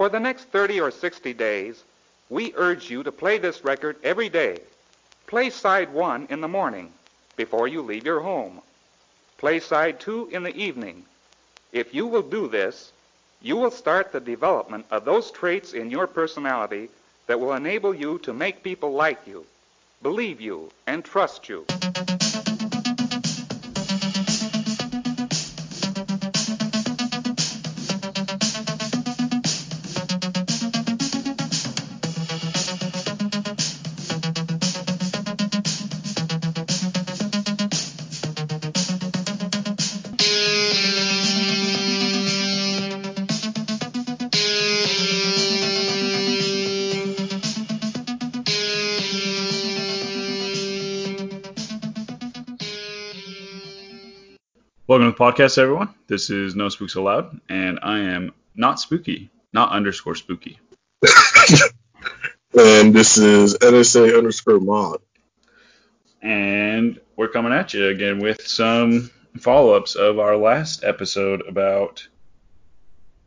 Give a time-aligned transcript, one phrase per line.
[0.00, 1.84] For the next 30 or 60 days,
[2.30, 4.56] we urge you to play this record every day.
[5.26, 6.94] Play side one in the morning
[7.36, 8.62] before you leave your home.
[9.36, 11.04] Play side two in the evening.
[11.70, 12.92] If you will do this,
[13.42, 16.88] you will start the development of those traits in your personality
[17.26, 19.44] that will enable you to make people like you,
[20.00, 21.66] believe you, and trust you.
[55.20, 55.94] Podcast, everyone.
[56.06, 60.58] This is No Spooks Allowed, and I am not spooky, not underscore spooky.
[62.58, 65.02] and this is NSA underscore mod.
[66.22, 72.08] And we're coming at you again with some follow ups of our last episode about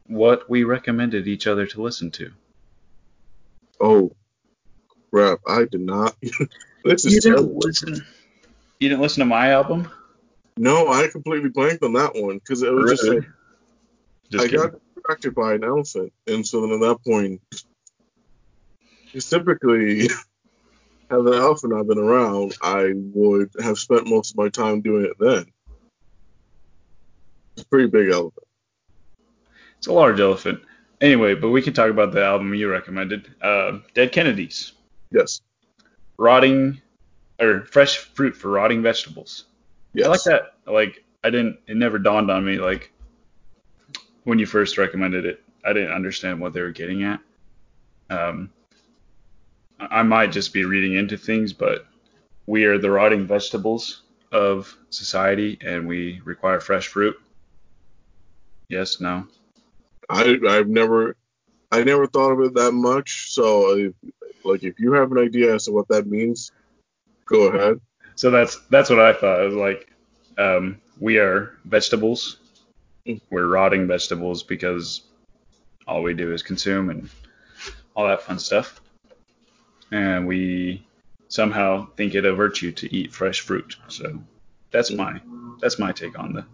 [0.07, 2.31] what we recommended each other to listen to.
[3.79, 4.11] Oh,
[5.11, 5.41] crap.
[5.47, 6.15] I did not.
[6.83, 8.03] this is you didn't listen.
[8.79, 9.91] You didn't listen to my album?
[10.57, 13.21] No, I completely blanked on that one because it was really?
[13.21, 13.33] just like
[14.29, 14.71] just I kidding.
[14.71, 17.41] got distracted by an elephant, and so then at that point,
[19.11, 20.01] typically,
[21.09, 25.05] had the elephant not been around, I would have spent most of my time doing
[25.05, 25.45] it then.
[27.55, 28.47] It's a pretty big elephant.
[29.77, 30.61] It's a large elephant.
[31.01, 34.71] Anyway, but we can talk about the album you recommended, uh, Dead Kennedys.
[35.11, 35.41] Yes.
[36.17, 36.81] Rotting
[37.39, 39.45] or fresh fruit for rotting vegetables.
[39.93, 40.07] Yes.
[40.07, 40.53] I like that.
[40.65, 41.59] Like I didn't.
[41.67, 42.57] It never dawned on me.
[42.57, 42.91] Like
[44.23, 47.19] when you first recommended it, I didn't understand what they were getting at.
[48.09, 48.51] Um,
[49.79, 51.85] I might just be reading into things, but
[52.45, 57.15] we are the rotting vegetables of society, and we require fresh fruit.
[58.69, 58.99] Yes.
[58.99, 59.27] No.
[60.09, 61.15] I I've never
[61.71, 63.31] I never thought of it that much.
[63.31, 63.93] So, if,
[64.43, 66.51] like, if you have an idea as to what that means,
[67.25, 67.79] go ahead
[68.15, 69.41] so that's that's what I thought.
[69.41, 69.89] It was like
[70.37, 72.37] um, we are vegetables.
[73.29, 75.01] We're rotting vegetables because
[75.87, 77.09] all we do is consume and
[77.95, 78.79] all that fun stuff.
[79.91, 80.85] And we
[81.27, 83.75] somehow think it a virtue to eat fresh fruit.
[83.87, 84.21] So
[84.71, 85.19] that's my
[85.59, 86.45] that's my take on the.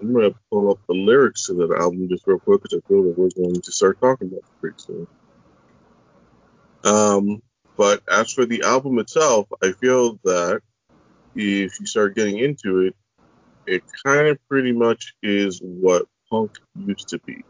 [0.00, 3.02] I'm gonna pull up the lyrics to that album just real quick because I feel
[3.04, 5.06] that we're going to start talking about it pretty soon.
[6.84, 7.42] Um,
[7.76, 10.60] but as for the album itself, I feel that
[11.36, 12.96] if you start getting into it,
[13.66, 16.52] it kind of pretty much is what punk
[16.86, 17.44] used to be.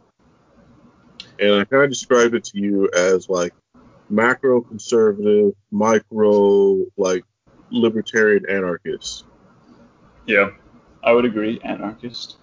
[1.38, 3.52] And I kind of described it to you as like
[4.08, 7.24] macro conservative, micro like
[7.70, 9.24] libertarian anarchist.
[10.26, 10.50] Yeah,
[11.04, 12.36] I would agree, anarchist.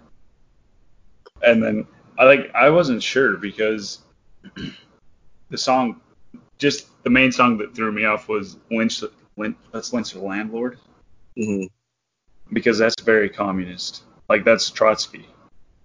[1.42, 1.88] And then
[2.18, 4.00] I like I wasn't sure because
[5.50, 6.00] the song
[6.58, 9.04] just the main song that threw me off was Lynch.
[9.36, 10.78] Lynch let's lynch the landlord.
[11.38, 11.66] Mm-hmm.
[12.54, 14.04] Because that's very communist.
[14.30, 15.28] Like that's Trotsky,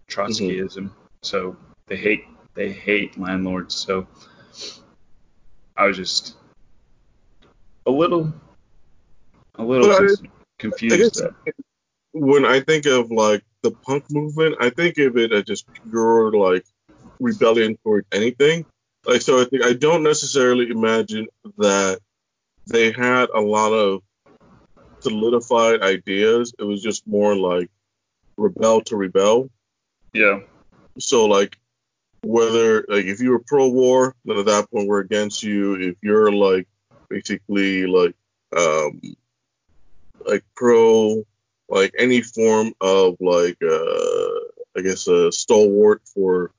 [0.08, 0.76] Trotskyism.
[0.76, 0.88] Mm-hmm.
[1.22, 3.74] So they hate they hate landlords.
[3.74, 4.06] So
[5.76, 6.36] I was just
[7.86, 8.32] a little
[9.54, 10.08] a little I,
[10.58, 11.22] confused.
[11.22, 11.50] I
[12.12, 16.32] when I think of like the punk movement, I think of it as just pure
[16.32, 16.64] like
[17.20, 18.66] rebellion toward anything.
[19.04, 22.00] Like so, I think I don't necessarily imagine that
[22.66, 24.02] they had a lot of
[25.00, 26.54] solidified ideas.
[26.58, 27.70] It was just more like
[28.36, 29.50] rebel to rebel.
[30.12, 30.40] Yeah.
[30.98, 31.58] So like
[32.22, 35.74] whether like if you were pro-war, then at that point we're against you.
[35.74, 36.66] If you're like
[37.08, 38.14] basically like
[38.56, 39.00] um
[40.24, 41.24] like pro
[41.68, 44.28] like any form of like uh
[44.76, 46.52] I guess a stalwart for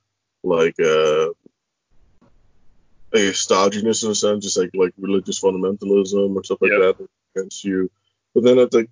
[0.44, 1.30] like uh
[3.12, 6.98] a stodginess in a sense, just like like religious fundamentalism or stuff like yep.
[6.98, 7.90] that against you.
[8.34, 8.88] But then at the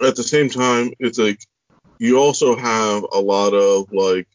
[0.00, 1.40] at the same time, it's like
[1.98, 4.28] you also have a lot of like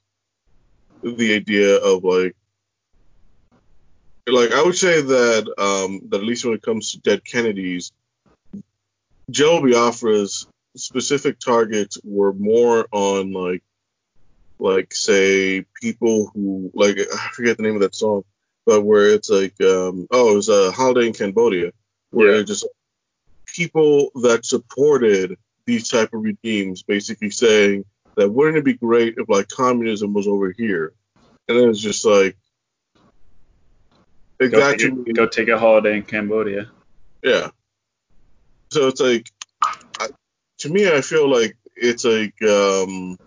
[1.04, 2.36] the idea of like
[4.28, 7.92] like I would say that um that at least when it comes to dead Kennedys,
[9.30, 13.64] Jello Biafra's specific targets were more on like
[14.58, 18.24] like say people who like I forget the name of that song
[18.66, 21.72] but where it's like, um, oh, it was a holiday in Cambodia,
[22.12, 22.44] where yeah.
[22.44, 22.68] just
[23.54, 29.30] people that supported these type of regimes basically saying that wouldn't it be great if
[29.30, 30.94] like communism was over here,
[31.48, 32.38] and then it's just like
[34.50, 36.70] go, take a, go take a holiday in Cambodia.
[37.24, 37.50] Yeah.
[38.72, 39.30] So it's like,
[39.62, 40.08] I,
[40.60, 43.18] to me, I feel like it's like um,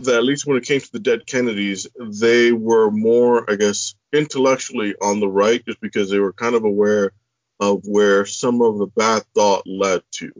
[0.00, 0.16] that.
[0.16, 4.94] At least when it came to the dead Kennedys, they were more, I guess, intellectually
[5.00, 7.12] on the right, just because they were kind of aware
[7.60, 10.32] of where some of the bad thought led to.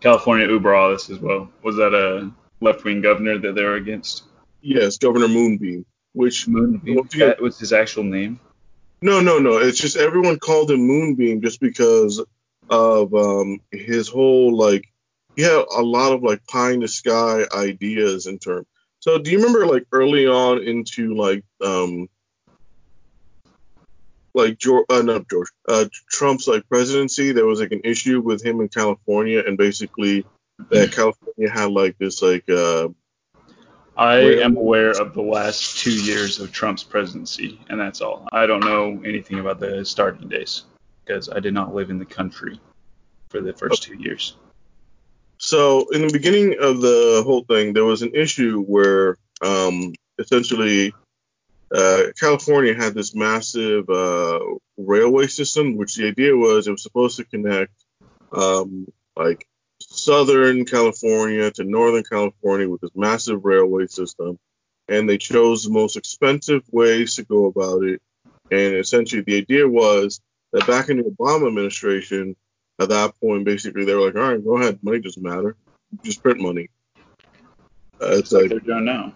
[0.00, 1.50] California Uber Alles as well.
[1.62, 2.30] Was that a
[2.60, 4.24] left wing governor that they were against?
[4.60, 5.84] Yes, Governor Moonbeam.
[6.12, 7.08] Which Moonbeam?
[7.18, 8.40] That was his actual name.
[9.02, 9.58] No, no, no.
[9.58, 12.24] It's just everyone called him Moonbeam just because
[12.70, 14.90] of um, his whole like
[15.36, 18.66] he had a lot of like pie in the sky ideas in terms.
[19.00, 22.08] So do you remember like early on into like um
[24.34, 28.44] like George, uh, not George, uh, Trump's like presidency, there was like an issue with
[28.44, 30.26] him in California, and basically
[30.70, 32.48] that California had like this like.
[32.48, 32.88] Uh,
[33.96, 38.26] I am aware of the last two years of Trump's presidency, and that's all.
[38.32, 40.64] I don't know anything about the starting days
[41.04, 42.60] because I did not live in the country
[43.28, 44.36] for the first two years.
[45.38, 50.92] So in the beginning of the whole thing, there was an issue where um, essentially
[51.72, 54.40] uh, California had this massive uh,
[54.76, 57.72] railway system, which the idea was it was supposed to connect
[58.32, 59.46] um, like
[59.80, 64.38] Southern California to Northern California with this massive railway system.
[64.88, 68.02] And they chose the most expensive ways to go about it.
[68.50, 70.20] And essentially, the idea was
[70.52, 72.36] that back in the Obama administration,
[72.78, 74.80] at that point, basically, they were like, all right, go ahead.
[74.82, 75.56] Money doesn't matter.
[76.02, 76.68] Just print money.
[78.00, 79.14] Uh, it's like, like they're doing now.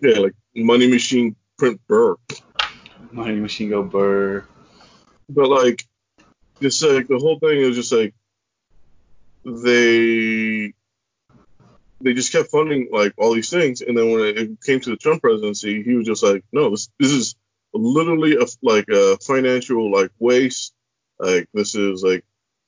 [0.00, 2.16] Yeah, like money machine print Burr.
[3.12, 4.46] Money Machine Go Burr.
[5.28, 5.86] But like,
[6.62, 8.14] just like the whole thing is just like
[9.44, 10.72] they
[12.00, 14.96] they just kept funding like all these things, and then when it came to the
[14.96, 17.36] Trump presidency, he was just like, no, this this is
[17.74, 20.72] literally a like a financial like waste.
[21.18, 22.24] Like this is like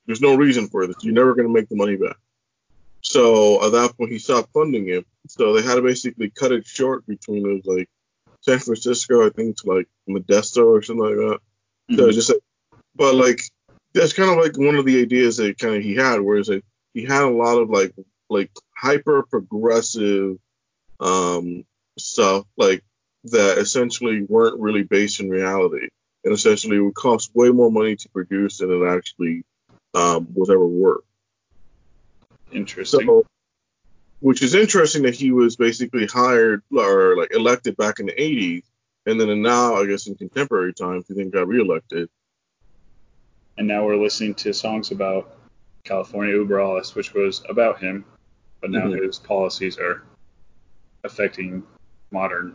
[0.06, 0.96] there's no reason for this.
[1.00, 2.16] You're never gonna make the money back.
[3.00, 5.06] So at that point, he stopped funding it.
[5.28, 7.88] So they had to basically cut it short between those like
[8.42, 11.38] San Francisco, I think to like Modesto or something like that.
[11.90, 11.96] Mm-hmm.
[11.96, 12.32] So just,
[12.94, 13.40] but like
[13.94, 16.64] that's kind of like one of the ideas that kind of he had, whereas like
[16.94, 17.94] he had a lot of like
[18.28, 20.38] like hyper progressive
[21.00, 21.64] um
[21.98, 22.82] stuff like
[23.24, 25.88] that essentially weren't really based in reality
[26.24, 29.44] and essentially would cost way more money to produce than it actually
[29.94, 31.04] um, was ever worth.
[32.52, 33.06] Interesting.
[33.06, 33.26] So,
[34.22, 38.62] which is interesting that he was basically hired or like elected back in the 80s,
[39.04, 42.08] and then now I guess in contemporary times he then got reelected.
[43.58, 45.36] And now we're listening to songs about
[45.82, 48.04] California Uber Alles, which was about him,
[48.60, 49.04] but now mm-hmm.
[49.04, 50.04] his policies are
[51.02, 51.64] affecting
[52.12, 52.54] modern,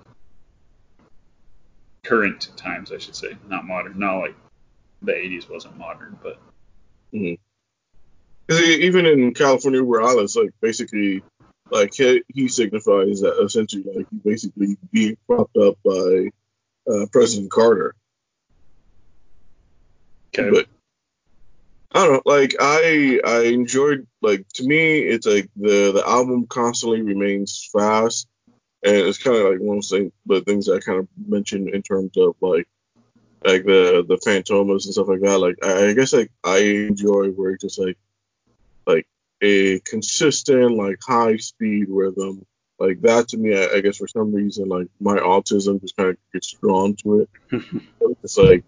[2.04, 4.36] current times, I should say, not modern, not like
[5.02, 6.40] the 80s wasn't modern, but.
[7.14, 7.44] Mm-hmm.
[8.50, 11.22] Even in California Uber Alles, like basically
[11.72, 16.30] like he, signifies that essentially like he basically being propped up by
[16.90, 17.96] uh, President Carter.
[20.38, 20.50] Okay.
[20.50, 20.68] But
[21.92, 26.46] I don't know, like I I enjoyed like to me it's like the the album
[26.48, 28.28] constantly remains fast
[28.84, 31.82] and it's kind of like one of those the things I kind of mentioned in
[31.82, 32.68] terms of like
[33.44, 35.40] like the the Fantômas and stuff like that.
[35.40, 37.98] Like I, I guess like I enjoy where it's just like
[39.42, 42.46] a consistent like high speed rhythm.
[42.80, 46.10] Like that to me I, I, guess for some reason like my autism just kind
[46.10, 47.30] of gets drawn to it.
[48.24, 48.64] It's like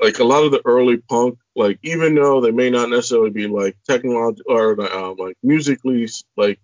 [0.00, 3.46] like a lot of the early punk like even though they may not necessarily be
[3.46, 6.58] like technological or um, like musically like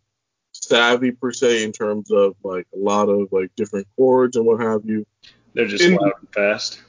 [0.52, 4.61] savvy per se in terms of like a lot of like different chords and what
[4.61, 5.06] have you.
[5.54, 6.80] They're just in, loud and fast.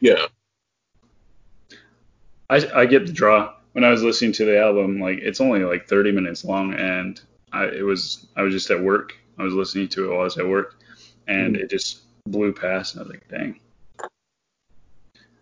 [0.00, 0.26] Yeah.
[2.48, 5.62] I, I get the draw when I was listening to the album, like it's only
[5.62, 7.20] like 30 minutes long, and
[7.52, 9.14] I it was I was just at work.
[9.38, 10.78] I was listening to it while I was at work,
[11.28, 11.64] and mm-hmm.
[11.64, 13.60] it just blew past, and I was like, dang.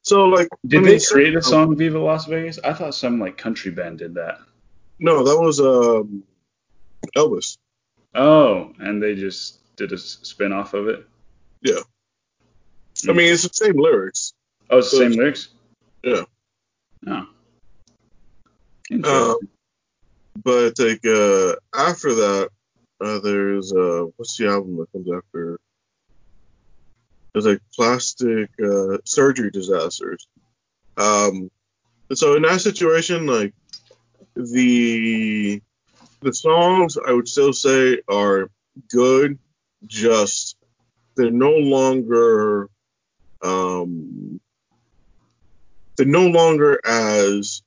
[0.02, 2.58] So like, did they create a song "Viva Las Vegas"?
[2.64, 4.40] I thought some like country band did that.
[4.98, 6.24] No, that was um,
[7.16, 7.56] Elvis.
[8.16, 11.06] Oh, and they just did a spin off of it.
[11.62, 11.78] Yeah.
[11.78, 13.16] I hmm.
[13.16, 14.32] mean, it's the same lyrics.
[14.70, 15.50] Oh, it's the same lyrics.
[16.02, 16.24] Yeah.
[17.06, 17.28] Oh.
[18.90, 19.38] Um,
[20.42, 22.48] but like uh, after that,
[23.00, 25.58] uh, there's uh, what's the album that comes after?
[27.32, 30.26] There's like plastic uh, surgery disasters.
[30.96, 31.50] Um,
[32.12, 33.54] so in that situation, like
[34.34, 35.60] the
[36.20, 38.50] the songs I would still say are
[38.90, 39.38] good,
[39.86, 40.56] just
[41.16, 42.68] they're no longer
[43.42, 44.40] um,
[45.96, 47.62] they're no longer as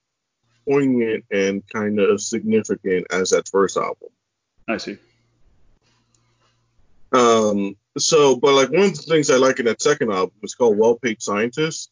[0.67, 4.09] poignant and kind of significant as that first album.
[4.67, 4.97] I see.
[7.11, 10.55] Um, so, but like one of the things I like in that second album is
[10.55, 11.89] called Well Paid Scientist,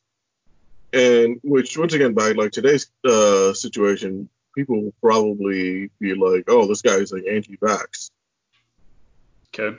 [0.91, 6.67] and which once again by like today's uh, situation, people will probably be like, oh,
[6.67, 8.11] this guy's like anti-vax.
[9.57, 9.77] Okay.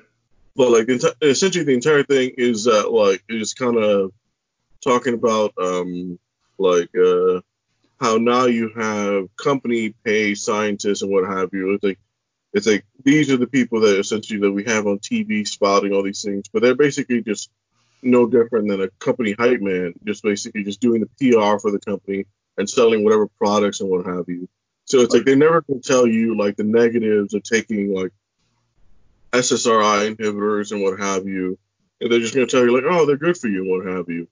[0.55, 0.89] But like
[1.21, 4.13] essentially the entire thing is that like it's kind of
[4.83, 6.19] talking about um
[6.59, 7.41] like uh
[8.01, 11.75] how now you have company pay scientists and what have you.
[11.75, 11.99] It's like
[12.53, 16.03] it's like these are the people that essentially that we have on TV spouting all
[16.03, 17.51] these things, but they're basically just
[18.03, 21.81] no different than a company hype man, just basically just doing the PR for the
[21.81, 22.27] company
[22.57, 24.49] and selling whatever products and what have you.
[24.85, 28.13] So it's like they never can tell you like the negatives of taking like
[29.33, 31.59] SSRI inhibitors and what have you.
[32.01, 33.97] And they're just going to tell you like, oh, they're good for you and what
[33.97, 34.29] have you.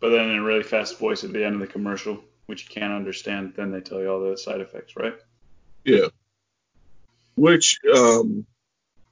[0.00, 2.68] But then in a really fast voice at the end of the commercial, which you
[2.68, 5.14] can't understand, then they tell you all the side effects, right?
[5.84, 6.08] Yeah.
[7.36, 8.46] Which um,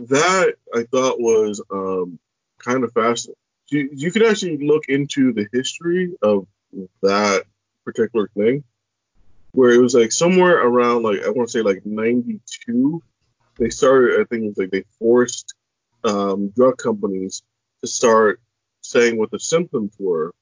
[0.01, 2.19] that I thought was um,
[2.59, 3.37] kind of fascinating.
[3.71, 6.47] You, you could actually look into the history of
[7.03, 7.45] that
[7.85, 8.65] particular thing,
[9.53, 13.03] where it was like somewhere around like I want to say like 92
[13.59, 15.55] they started, I think it was like they forced
[16.05, 17.43] um, drug companies
[17.83, 18.41] to start
[18.83, 20.33] saying what the symptoms were.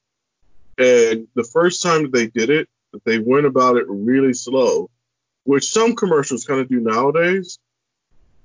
[0.77, 2.69] And the first time they did it,
[3.05, 4.89] they went about it really slow,
[5.43, 7.59] which some commercials kind of do nowadays,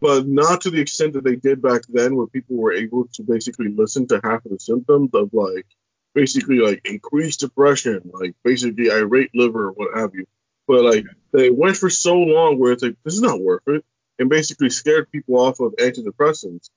[0.00, 3.22] but not to the extent that they did back then, where people were able to
[3.22, 5.66] basically listen to half of the symptoms of like
[6.14, 10.26] basically like increased depression, like basically irate liver, what have you.
[10.66, 13.84] But like they went for so long where it's like this is not worth it
[14.18, 16.70] and basically scared people off of antidepressants.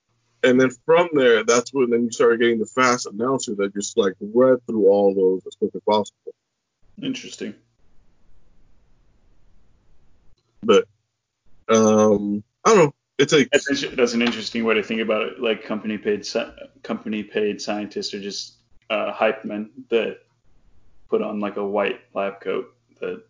[0.43, 3.97] And then from there, that's when then you started getting the fast announcer that just
[3.97, 6.33] like read through all those as quick as possible.
[7.01, 7.53] Interesting.
[10.61, 10.85] But
[11.69, 12.93] um, I don't know.
[13.17, 15.41] It's like that's, that's, an interesting way to think about it.
[15.41, 16.27] Like company paid
[16.83, 18.55] company paid scientists are just
[18.89, 20.19] uh, hype men that
[21.09, 23.23] put on like a white lab coat that.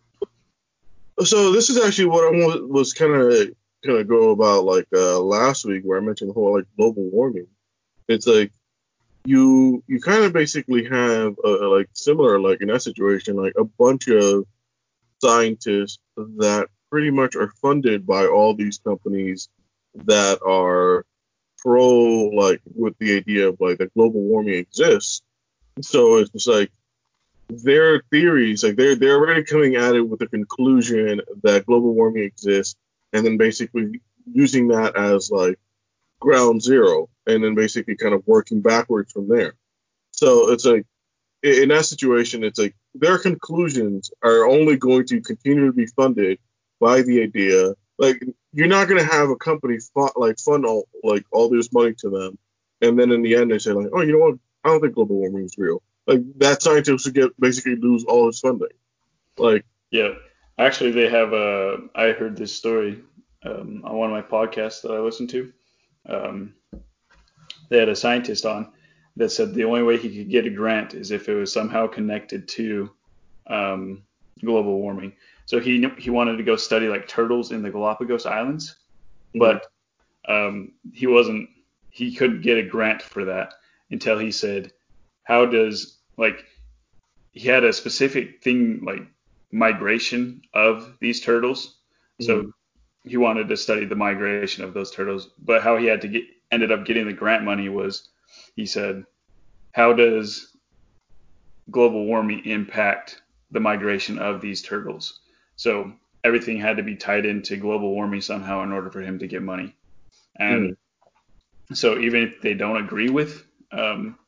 [1.24, 3.32] So this is actually what I was kind of
[3.84, 7.10] kind of go about like uh, last week where I mentioned the whole like global
[7.10, 7.46] warming.
[8.08, 8.52] It's like
[9.24, 13.64] you you kind of basically have a, like similar like in that situation like a
[13.64, 14.44] bunch of
[15.20, 19.48] scientists that pretty much are funded by all these companies
[19.94, 21.04] that are
[21.58, 25.22] pro like with the idea of like that global warming exists.
[25.82, 26.70] So it's just like
[27.48, 32.24] their theories, like they're they're already coming at it with the conclusion that global warming
[32.24, 32.76] exists
[33.12, 34.00] and then basically
[34.32, 35.58] using that as like
[36.20, 39.54] ground zero and then basically kind of working backwards from there.
[40.12, 40.86] So it's like
[41.42, 46.38] in that situation, it's like their conclusions are only going to continue to be funded
[46.80, 47.74] by the idea.
[47.98, 48.22] Like
[48.52, 49.78] you're not going to have a company
[50.16, 52.38] like fund all like all this money to them,
[52.80, 54.38] and then in the end they say like, oh, you know what?
[54.64, 55.82] I don't think global warming is real.
[56.06, 58.68] Like that scientist would get basically lose all his funding.
[59.38, 60.14] Like yeah,
[60.60, 61.78] Actually, they have a.
[61.94, 63.00] I heard this story
[63.46, 65.52] um, on one of my podcasts that I listened to.
[66.06, 66.54] Um,
[67.70, 68.70] they had a scientist on
[69.16, 71.86] that said the only way he could get a grant is if it was somehow
[71.86, 72.90] connected to
[73.46, 74.02] um,
[74.44, 75.12] global warming.
[75.46, 78.76] So he he wanted to go study like turtles in the Galapagos Islands,
[79.34, 79.38] mm-hmm.
[79.38, 79.66] but
[80.28, 81.48] um, he wasn't
[81.90, 83.54] he couldn't get a grant for that
[83.90, 84.72] until he said,
[85.24, 86.44] how does like
[87.32, 89.02] he had a specific thing like
[89.52, 91.78] migration of these turtles.
[92.20, 92.26] Mm-hmm.
[92.26, 92.52] So
[93.04, 96.24] he wanted to study the migration of those turtles, but how he had to get
[96.50, 98.08] ended up getting the grant money was
[98.56, 99.04] he said,
[99.72, 100.56] how does
[101.70, 105.20] global warming impact the migration of these turtles?
[105.56, 105.92] So
[106.24, 109.42] everything had to be tied into global warming somehow in order for him to get
[109.42, 109.74] money.
[110.36, 110.76] And
[111.70, 111.76] mm.
[111.76, 114.18] so even if they don't agree with um,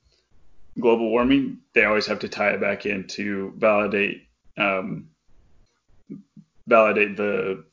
[0.79, 4.27] global warming, they always have to tie it back in to validate
[4.57, 5.09] um,
[6.67, 7.65] validate the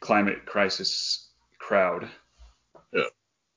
[0.00, 1.28] climate crisis
[1.58, 2.08] crowd.
[2.92, 3.04] Yeah.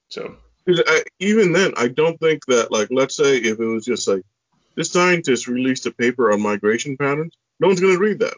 [0.09, 0.35] So
[0.67, 4.23] I, even then, I don't think that like let's say if it was just like
[4.75, 8.35] this scientist released a paper on migration patterns, no one's gonna read that.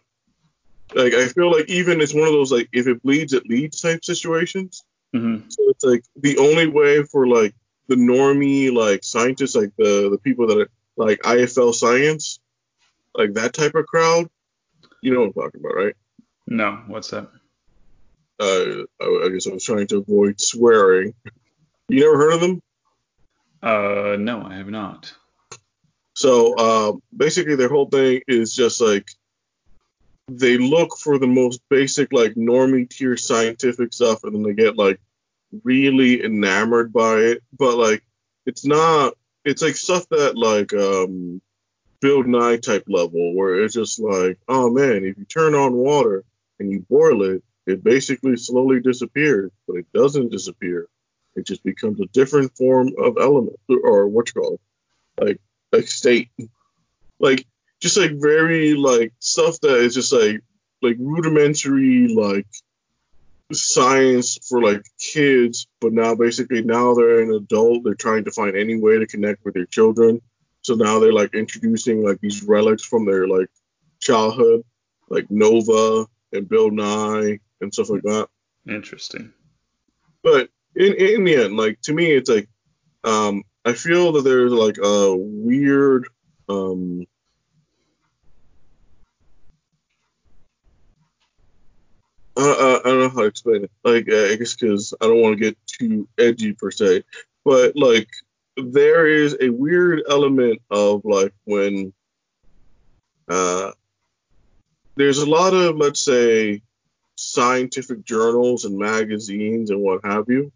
[0.94, 3.82] Like I feel like even it's one of those like if it bleeds, it leads
[3.82, 4.84] type situations.
[5.16, 5.50] Mm-hmm.
[5.50, 7.54] So it's like the only way for like
[7.88, 12.40] the normie like scientists, like the the people that are like IFL science,
[13.16, 14.30] like that type of crowd,
[15.02, 15.96] you know what I'm talking about, right?
[16.48, 17.30] No, what's that?
[18.40, 21.14] Uh, I, I guess I was trying to avoid swearing.
[21.92, 22.62] You never heard of them?
[23.62, 25.14] Uh, no, I have not.
[26.16, 29.12] So uh, basically, their whole thing is just like
[30.30, 34.78] they look for the most basic, like normie tier scientific stuff, and then they get
[34.78, 35.02] like
[35.66, 37.44] really enamored by it.
[37.60, 38.06] But like,
[38.46, 39.16] it's not.
[39.44, 41.42] It's like stuff that like um,
[42.00, 46.24] Bill Nye type level, where it's just like, oh man, if you turn on water
[46.58, 50.88] and you boil it, it basically slowly disappears, but it doesn't disappear.
[51.36, 55.88] It just becomes a different form of element or what you call it, like like
[55.88, 56.30] state,
[57.20, 57.46] like
[57.80, 60.42] just like very like stuff that is just like
[60.82, 62.48] like rudimentary like
[63.54, 68.56] science for like kids, but now basically now they're an adult, they're trying to find
[68.56, 70.22] any way to connect with their children.
[70.62, 73.50] So now they're like introducing like these relics from their like
[74.00, 74.64] childhood,
[75.10, 78.30] like Nova and Bill Nye and stuff like that.
[78.68, 79.34] Interesting.
[80.24, 82.48] But in in the end, like to me, it's like
[83.04, 86.08] um, I feel that there's like a weird
[86.50, 87.06] um,
[92.38, 93.72] I, I, I, don't know how to explain it.
[93.84, 97.04] Like I guess because I don't want to get too edgy per se,
[97.44, 98.10] but like
[98.58, 101.94] there is a weird element of like when
[103.28, 103.72] uh,
[104.96, 106.62] there's a lot of let's say
[107.16, 110.52] scientific journals and magazines and what have you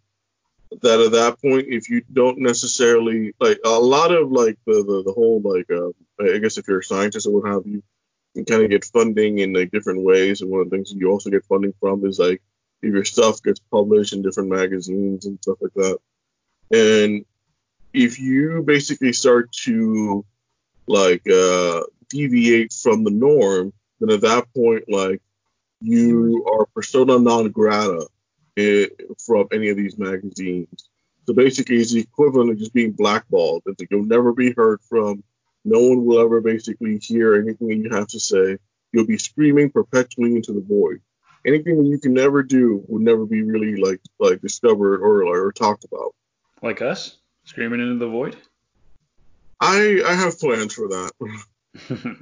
[0.82, 5.04] that at that point if you don't necessarily like a lot of like the the,
[5.06, 5.90] the whole like uh,
[6.34, 7.82] i guess if you're a scientist or what have you
[8.36, 10.42] you kind of get funding in like different ways.
[10.42, 12.42] And one of the things you also get funding from is like
[12.82, 15.98] if your stuff gets published in different magazines and stuff like that.
[16.72, 17.26] And
[17.94, 20.26] if you basically start to
[20.88, 25.20] like uh deviate from the norm then at that point like
[25.82, 28.06] you are persona non grata
[28.56, 30.90] from any of these magazines.
[31.28, 33.64] So basically, it's the equivalent of just being blackballed.
[33.66, 35.24] It's like you'll never be heard from.
[35.64, 38.58] No one will ever basically hear anything you have to say.
[38.92, 41.02] You'll be screaming perpetually into the void.
[41.46, 45.52] Anything that you can never do will never be really like like discovered or or
[45.52, 46.14] talked about.
[46.62, 48.38] Like us, screaming into the void.
[49.60, 51.12] I I have plans for that.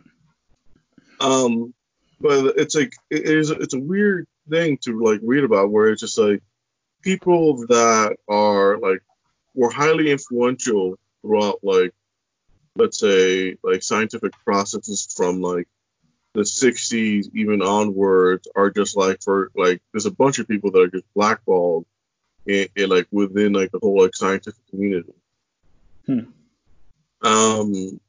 [1.20, 1.74] um,
[2.20, 6.02] but it's like it is it's a weird thing to like read about where it's
[6.02, 6.42] just like
[7.02, 9.02] people that are like
[9.56, 11.94] were highly influential throughout like
[12.76, 15.68] let's say like scientific processes from like
[16.34, 20.82] the 60s even onwards are just like for like there's a bunch of people that
[20.82, 21.86] are just blackballed
[22.48, 25.14] in, in like within like the whole like scientific community
[26.08, 26.22] hmm.
[27.22, 28.00] um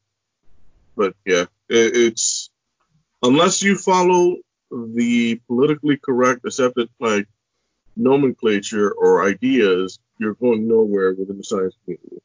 [0.96, 2.48] but yeah it, it's
[3.22, 4.36] unless you follow
[4.94, 7.26] the politically correct, accepted like
[7.96, 12.22] nomenclature or ideas, you're going nowhere within the science community.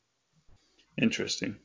[0.97, 1.55] Interesting.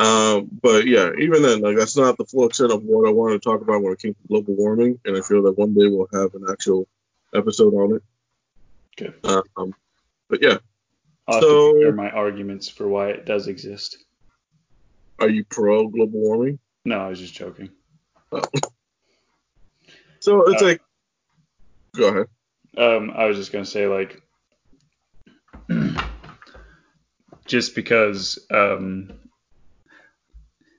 [0.00, 3.42] Um, but yeah, even then, like that's not the full extent of what I wanted
[3.42, 5.86] to talk about when it came to global warming, and I feel that one day
[5.88, 6.86] we'll have an actual
[7.34, 8.02] episode on it.
[9.00, 9.44] Okay.
[9.56, 9.74] Um,
[10.28, 10.58] but yeah.
[11.26, 13.98] I'll so, my arguments for why it does exist.
[15.18, 16.58] Are you pro global warming?
[16.84, 17.70] No, I was just joking.
[18.32, 18.42] Oh.
[20.20, 20.80] So it's uh, like,
[21.96, 22.26] go ahead.
[22.76, 24.22] Um, I was just gonna say like,
[27.46, 28.38] just because.
[28.50, 29.12] Um,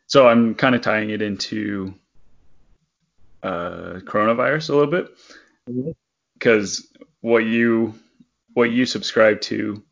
[0.08, 1.94] so I'm kind of tying it into
[3.44, 5.08] uh, coronavirus a little bit
[6.34, 7.04] because mm-hmm.
[7.22, 7.94] what you
[8.54, 9.84] what you subscribe to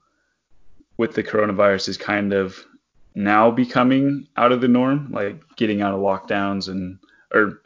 [0.98, 2.66] with the coronavirus is kind of
[3.14, 7.00] now becoming out of the norm, like getting out of lockdowns and
[7.34, 7.62] or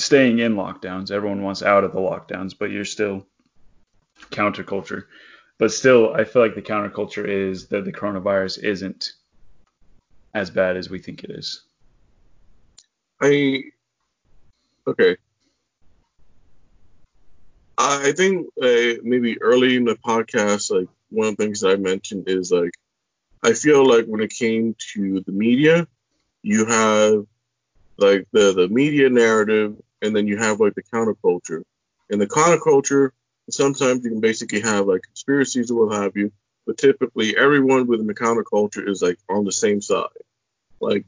[0.00, 1.10] staying in lockdowns.
[1.10, 3.26] Everyone wants out of the lockdowns, but you're still
[4.30, 5.04] counterculture.
[5.58, 9.12] But still, I feel like the counterculture is that the coronavirus isn't
[10.32, 11.62] as bad as we think it is.
[13.20, 13.64] I
[14.86, 15.16] okay.
[17.76, 22.28] I think uh, maybe early in the podcast, like one of the things I mentioned
[22.28, 22.72] is like
[23.42, 25.86] I feel like when it came to the media,
[26.42, 27.26] you have
[27.98, 31.62] like the the media narrative, and then you have like the counterculture.
[32.08, 33.10] In the counterculture,
[33.50, 36.32] sometimes you can basically have like conspiracies or what have you,
[36.66, 40.06] but typically everyone within the counterculture is like on the same side.
[40.80, 41.04] Like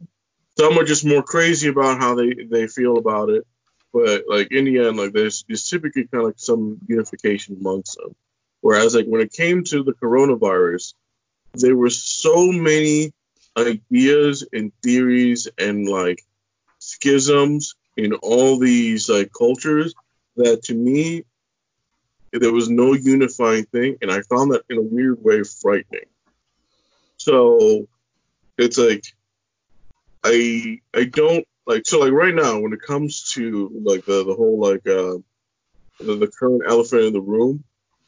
[0.59, 3.46] some are just more crazy about how they they feel about it,
[3.92, 7.96] but like in the end, like there's, there's typically kind of like some unification amongst
[7.96, 8.14] them.
[8.61, 10.94] Whereas like when it came to the coronavirus,
[11.55, 13.12] there were so many
[13.57, 16.24] ideas and theories and like
[16.78, 19.94] schisms in all these like cultures
[20.37, 21.24] that to me
[22.33, 26.07] there was no unifying thing and i found that in a weird way frightening
[27.18, 27.88] So
[28.59, 29.05] it's like
[30.24, 34.35] I I don't like so like right now when it comes to like the the
[34.35, 35.18] whole like uh
[36.00, 37.62] the, the current elephant in the room,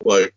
[0.05, 0.35] like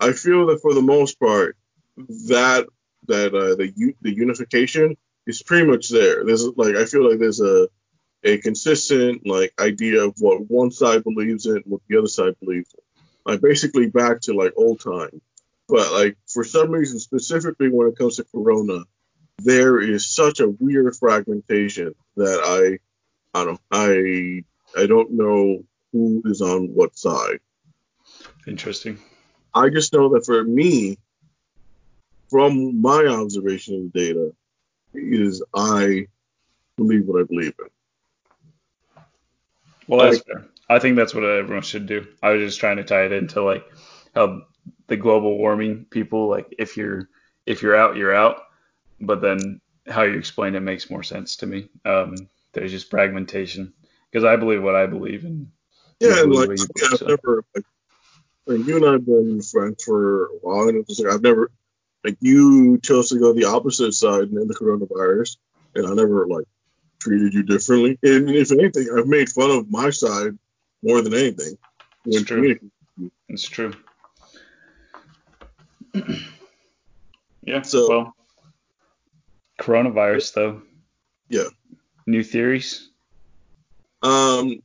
[0.00, 1.56] I feel that for the most part
[1.96, 2.66] that
[3.08, 6.24] that uh, the the unification is pretty much there.
[6.24, 7.68] There's like I feel like there's a
[8.22, 12.74] a consistent like idea of what one side believes in, what the other side believes
[12.74, 13.32] in.
[13.32, 15.20] Like basically back to like old time.
[15.68, 18.84] But like for some reason, specifically when it comes to Corona,
[19.38, 24.44] there is such a weird fragmentation that I I don't I
[24.76, 27.40] I don't know who is on what side.
[28.46, 28.98] Interesting.
[29.54, 30.98] I just know that for me,
[32.28, 34.32] from my observation of the data,
[34.94, 36.06] is I
[36.76, 37.66] believe what I believe in.
[39.90, 40.46] Well, that's fair.
[40.68, 42.06] I think that's what everyone should do.
[42.22, 43.64] I was just trying to tie it into like
[44.14, 44.42] how
[44.86, 47.08] the global warming people like if you're
[47.44, 48.42] if you're out, you're out.
[49.00, 51.68] But then how you explain it makes more sense to me.
[51.84, 52.14] Um,
[52.52, 53.72] there's just fragmentation
[54.10, 55.50] because I believe what I believe and
[55.98, 57.06] yeah, and like yeah, I've so.
[57.06, 57.64] never like,
[58.46, 61.50] like you and I've been friends for a while, and it's like I've never
[62.04, 65.36] like you chose to go the opposite side in the coronavirus,
[65.74, 66.46] and I never like
[67.00, 67.98] treated you differently.
[68.02, 70.38] And if anything, I've made fun of my side
[70.82, 71.56] more than anything.
[72.06, 72.58] It's true.
[73.28, 73.72] It's true.
[77.42, 77.62] yeah.
[77.62, 78.14] So, well,
[79.60, 80.62] coronavirus though.
[81.28, 81.48] Yeah.
[82.06, 82.88] New theories.
[84.02, 84.62] Um,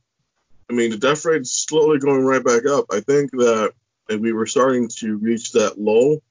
[0.70, 2.86] I mean, the death rate is slowly going right back up.
[2.90, 3.72] I think that
[4.08, 6.22] and we were starting to reach that low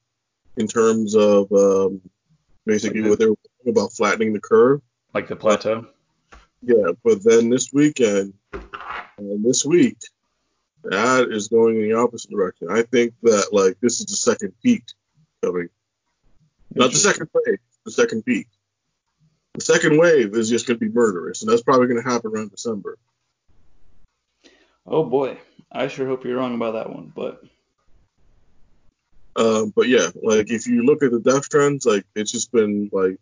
[0.56, 2.00] in terms of um,
[2.64, 4.80] basically like what they were talking about flattening the curve.
[5.14, 5.86] Like the plateau.
[6.66, 8.34] Yeah, but then this weekend,
[9.18, 9.98] and this week,
[10.82, 12.66] that is going in the opposite direction.
[12.68, 14.82] I think that like this is the second peak
[15.44, 15.68] coming.
[16.74, 18.48] Not the second wave, the second peak.
[19.54, 22.32] The second wave is just going to be murderous, and that's probably going to happen
[22.34, 22.98] around December.
[24.84, 25.38] Oh boy,
[25.70, 27.44] I sure hope you're wrong about that one, but.
[29.36, 32.90] Um, but yeah, like if you look at the death trends, like it's just been
[32.92, 33.20] like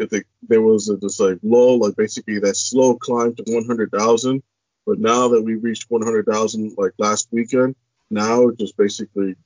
[0.00, 4.42] if the, there was a just like low, like basically that slow climb to 100,000,
[4.86, 7.76] but now that we reached 100,000 like last weekend,
[8.10, 9.36] now it's just basically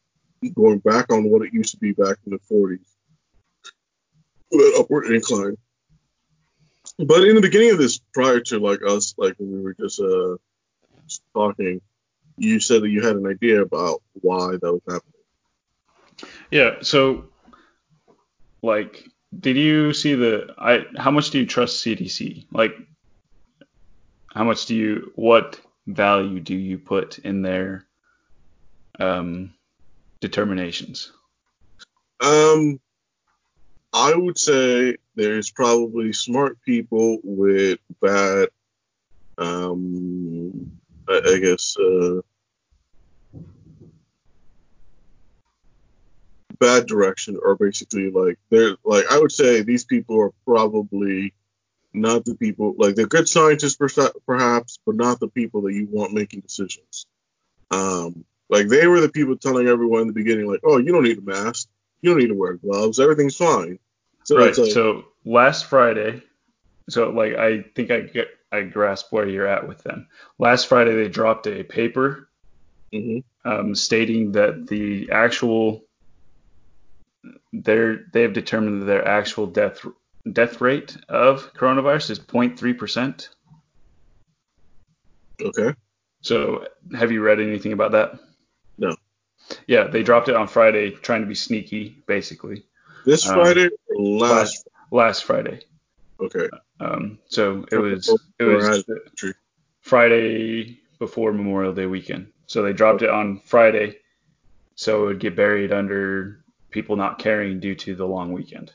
[0.55, 2.87] going back on what it used to be back in the 40s,
[4.51, 5.57] that upward incline.
[6.99, 10.01] But in the beginning of this, prior to like us, like when we were just
[10.01, 10.37] uh
[11.35, 11.81] talking,
[12.37, 16.31] you said that you had an idea about why that was happening.
[16.51, 16.77] Yeah.
[16.83, 17.27] So,
[18.63, 19.09] like,
[19.41, 20.55] did you see the?
[20.59, 22.47] I how much do you trust CDC?
[22.53, 22.77] Like,
[24.29, 25.13] how much do you?
[25.15, 27.87] What value do you put in their
[28.99, 29.55] um,
[30.21, 31.13] determinations?
[32.21, 32.81] Um,
[33.93, 38.49] I would say there's probably smart people with bad,
[39.39, 40.73] um,
[41.09, 42.21] I, I guess, uh,
[46.59, 51.35] bad direction, or basically like they're like I would say these people are probably
[51.93, 53.79] not the people like they're good scientists
[54.27, 57.07] perhaps, but not the people that you want making decisions.
[57.71, 61.05] Um, like they were the people telling everyone in the beginning, like, oh, you don't
[61.05, 61.69] need a mask,
[62.01, 63.79] you don't need to wear gloves, everything's fine.
[64.25, 64.57] So right.
[64.57, 66.23] Like, so last Friday,
[66.89, 70.09] so like I think I get I grasp where you're at with them.
[70.39, 72.29] Last Friday they dropped a paper
[72.93, 73.51] mm-hmm.
[73.51, 75.85] um, stating that the actual
[77.53, 79.85] they're they have determined that their actual death
[80.33, 83.29] death rate of coronavirus is 0.3 percent.
[85.41, 85.75] Okay.
[86.21, 88.19] So have you read anything about that?
[88.79, 88.97] No.
[89.67, 92.65] Yeah, they dropped it on Friday, trying to be sneaky, basically.
[93.05, 94.31] This um, Friday last?
[94.31, 94.69] last?
[94.91, 95.61] last Friday.
[96.21, 96.49] Okay.
[96.81, 98.09] Um, so it was
[98.39, 98.85] it was
[99.81, 102.29] Friday before Memorial Day weekend.
[102.47, 103.99] So they dropped it on Friday,
[104.75, 106.44] so it would get buried under
[106.75, 108.73] people not caring due to the long weekend.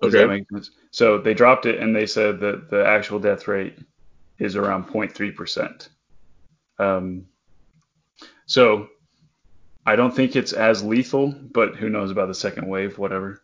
[0.00, 0.24] Does okay.
[0.24, 0.70] that make sense?
[0.90, 3.78] So they dropped it and they said that the actual death rate
[4.40, 5.88] is around 0.3%.
[6.80, 7.26] Um,
[8.46, 8.88] so
[9.86, 13.40] I don't think it's as lethal, but who knows about the second wave, whatever.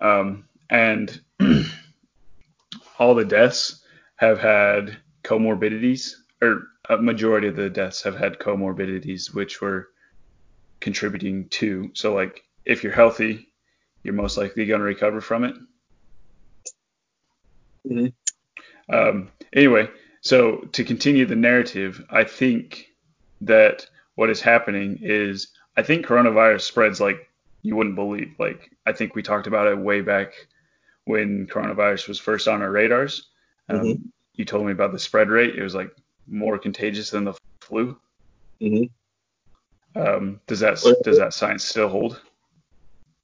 [0.00, 1.20] Um, and
[2.98, 3.84] all the deaths
[4.16, 9.90] have had comorbidities, or a majority of the deaths have had comorbidities, which were
[10.80, 11.90] contributing to.
[11.94, 13.52] So like if you're healthy,
[14.02, 15.54] you're most likely going to recover from it.
[17.88, 18.94] Mm-hmm.
[18.94, 19.88] Um, anyway,
[20.20, 22.88] so to continue the narrative, I think
[23.42, 27.30] that what is happening is I think coronavirus spreads like
[27.62, 28.34] you wouldn't believe.
[28.38, 30.32] Like I think we talked about it way back
[31.04, 33.28] when coronavirus was first on our radars.
[33.68, 34.02] Um, mm-hmm.
[34.34, 35.56] You told me about the spread rate.
[35.56, 35.94] It was like
[36.26, 37.98] more contagious than the flu.
[38.60, 38.84] Mm-hmm.
[39.94, 42.20] Um, does that does that science still hold?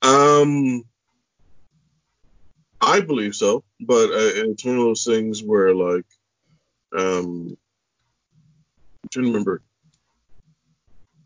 [0.02, 0.84] Um,
[2.80, 6.06] I believe so, but uh, it's one of those things where like,
[6.96, 7.56] um,
[9.04, 9.62] I don't remember.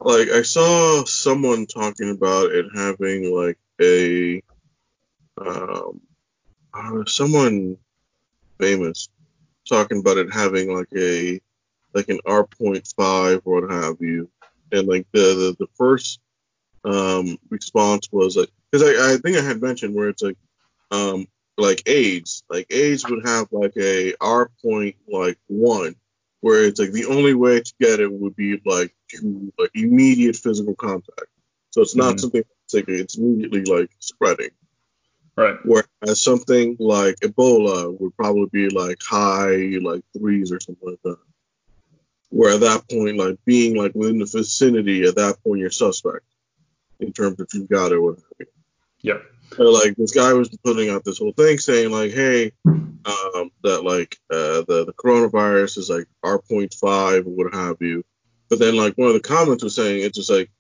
[0.01, 4.43] Like I saw someone talking about it having like a,
[5.39, 6.01] um,
[6.73, 7.77] uh, someone
[8.59, 9.09] famous
[9.69, 11.41] talking about it having like a
[11.95, 14.31] like an R point five or what have you,
[14.73, 16.21] and like the the, the first
[16.85, 20.37] um, response was like because I, I think I had mentioned where it's like
[20.91, 25.95] um, like AIDS, like AIDS would have like a R point like one,
[26.41, 30.37] where it's like the only way to get it would be like to like immediate
[30.37, 31.27] physical contact.
[31.71, 32.19] So it's not mm-hmm.
[32.19, 34.51] something that's like it's immediately like spreading.
[35.37, 35.57] Right.
[35.65, 41.19] Whereas something like Ebola would probably be like high like threes or something like that.
[42.31, 46.25] Where at that point, like being like within the vicinity, at that point you're suspect
[47.01, 48.27] in terms of you've got it or whatever.
[49.03, 49.23] Yep.
[49.57, 52.53] So, like this guy was putting out this whole thing saying like, hey,
[53.05, 58.05] um, that like uh, the the coronavirus is like R.5 or what have you.
[58.49, 60.51] But then like one of the comments was saying it's just like,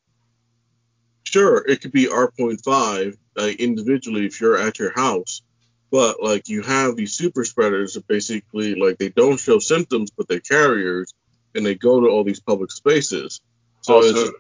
[1.25, 5.43] sure, it could be R.5 uh, individually if you're at your house,
[5.91, 10.29] but like you have these super spreaders that basically like they don't show symptoms but
[10.29, 11.15] they're carriers
[11.55, 13.41] and they go to all these public spaces.
[13.83, 14.33] So also,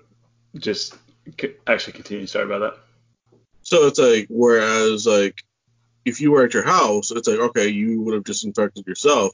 [0.58, 0.96] just
[1.66, 2.26] actually continue.
[2.26, 2.74] Sorry about that.
[3.62, 5.42] So it's like, whereas like
[6.04, 9.32] if you were at your house, it's like okay, you would have disinfected yourself,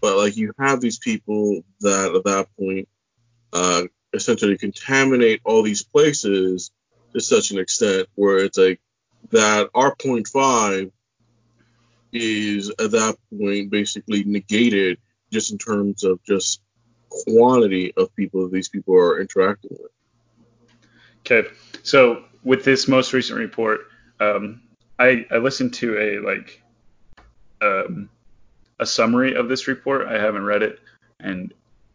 [0.00, 2.88] but like you have these people that at that point
[3.52, 6.70] uh, essentially contaminate all these places
[7.12, 8.80] to such an extent where it's like
[9.30, 10.90] that R.5
[12.12, 14.98] is at that point basically negated
[15.30, 16.62] just in terms of just
[17.26, 19.90] quantity of people these people are interacting with.
[21.20, 21.48] Okay,
[21.82, 23.80] so with this most recent report,
[24.20, 24.62] um,
[24.98, 26.62] I, I listened to a like
[27.60, 28.08] um,
[28.80, 30.06] a summary of this report.
[30.06, 30.80] I haven't read it,
[31.20, 31.52] and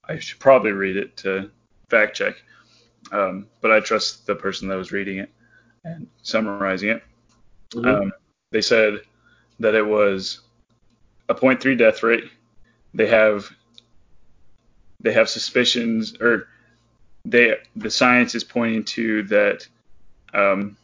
[0.07, 1.49] I should probably read it to
[1.89, 2.35] fact check.
[3.11, 5.29] Um, but I trust the person that was reading it
[5.83, 7.03] and summarizing it.
[7.71, 8.03] Mm-hmm.
[8.03, 8.11] Um,
[8.51, 9.01] they said
[9.59, 10.41] that it was
[11.29, 12.25] a 0.3 death rate.
[12.93, 13.49] They have
[15.03, 16.47] they have suspicions or
[17.25, 19.67] they the science is pointing to that
[20.33, 20.75] um,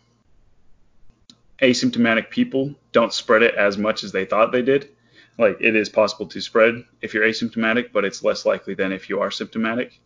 [1.62, 4.90] asymptomatic people don't spread it as much as they thought they did.
[5.38, 9.10] Like it is possible to spread if you're asymptomatic, but it's less likely than if
[9.10, 10.00] you are symptomatic.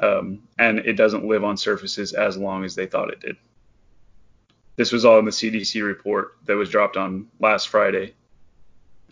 [0.00, 3.36] Um, and it doesn't live on surfaces as long as they thought it did.
[4.76, 8.14] This was all in the CDC report that was dropped on last Friday,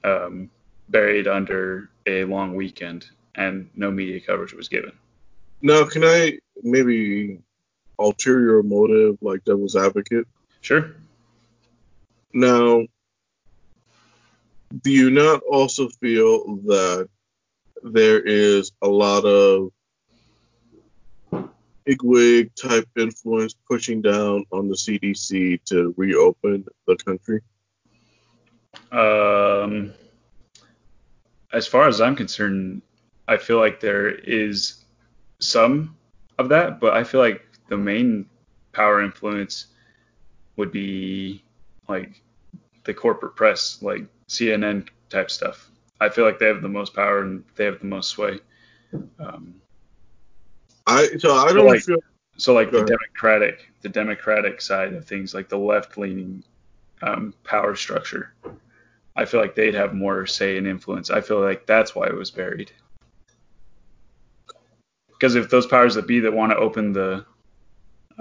[0.03, 0.51] um,
[0.89, 3.07] buried under a long weekend,
[3.39, 4.93] and no media coverage was given.
[5.63, 7.39] Now, can I maybe
[7.99, 10.27] ulterior motive, like devil's advocate?
[10.61, 10.91] Sure.
[12.35, 12.83] Now,
[14.83, 17.09] do you not also feel that
[17.83, 19.71] there is a lot of
[21.85, 27.41] bigwig type influence pushing down on the CDC to reopen the country?
[28.93, 29.95] Um,
[31.53, 32.83] as far as I'm concerned,
[33.29, 34.85] I feel like there is
[35.39, 35.97] some
[36.39, 38.27] of that, but I feel like the main
[38.73, 39.67] power influence
[40.57, 41.45] would be
[41.89, 42.23] like
[42.85, 45.71] the corporate press, like CNN type stuff.
[46.01, 48.39] I feel like they have the most power and they have the most sway.
[49.19, 49.61] Um,
[50.87, 51.99] I so I don't like, feel
[52.39, 56.43] so like the democratic the democratic side of things, like the left leaning
[57.03, 58.33] um, power structure.
[59.17, 61.11] I feel like they'd have more say and influence.
[61.11, 62.73] I feel like that's why it was buried.
[65.19, 67.25] Because if those powers that be that want to open the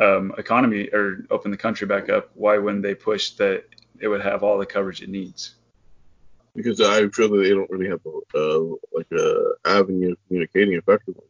[0.01, 3.65] um, economy or open the country back up, why wouldn't they push that
[3.99, 5.55] it would have all the coverage it needs?
[6.55, 10.73] Because I feel that they don't really have a, uh, like a avenue of communicating
[10.73, 11.25] effectively.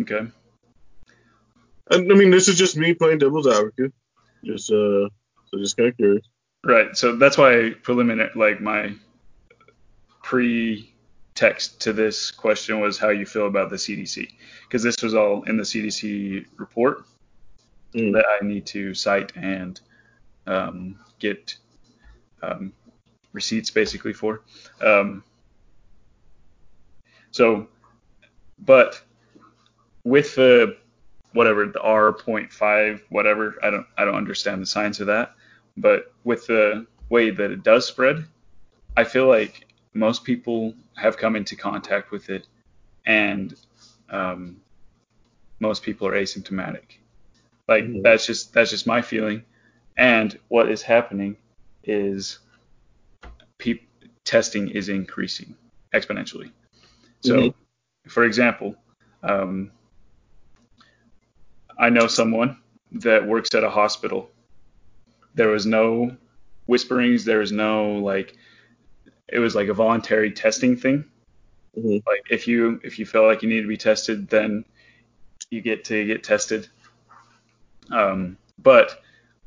[0.00, 0.26] Okay.
[1.90, 3.92] And, I mean, this is just me playing devil's advocate.
[4.42, 5.08] Just uh,
[5.50, 6.26] so just kind of curious.
[6.64, 6.96] Right.
[6.96, 8.94] So that's why preliminary, like my
[10.22, 10.94] pre
[11.38, 14.28] text to this question was how you feel about the CDC,
[14.62, 17.04] because this was all in the CDC report
[17.94, 18.12] mm.
[18.12, 19.80] that I need to cite and
[20.46, 21.56] um, get
[22.42, 22.72] um,
[23.32, 24.42] receipts basically for.
[24.80, 25.22] Um,
[27.30, 27.68] so,
[28.58, 29.00] but
[30.02, 30.76] with the
[31.32, 33.56] whatever the R.5 whatever.
[33.62, 35.34] I don't I don't understand the science of that.
[35.76, 38.24] But with the way that it does spread,
[38.96, 39.67] I feel like
[39.98, 42.46] most people have come into contact with it,
[43.04, 43.54] and
[44.10, 44.60] um,
[45.60, 46.98] most people are asymptomatic.
[47.66, 48.02] Like mm-hmm.
[48.02, 49.42] that's just that's just my feeling.
[49.96, 51.36] And what is happening
[51.82, 52.38] is
[53.58, 53.80] pe-
[54.24, 55.56] testing is increasing
[55.92, 56.52] exponentially.
[57.20, 58.08] So, mm-hmm.
[58.08, 58.76] for example,
[59.22, 59.72] um,
[61.76, 62.58] I know someone
[62.92, 64.30] that works at a hospital.
[65.34, 66.16] There was no
[66.66, 67.24] whisperings.
[67.24, 68.36] There was no like.
[69.28, 71.04] It was like a voluntary testing thing.
[71.76, 72.08] Mm-hmm.
[72.08, 74.64] Like if you if you feel like you need to be tested, then
[75.50, 76.68] you get to get tested.
[77.90, 79.02] Um, but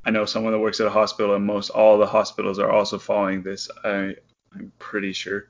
[0.05, 2.97] I know someone that works at a hospital, and most all the hospitals are also
[2.97, 3.69] following this.
[3.83, 4.15] I
[4.53, 5.47] I'm pretty sure.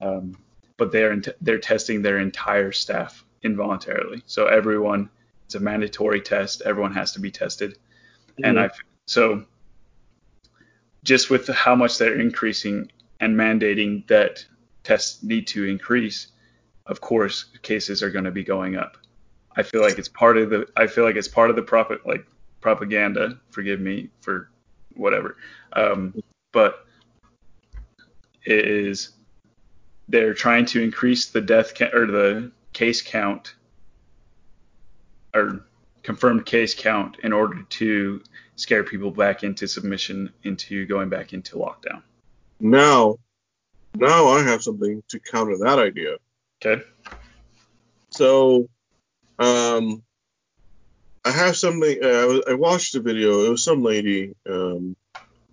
[0.00, 0.36] Um,
[0.76, 4.22] but they're t- they're testing their entire staff involuntarily.
[4.26, 5.10] So everyone,
[5.44, 6.62] it's a mandatory test.
[6.62, 7.72] Everyone has to be tested.
[7.72, 8.44] Mm-hmm.
[8.44, 8.70] And I
[9.06, 9.44] so
[11.04, 12.90] just with how much they're increasing
[13.20, 14.44] and mandating that
[14.82, 16.28] tests need to increase,
[16.86, 18.96] of course cases are going to be going up.
[19.56, 22.06] I feel like it's part of the I feel like it's part of the profit
[22.06, 22.26] like
[22.60, 23.38] propaganda.
[23.50, 24.50] Forgive me for
[24.94, 25.36] whatever.
[25.72, 26.14] Um,
[26.52, 26.86] but
[28.44, 29.10] it is
[30.08, 33.54] they're trying to increase the death ca- or the case count
[35.34, 35.66] or
[36.02, 38.22] confirmed case count in order to
[38.56, 42.02] scare people back into submission into going back into lockdown.
[42.60, 43.16] Now,
[43.94, 46.16] now I have something to counter that idea.
[46.64, 46.82] Okay.
[48.10, 48.68] So,
[49.38, 50.02] um,
[51.24, 51.98] I have something.
[52.02, 53.44] Uh, I watched a video.
[53.44, 54.96] It was some lady, um,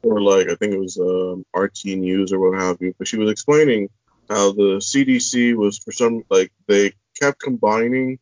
[0.04, 3.17] or like I think it was um, RT News or what have you, but she
[3.17, 3.89] was explaining
[4.30, 8.20] how the CDC was for some like they kept combining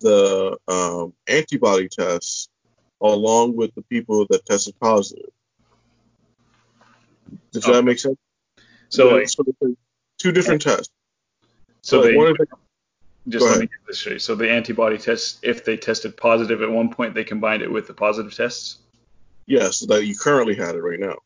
[0.00, 2.48] the um, antibody tests
[3.00, 5.30] along with the people that tested positive.
[7.52, 7.72] Does okay.
[7.72, 8.18] that make sense?
[8.88, 9.44] So, like, so
[10.18, 10.90] two different tests.
[11.82, 12.44] So, so like they,
[13.28, 14.22] just let me get this straight.
[14.22, 17.86] So the antibody test, if they tested positive at one point, they combined it with
[17.86, 18.78] the positive tests.
[19.46, 21.16] Yes, that you currently had it right now.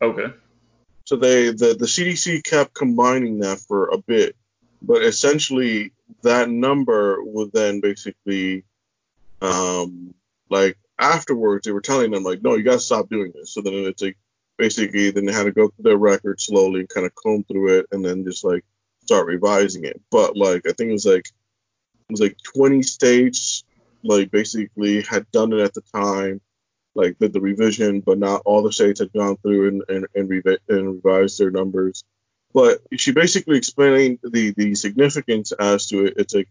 [0.00, 0.32] Okay.
[1.04, 4.36] So they the, the CDC kept combining that for a bit,
[4.80, 8.64] but essentially that number would then basically
[9.40, 10.14] um
[10.50, 13.52] like afterwards they were telling them like no you gotta stop doing this.
[13.52, 14.16] So then it's like
[14.62, 17.80] basically then they had to go through their record slowly and kind of comb through
[17.80, 18.64] it and then just like
[19.02, 20.00] start revising it.
[20.08, 23.64] But like I think it was like it was like 20 states
[24.04, 26.40] like basically had done it at the time
[26.94, 30.30] like did the revision, but not all the states had gone through and and, and,
[30.30, 32.04] revi- and revised their numbers.
[32.54, 36.14] But she basically explained the the significance as to it.
[36.18, 36.50] It's like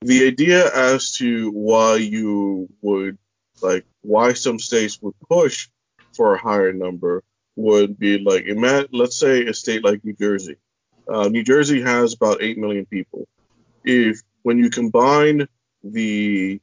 [0.00, 3.18] the idea as to why you would
[3.60, 5.68] like why some states would push
[6.14, 7.22] for a higher number
[7.56, 8.46] would be like
[8.92, 10.56] let's say a state like New Jersey.
[11.08, 13.26] Uh, New Jersey has about eight million people.
[13.84, 15.48] If when you combine
[15.82, 16.60] the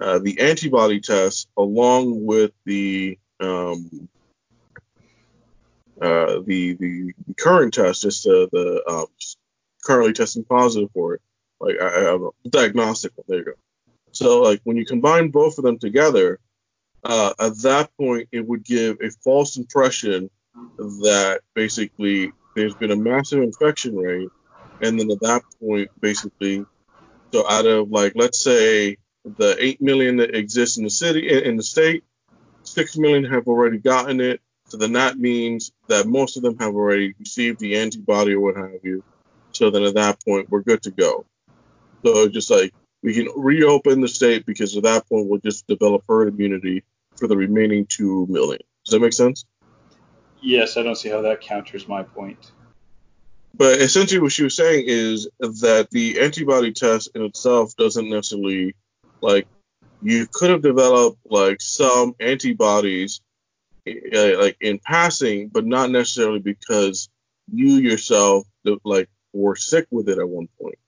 [0.00, 4.08] uh, the antibody test along with the um,
[6.00, 9.06] uh, the, the current test, just uh, the um,
[9.84, 11.22] currently testing positive for it,
[11.60, 13.12] like I, I don't diagnostic.
[13.26, 13.52] There you go.
[14.12, 16.38] So like when you combine both of them together,
[17.04, 20.30] uh, at that point it would give a false impression
[20.78, 24.28] that basically there's been a massive infection rate,
[24.80, 26.64] and then at that point basically,
[27.32, 31.56] so out of like let's say the 8 million that exists in the city in
[31.56, 32.04] the state
[32.64, 34.40] 6 million have already gotten it.
[34.68, 38.56] So then that means that most of them have already received the antibody or what
[38.56, 39.02] have you.
[39.52, 41.24] So then at that point we're good to go.
[42.04, 46.04] So just like we can reopen the state because at that point we'll just develop
[46.08, 46.84] herd immunity
[47.16, 48.60] for the remaining 2 million.
[48.84, 49.44] Does that make sense?
[50.40, 52.52] Yes i don't see how that counters my point.
[53.54, 58.76] But essentially what she was saying is that the antibody test in itself doesn't necessarily
[59.20, 59.48] like
[60.00, 63.20] you could have developed like some antibodies
[63.88, 67.08] uh, like in passing, but not necessarily because
[67.52, 68.46] you yourself
[68.84, 70.78] like were sick with it at one point.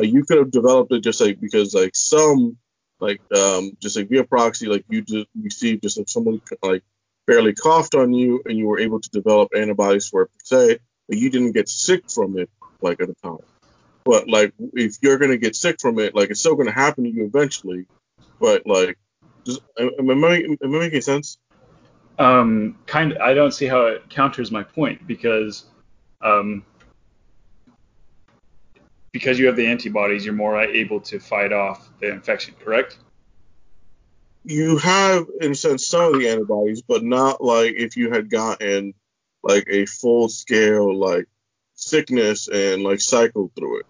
[0.00, 2.56] Like you could have developed it just like because like some
[3.00, 6.82] like um just like via proxy like you just received just like someone like
[7.26, 10.78] barely coughed on you and you were able to develop antibodies for it per se,
[11.08, 13.38] but you didn't get sick from it like at the time.
[14.04, 17.10] But like, if you're gonna get sick from it, like it's still gonna happen to
[17.10, 17.86] you eventually.
[18.40, 18.98] But like,
[19.44, 21.38] just, am, am, I, am I making sense?
[22.18, 23.18] Um, kind of.
[23.18, 25.66] I don't see how it counters my point because,
[26.22, 26.64] um,
[29.12, 32.54] because you have the antibodies, you're more able to fight off the infection.
[32.62, 32.98] Correct?
[34.44, 38.30] you have in a sense some of the antibodies, but not like if you had
[38.30, 38.94] gotten
[39.42, 41.26] like a full scale like
[41.74, 43.86] sickness and like cycled through it.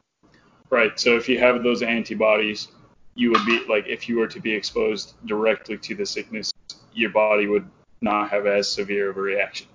[0.71, 0.99] Right.
[0.99, 2.69] So if you have those antibodies,
[3.15, 6.53] you would be like if you were to be exposed directly to the sickness,
[6.95, 7.69] your body would
[8.01, 9.67] not have as severe of a reaction.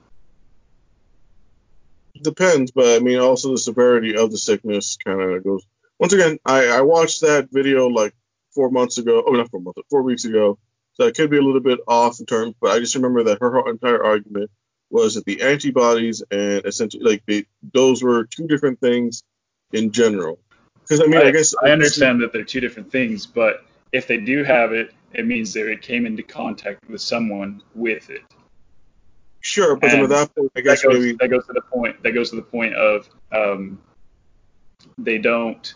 [2.22, 5.66] Depends, but I mean also the severity of the sickness kind of goes.
[6.00, 8.14] Once again, I, I watched that video like
[8.54, 9.24] four months ago.
[9.26, 10.58] Oh, not four months, four weeks ago.
[10.94, 13.42] So I could be a little bit off in terms, but I just remember that
[13.42, 14.50] her entire argument
[14.90, 19.24] was that the antibodies and essentially like they, those were two different things
[19.74, 20.40] in general.
[20.82, 24.08] Because I mean, I, I guess I understand that they're two different things, but if
[24.08, 28.22] they do have it, it means that it came into contact with someone with it.
[29.46, 32.02] Sure, but at that point, I guess that goes, maybe that goes to the point.
[32.02, 33.80] That goes to the point of um,
[34.98, 35.72] they don't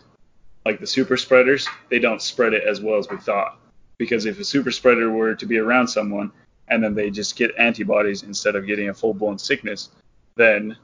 [0.66, 1.68] like the super spreaders.
[1.90, 3.60] They don't spread it as well as we thought.
[4.00, 6.32] Because if a super spreader were to be around someone
[6.70, 9.90] and then they just get antibodies instead of getting a full blown sickness,
[10.36, 10.76] then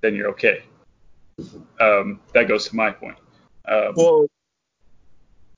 [0.00, 0.62] then you're okay.
[1.80, 3.18] Um, that goes to my point.
[3.66, 4.26] Um, well,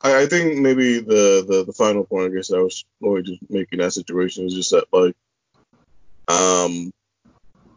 [0.01, 3.41] I, I, think maybe the, the the final point I guess I was only just
[3.51, 5.15] making that situation is just that like
[6.33, 6.93] um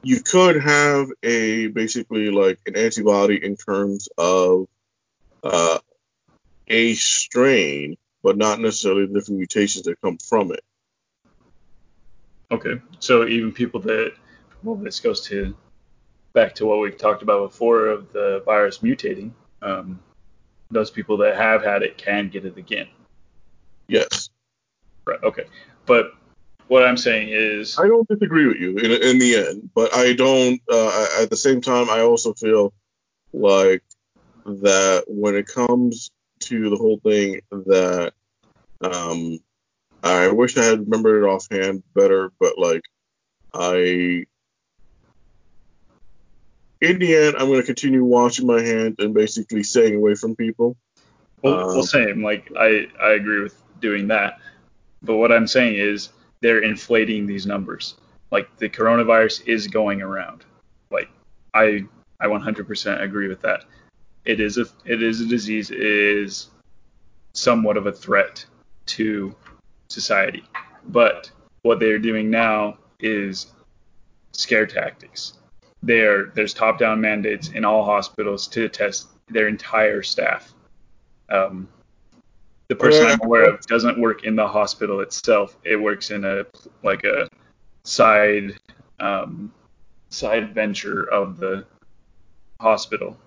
[0.05, 4.67] you could have a basically like an antibody in terms of
[5.43, 5.79] uh,
[6.67, 10.63] a strain, but not necessarily the different mutations that come from it.
[12.51, 14.13] Okay, so even people that
[14.61, 15.55] well, this goes to
[16.33, 19.31] back to what we've talked about before of the virus mutating.
[19.63, 19.99] Um,
[20.69, 22.87] those people that have had it can get it again.
[23.87, 24.29] Yes.
[25.05, 25.21] Right.
[25.23, 25.45] Okay.
[25.87, 26.13] But
[26.67, 30.13] what I'm saying is, I don't disagree with you in, in the end, but I
[30.13, 30.61] don't.
[30.69, 32.73] Uh, at the same time, I also feel
[33.33, 33.83] like
[34.45, 36.11] that when it comes
[36.41, 38.13] to the whole thing, that
[38.81, 39.39] um,
[40.03, 42.83] I wish I had remembered it offhand better, but like
[43.53, 44.25] I.
[46.81, 50.35] In the end, I'm going to continue washing my hands and basically staying away from
[50.35, 50.75] people.
[51.41, 52.23] Well, um, well, same.
[52.23, 54.39] Like I, I agree with doing that.
[55.01, 56.09] But what I'm saying is,
[56.41, 57.95] they're inflating these numbers.
[58.31, 60.45] Like the coronavirus is going around.
[60.91, 61.09] Like
[61.53, 61.85] I
[62.19, 63.65] I 100% agree with that.
[64.25, 65.71] It is a it is a disease.
[65.71, 66.49] It is
[67.33, 68.45] somewhat of a threat
[68.87, 69.35] to
[69.89, 70.43] society.
[70.87, 71.31] But
[71.61, 73.47] what they're doing now is
[74.31, 75.33] scare tactics.
[75.83, 80.53] There there's top down mandates in all hospitals to test their entire staff.
[81.29, 81.67] Um,
[82.67, 85.57] the person I'm aware of doesn't work in the hospital itself.
[85.63, 86.45] It works in a
[86.83, 87.27] like a
[87.83, 88.55] side
[88.99, 89.53] um,
[90.09, 91.65] side venture of the
[92.59, 93.17] hospital.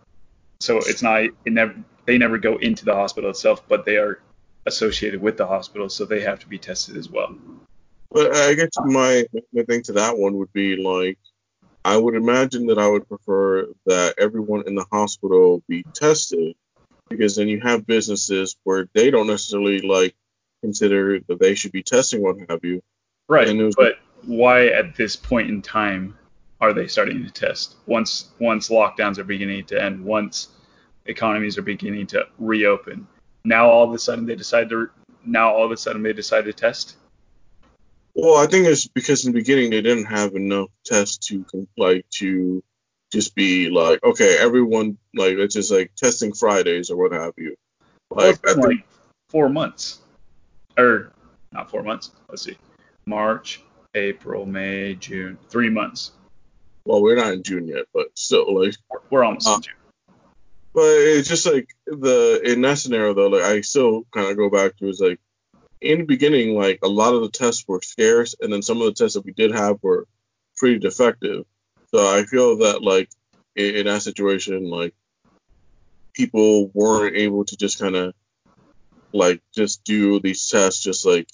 [0.60, 1.74] So it's not it never
[2.06, 4.20] they never go into the hospital itself, but they are
[4.66, 7.34] associated with the hospital, so they have to be tested as well.
[8.10, 11.18] But I guess my my thing to that one would be like
[11.84, 16.56] I would imagine that I would prefer that everyone in the hospital be tested
[17.08, 20.14] because then you have businesses where they don't necessarily like
[20.62, 22.82] consider that they should be testing what have you.
[23.28, 23.54] Right.
[23.56, 26.16] Was, but why at this point in time
[26.60, 27.76] are they starting to test?
[27.86, 30.48] Once once lockdowns are beginning to end, once
[31.06, 33.06] economies are beginning to reopen,
[33.44, 34.90] now all of a sudden they decide to
[35.24, 36.96] now all of a sudden they decide to test.
[38.14, 41.44] Well, I think it's because in the beginning they didn't have enough tests to
[41.76, 42.64] like to
[43.12, 47.56] just be like, okay, everyone like it's just like testing Fridays or what have you.
[48.10, 48.86] Like, well, like
[49.28, 50.00] four months,
[50.76, 51.12] or
[51.52, 52.10] not four months.
[52.28, 52.56] Let's see,
[53.06, 53.62] March,
[53.94, 56.12] April, May, June, three months.
[56.84, 58.74] Well, we're not in June yet, but still, like
[59.10, 59.74] we're almost uh, in June.
[60.74, 64.50] But it's just like the in that scenario though, like I still kind of go
[64.50, 65.18] back to is like
[65.80, 68.86] in the beginning, like a lot of the tests were scarce, and then some of
[68.86, 70.06] the tests that we did have were
[70.56, 71.44] pretty defective.
[71.90, 73.10] So I feel that like
[73.56, 74.94] in, in that situation, like
[76.14, 78.14] people weren't able to just kind of
[79.12, 81.28] like just do these tests just like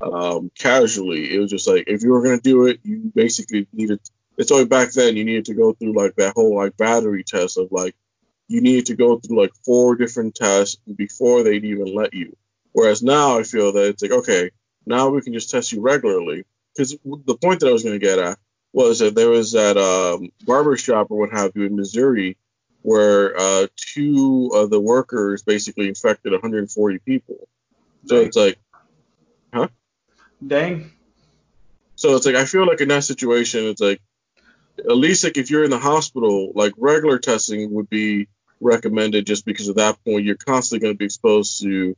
[0.00, 1.34] um, casually.
[1.34, 4.00] It was just like if you were gonna do it, you basically needed.
[4.36, 7.58] It's only back then you needed to go through like that whole like battery test
[7.58, 7.94] of like
[8.48, 12.36] you needed to go through like four different tests before they'd even let you.
[12.72, 14.50] Whereas now I feel that it's like okay,
[14.86, 16.44] now we can just test you regularly.
[16.74, 18.38] Because the point that I was gonna get at
[18.72, 22.36] was that there was that um, barber shop or what have you in Missouri
[22.82, 27.48] where uh, two of the workers basically infected 140 people.
[28.06, 28.26] So Dang.
[28.26, 28.58] it's like,
[29.52, 29.68] huh?
[30.46, 30.92] Dang.
[31.96, 34.00] So it's like I feel like in that situation, it's like
[34.78, 38.28] at least like if you're in the hospital, like regular testing would be
[38.60, 41.96] recommended just because at that point you're constantly going to be exposed to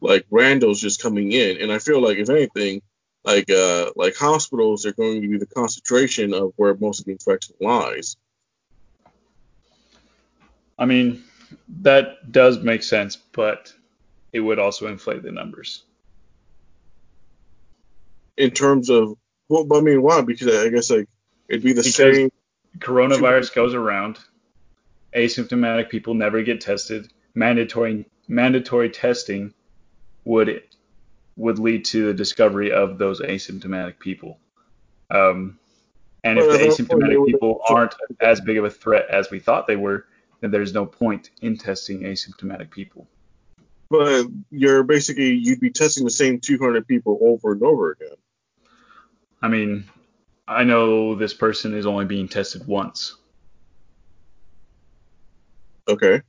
[0.00, 1.60] like randos just coming in.
[1.60, 2.82] And I feel like if anything,
[3.26, 7.12] like uh like hospitals are going to be the concentration of where most of the
[7.12, 8.16] infection lies.
[10.78, 11.24] I mean,
[11.80, 13.72] that does make sense, but
[14.32, 15.82] it would also inflate the numbers.
[18.36, 19.16] In terms of
[19.48, 20.22] well, I mean, why?
[20.22, 21.08] Because I guess like
[21.48, 22.30] it'd be the because same.
[22.78, 24.18] Coronavirus goes around.
[25.14, 27.10] Asymptomatic people never get tested.
[27.34, 29.54] Mandatory mandatory testing
[30.24, 30.62] would
[31.36, 34.38] would lead to the discovery of those asymptomatic people.
[35.10, 35.58] Um,
[36.24, 39.76] and if the asymptomatic people aren't as big of a threat as we thought they
[39.76, 40.06] were,
[40.40, 43.06] then there's no point in testing asymptomatic people.
[43.88, 48.16] But you're basically you'd be testing the same 200 people over and over again.
[49.40, 49.84] I mean,
[50.48, 53.16] I know this person is only being tested once.
[55.88, 56.22] Okay.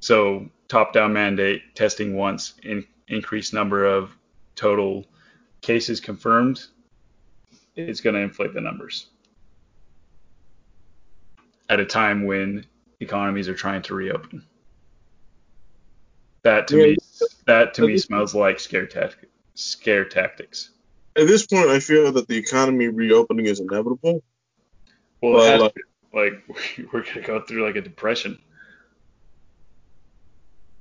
[0.00, 4.10] So top-down mandate testing once, in, increased number of
[4.54, 5.06] total
[5.60, 6.60] cases confirmed,
[7.76, 9.06] it's going to inflate the numbers
[11.68, 12.66] at a time when
[13.00, 14.44] economies are trying to reopen.
[16.42, 16.96] That to yeah, me,
[17.46, 19.32] that to me smells like scare tactics.
[19.54, 20.70] Scare tactics.
[21.16, 24.22] At this point, I feel that the economy reopening is inevitable.
[25.20, 25.74] Well, like,
[26.12, 26.42] like
[26.92, 28.38] we're gonna go through like a depression.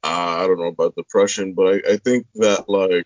[0.03, 3.05] I don't know about depression, but I, I think that like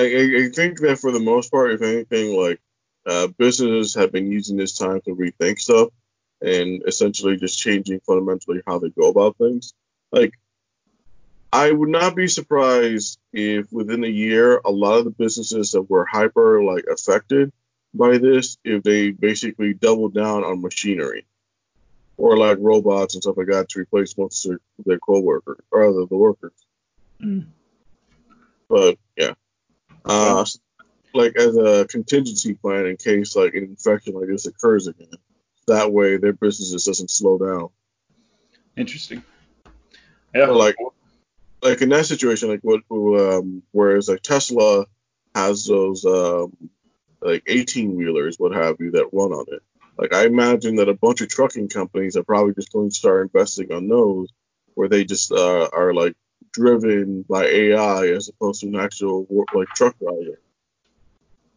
[0.00, 2.60] I, I, think that for the most part, if anything, like
[3.06, 5.88] uh, businesses have been using this time to rethink stuff
[6.40, 9.74] and essentially just changing fundamentally how they go about things.
[10.12, 10.34] Like,
[11.52, 15.82] I would not be surprised if within a year, a lot of the businesses that
[15.82, 17.52] were hyper like affected
[17.92, 21.26] by this, if they basically doubled down on machinery
[22.16, 25.92] or like robots and stuff like that to replace most of their, their co-workers or
[25.92, 26.52] the, the workers.
[27.20, 27.46] Mm.
[28.68, 28.98] But
[30.04, 30.44] uh,
[31.14, 35.08] like as a contingency plan in case like an infection like this occurs again.
[35.66, 37.68] That way, their business just doesn't slow down.
[38.76, 39.22] Interesting.
[40.34, 40.46] Yeah.
[40.48, 40.76] Or like,
[41.62, 44.86] like in that situation, like what, um, whereas like Tesla
[45.34, 46.56] has those um,
[47.20, 49.62] like 18 wheelers, what have you, that run on it.
[49.98, 53.22] Like I imagine that a bunch of trucking companies are probably just going to start
[53.22, 54.32] investing on those,
[54.74, 56.16] where they just uh, are like
[56.52, 60.40] driven by AI as opposed to an actual like truck driver.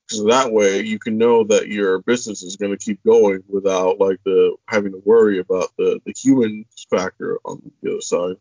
[0.09, 3.99] So that way you can know that your business is going to keep going without
[3.99, 8.35] like the having to worry about the the human factor on the other side.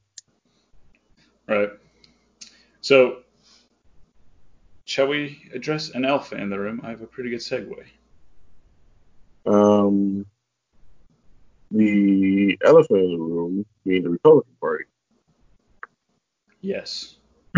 [1.48, 1.70] Right.
[2.80, 3.18] So,
[4.84, 6.80] shall we address an elephant in the room?
[6.82, 7.84] I have a pretty good segue.
[9.46, 10.26] Um,
[11.70, 14.84] the elephant in the room being the Republican Party.
[16.62, 17.16] Yes.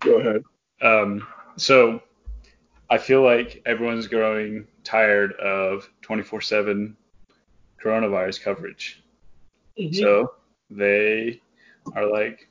[0.00, 0.44] Go ahead.
[0.80, 2.02] Um, so
[2.88, 6.94] I feel like everyone's growing tired of 24/7
[7.82, 9.02] coronavirus coverage.
[9.78, 9.94] Mm-hmm.
[9.94, 10.34] So
[10.70, 11.40] they
[11.94, 12.48] are like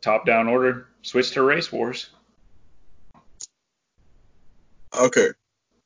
[0.00, 2.10] top down order, switch to race wars.
[4.98, 5.28] Okay.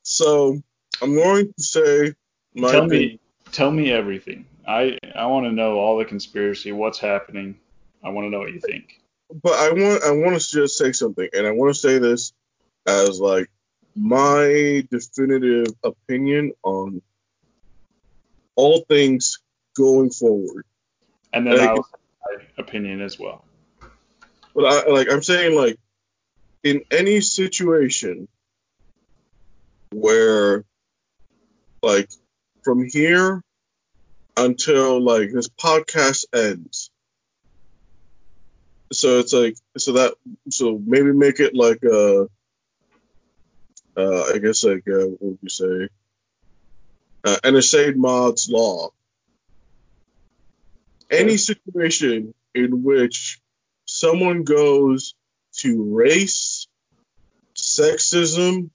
[0.03, 0.61] So
[1.01, 2.15] I'm going to say
[2.55, 3.21] my tell me
[3.53, 4.47] tell me everything.
[4.67, 7.59] I I want to know all the conspiracy, what's happening.
[8.03, 9.01] I want to know what you think.
[9.43, 12.33] But I want I want to just say something, and I want to say this
[12.87, 13.51] as like
[13.95, 17.01] my definitive opinion on
[18.55, 19.39] all things
[19.77, 20.65] going forward.
[21.33, 23.45] And then like, my opinion as well.
[24.55, 25.79] But I like I'm saying like
[26.65, 28.29] in any situation
[29.93, 30.65] where
[31.83, 32.11] like
[32.65, 33.43] from here
[34.37, 36.91] until like this podcast ends.
[38.93, 40.15] So it's like so that
[40.51, 42.29] so maybe make it like a
[43.97, 45.89] uh, I guess like uh, what would you say
[47.27, 48.91] uh, NSA Mod's law.
[51.11, 53.41] Any situation in which
[53.87, 55.15] someone goes
[55.59, 56.69] to race,
[57.57, 58.71] sexism,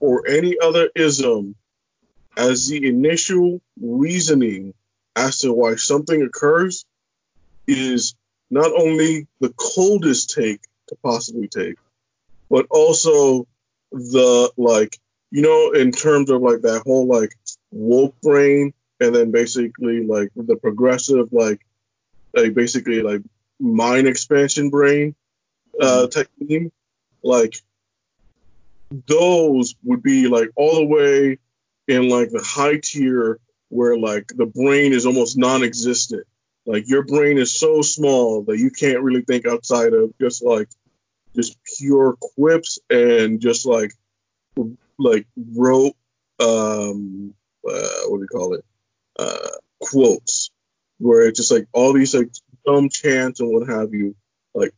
[0.00, 1.54] or any other ism
[2.36, 4.74] as the initial reasoning
[5.14, 6.84] as to why something occurs
[7.66, 8.14] is
[8.50, 11.76] not only the coldest take to possibly take,
[12.50, 13.46] but also
[13.90, 14.98] the like,
[15.30, 17.32] you know, in terms of like that whole like
[17.72, 21.60] woke brain and then basically like the progressive like
[22.34, 23.22] like basically like
[23.58, 25.14] mind expansion brain
[25.80, 26.08] uh mm-hmm.
[26.08, 26.72] technique
[27.22, 27.60] like
[29.06, 31.38] those would be like all the way
[31.88, 36.24] in like the high tier where like the brain is almost non-existent.
[36.64, 40.68] Like your brain is so small that you can't really think outside of just like
[41.34, 43.92] just pure quips and just like
[44.98, 45.94] like rote
[46.40, 47.34] um
[47.68, 48.64] uh, what do you call it?
[49.18, 50.50] Uh quotes
[50.98, 52.30] where it's just like all these like
[52.64, 54.16] dumb chants and what have you.
[54.54, 54.72] Like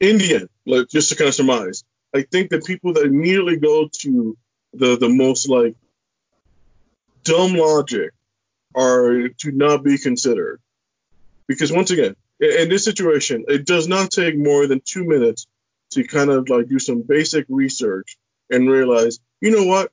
[0.00, 1.84] indian like just to kind of surmise.
[2.14, 4.36] I think that people that immediately go to
[4.72, 5.76] the the most like
[7.24, 8.12] dumb logic
[8.74, 10.60] are to not be considered
[11.46, 15.46] because once again in this situation it does not take more than two minutes
[15.94, 18.18] to kind of like do some basic research
[18.50, 19.90] and realize, you know what?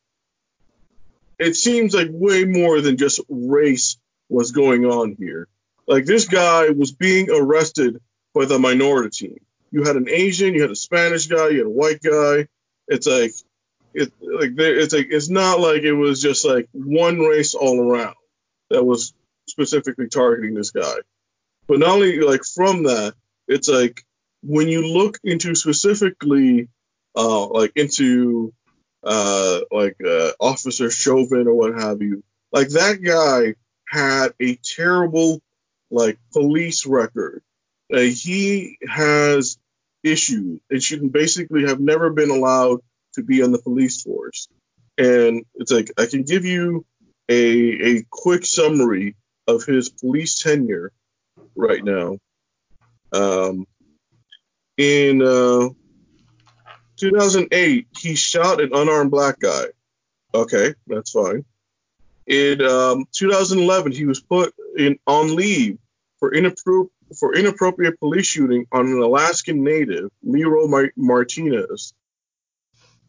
[1.39, 3.97] It seems like way more than just race
[4.29, 5.47] was going on here.
[5.87, 8.01] Like this guy was being arrested
[8.33, 9.37] by the minority team.
[9.71, 12.47] You had an Asian, you had a Spanish guy, you had a white guy.
[12.87, 13.33] It's like
[13.93, 18.15] it like it's like it's not like it was just like one race all around
[18.69, 19.13] that was
[19.47, 20.95] specifically targeting this guy.
[21.67, 23.13] But not only like from that,
[23.47, 24.03] it's like
[24.43, 26.69] when you look into specifically,
[27.15, 28.53] uh, like into
[29.03, 33.55] uh, like uh, Officer Chauvin or what have you, like that guy
[33.87, 35.41] had a terrible
[35.89, 37.43] like police record.
[37.93, 39.57] Uh, he has
[40.03, 42.79] issues and should basically have never been allowed
[43.13, 44.47] to be on the police force.
[44.97, 46.85] And it's like I can give you
[47.29, 49.15] a a quick summary
[49.47, 50.91] of his police tenure
[51.55, 52.17] right now.
[53.13, 53.65] Um,
[54.77, 55.69] in uh,
[56.97, 59.65] 2008, he shot an unarmed black guy.
[60.33, 61.45] Okay, that's fine.
[62.27, 65.77] In um, 2011, he was put in on leave
[66.19, 66.89] for, inappro-
[67.19, 71.93] for inappropriate police shooting on an Alaskan native, Leroy Martinez.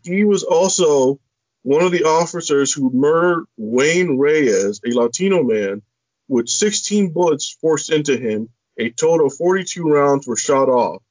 [0.02, 1.20] He was also
[1.62, 5.82] one of the officers who murdered Wayne Reyes, a Latino man,
[6.28, 8.48] with 16 bullets forced into him.
[8.78, 11.02] A total of 42 rounds were shot off.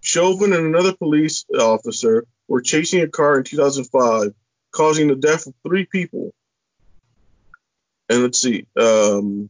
[0.00, 4.34] Chauvin and another police officer were chasing a car in 2005,
[4.70, 6.34] causing the death of three people.
[8.08, 8.66] And let's see.
[8.76, 9.48] Um,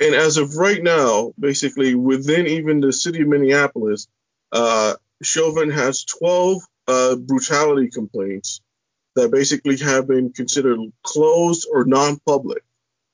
[0.00, 4.08] and as of right now, basically within even the city of Minneapolis,
[4.52, 8.60] uh, Chauvin has 12 uh, brutality complaints
[9.16, 12.62] that basically have been considered closed or non-public.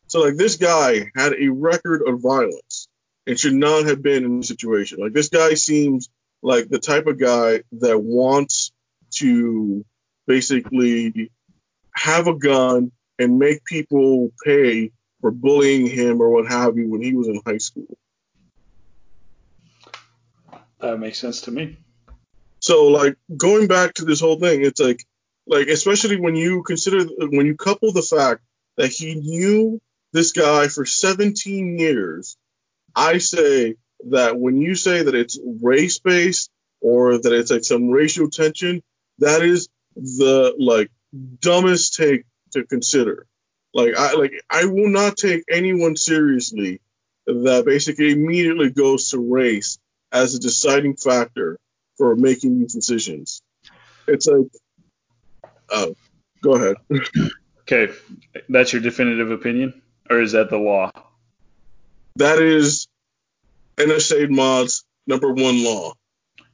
[0.06, 2.88] So like this guy had a record of violence
[3.26, 4.98] and should not have been in the situation.
[5.00, 6.08] Like this guy seems
[6.42, 8.72] like the type of guy that wants
[9.16, 9.84] to
[10.26, 11.30] basically
[11.94, 14.90] have a gun and make people pay
[15.20, 17.98] for bullying him or what have you when he was in high school.
[20.80, 21.76] That makes sense to me.
[22.60, 25.04] So like going back to this whole thing, it's like
[25.46, 28.42] like especially when you consider when you couple the fact
[28.76, 29.80] that he knew
[30.12, 32.36] this guy for 17 years
[32.94, 33.76] I say
[34.10, 36.50] that when you say that it's race based
[36.80, 38.82] or that it's like some racial tension,
[39.18, 40.90] that is the like
[41.40, 43.26] dumbest take to consider.
[43.74, 46.80] Like I like I will not take anyone seriously
[47.26, 49.78] that basically immediately goes to race
[50.12, 51.58] as a deciding factor
[52.00, 53.42] for making these decisions.
[54.08, 54.46] It's like,
[55.70, 55.88] uh,
[56.42, 56.76] go ahead.
[57.60, 57.92] okay,
[58.48, 60.90] that's your definitive opinion, or is that the law?
[62.16, 62.88] That is
[63.76, 65.92] NSA Mod's number one law.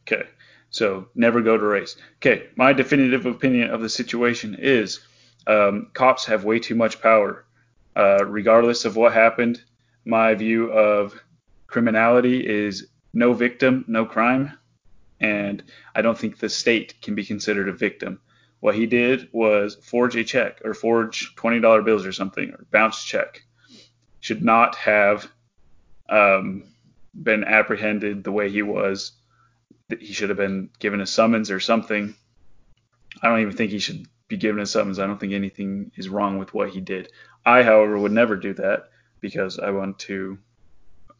[0.02, 0.24] Okay.
[0.70, 1.94] So never go to race.
[2.16, 2.48] Okay.
[2.56, 4.98] My definitive opinion of the situation is
[5.46, 7.44] um, cops have way too much power.
[7.94, 9.62] Uh, regardless of what happened,
[10.04, 11.14] my view of
[11.68, 14.58] criminality is no victim, no crime.
[15.20, 15.62] And
[15.94, 18.20] I don't think the state can be considered a victim.
[18.60, 23.04] What he did was forge a check or forge $20 bills or something or bounce
[23.04, 23.42] check.
[24.20, 25.30] Should not have
[26.08, 26.64] um,
[27.14, 29.12] been apprehended the way he was.
[30.00, 32.14] He should have been given a summons or something.
[33.22, 34.98] I don't even think he should be given a summons.
[34.98, 37.10] I don't think anything is wrong with what he did.
[37.44, 38.90] I, however, would never do that
[39.20, 40.38] because I want to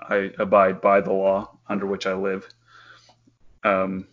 [0.01, 2.49] I abide by the law under which I live.
[3.67, 4.07] Um,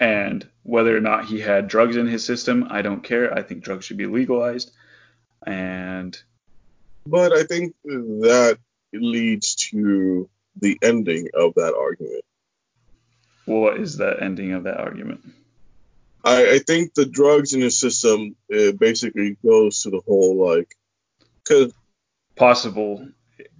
[0.00, 3.32] and whether or not he had drugs in his system, I don't care.
[3.36, 4.72] I think drugs should be legalized.
[5.46, 6.18] And
[7.06, 8.58] but I think that
[8.92, 10.28] leads to
[10.60, 12.24] the ending of that argument.
[13.44, 15.20] What is the ending of that argument?
[16.24, 20.74] I, I think the drugs in his system it basically goes to the whole like,
[21.46, 21.72] cause
[22.36, 23.08] possible,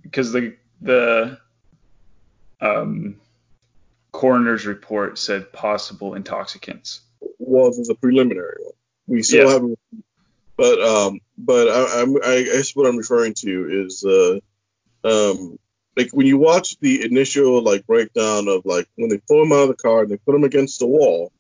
[0.03, 1.39] because the the
[2.61, 3.21] um,
[4.19, 7.03] coroner's report said possible intoxicants.
[7.39, 8.73] Well, the preliminary one.
[9.07, 9.53] We still yeah.
[9.53, 9.79] haven't,
[10.57, 14.41] but um, but I, I'm I guess what I'm referring to is uh
[15.05, 15.61] um,
[15.97, 19.62] like when you watch the initial like breakdown of like when they pull him out
[19.62, 21.31] of the car and they put him against the wall,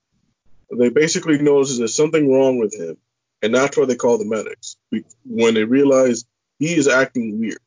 [0.70, 2.96] they basically notice there's something wrong with him,
[3.42, 4.76] and that's why they call the medics
[5.26, 6.24] when they realize
[6.60, 7.58] he is acting weird.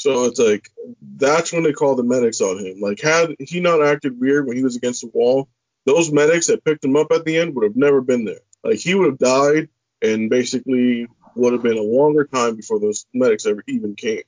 [0.00, 0.70] So it's like
[1.18, 2.80] that's when they call the medics on him.
[2.80, 5.46] Like had he not acted weird when he was against the wall,
[5.84, 8.40] those medics that picked him up at the end would have never been there.
[8.64, 9.68] Like he would have died
[10.00, 14.22] and basically would have been a longer time before those medics ever even came.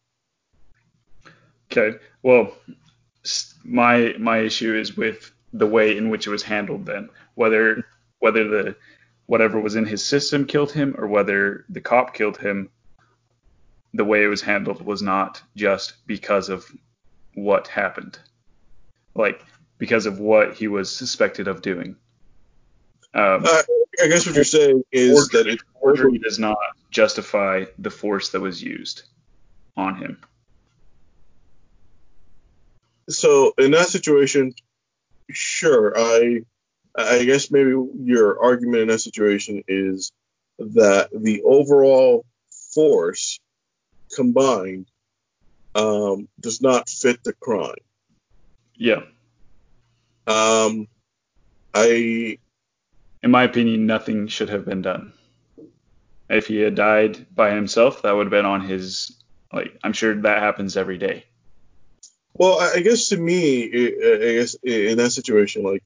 [1.70, 1.96] Okay.
[2.22, 2.52] Well,
[3.64, 7.08] my my issue is with the way in which it was handled then.
[7.34, 7.86] Whether
[8.18, 8.76] whether the
[9.24, 12.68] whatever was in his system killed him or whether the cop killed him,
[13.94, 16.64] the way it was handled was not just because of
[17.34, 18.18] what happened.
[19.14, 19.44] Like
[19.78, 21.96] because of what he was suspected of doing.
[23.14, 23.62] Um, uh,
[24.02, 26.56] I guess what you're saying is that it forgery does not
[26.90, 29.02] justify the force that was used
[29.76, 30.18] on him.
[33.08, 34.54] So in that situation,
[35.30, 36.42] sure, I
[36.96, 37.74] I guess maybe
[38.04, 40.12] your argument in that situation is
[40.58, 42.24] that the overall
[42.74, 43.38] force
[44.14, 44.86] combined
[45.74, 47.74] um, does not fit the crime.
[48.76, 49.02] Yeah.
[50.26, 50.88] Um,
[51.74, 52.38] I.
[53.22, 55.12] In my opinion, nothing should have been done.
[56.28, 59.22] If he had died by himself, that would have been on his.
[59.52, 61.24] Like, I'm sure that happens every day.
[62.34, 65.84] Well, I guess to me, I guess in that situation, like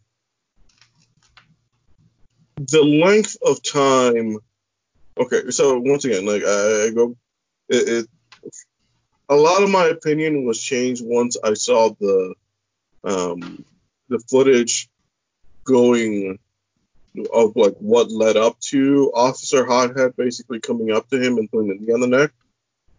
[2.56, 4.38] the length of time.
[5.18, 7.16] Okay, so once again, like I, go,
[7.68, 8.06] it, it,
[9.28, 12.34] a lot of my opinion was changed once I saw the
[13.04, 13.64] um,
[14.08, 14.88] the footage
[15.64, 16.38] going
[17.32, 21.68] of like what led up to Officer Hothead basically coming up to him and putting
[21.68, 22.30] the knee on the neck.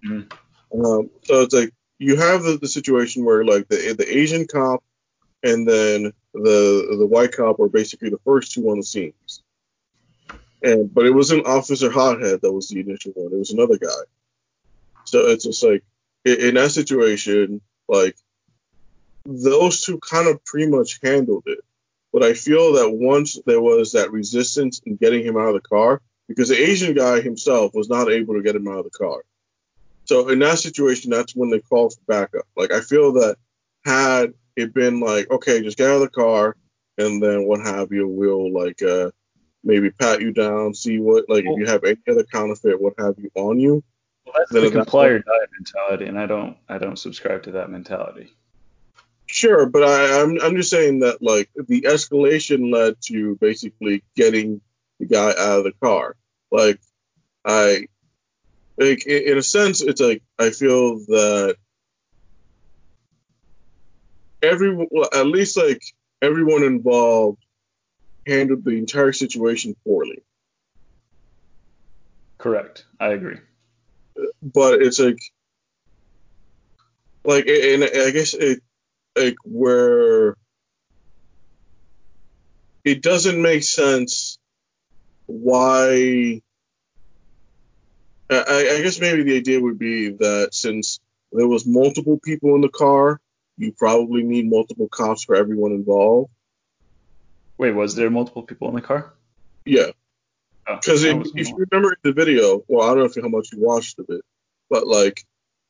[0.05, 0.85] Mm-hmm.
[0.85, 4.83] Um, so it's like you have the, the situation where like the the Asian cop
[5.43, 9.43] and then the the white cop are basically the first two on the scenes.
[10.63, 13.31] And but it wasn't Officer Hothead that was the initial one.
[13.31, 13.87] It was another guy.
[15.05, 15.83] So it's just like
[16.25, 18.15] in, that situation, like
[19.25, 21.59] those two kind of pretty much handled it.
[22.13, 25.67] But I feel that once there was that resistance in getting him out of the
[25.67, 28.89] car, because the Asian guy himself was not able to get him out of the
[28.97, 29.21] car.
[30.05, 32.47] So in that situation, that's when they called for backup.
[32.55, 33.37] Like I feel that
[33.85, 36.55] had it been like, okay, just get out of the car,
[36.97, 39.11] and then what have you, we'll like uh,
[39.63, 43.15] maybe pat you down, see what like if you have any other counterfeit, what have
[43.17, 43.83] you on you.
[44.27, 47.69] Well, that's the comply or die mentality, and I don't I don't subscribe to that
[47.69, 48.33] mentality.
[49.25, 54.61] Sure, but I, I'm I'm just saying that like the escalation led to basically getting
[54.99, 56.15] the guy out of the car.
[56.51, 56.79] Like
[57.45, 57.87] I
[58.77, 61.55] like in a sense, it's like I feel that
[64.41, 65.81] every well, at least like
[66.21, 67.43] everyone involved
[68.25, 70.21] handled the entire situation poorly.
[72.37, 72.85] Correct.
[72.99, 73.37] I agree.
[74.41, 75.19] But it's like
[77.23, 78.61] like and I guess it
[79.17, 80.35] like where
[82.83, 84.37] it doesn't make sense
[85.25, 86.41] why
[88.29, 90.99] I, I guess maybe the idea would be that since
[91.31, 93.19] there was multiple people in the car,
[93.57, 96.31] you probably need multiple cops for everyone involved.
[97.57, 99.13] Wait, was there multiple people in the car?
[99.65, 99.91] Yeah.
[100.67, 103.59] Because oh, if, you remember the video, well, I don't know if how much you
[103.61, 104.21] watched of it,
[104.69, 105.25] but like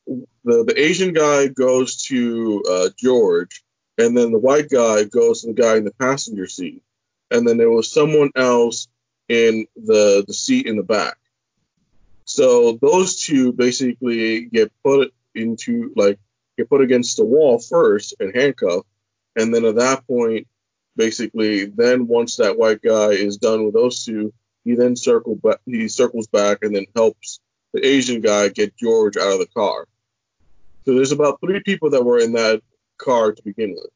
[0.06, 3.62] the the Asian guy goes to uh, George,
[3.96, 6.82] and then the white guy goes to the guy in the passenger seat,
[7.30, 8.88] and then there was someone else
[9.28, 11.16] in the the seat in the back.
[12.24, 16.18] So those two basically get put into like
[16.56, 18.88] get put against the wall first and handcuffed,
[19.36, 20.48] and then at that point,
[20.96, 24.32] basically, then once that white guy is done with those two,
[24.68, 24.94] he then
[25.42, 27.40] back, he circles back and then helps
[27.72, 29.86] the Asian guy get George out of the car.
[30.84, 32.60] So there's about three people that were in that
[32.98, 33.90] car to begin with.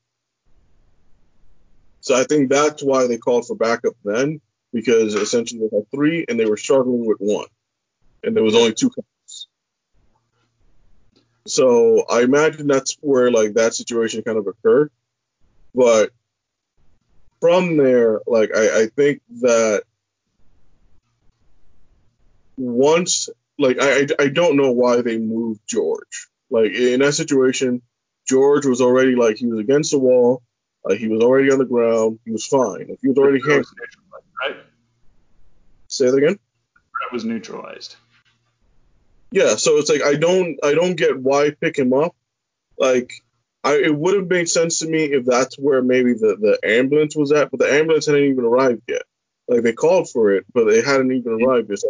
[2.01, 4.41] So I think that's why they called for backup then,
[4.73, 7.47] because essentially they had three and they were struggling with one
[8.25, 9.49] and there was only two cops.
[11.47, 14.91] So I imagine that's where like that situation kind of occurred.
[15.75, 16.13] But
[17.43, 19.83] from there, like I, I think that
[22.57, 23.29] once
[23.59, 26.29] like I I don't know why they moved George.
[26.51, 27.83] Like in that situation,
[28.27, 30.43] George was already like he was against the wall,
[30.85, 32.97] like he was already on the ground, he was fine.
[33.01, 33.75] He was already handcuffed.
[34.41, 34.57] Right.
[35.89, 36.39] Say that again.
[36.39, 37.97] Threat was neutralized.
[39.31, 42.15] Yeah, so it's like I don't I don't get why pick him up.
[42.79, 43.13] Like
[43.65, 47.15] I, it would have made sense to me if that's where maybe the, the ambulance
[47.15, 49.03] was at, but the ambulance hadn't even arrived yet.
[49.49, 51.79] Like they called for it, but they hadn't even arrived yet.
[51.79, 51.89] So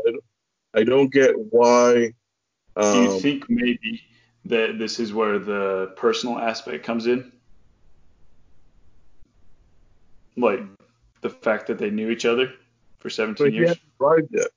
[0.74, 2.14] I, don't, get why.
[2.76, 4.02] Um, Do you um, think maybe
[4.46, 7.30] that this is where the personal aspect comes in?
[10.36, 10.60] Like
[11.20, 12.52] the fact that they knew each other
[12.98, 13.76] for 17 but years?
[14.00, 14.48] Arrived yet.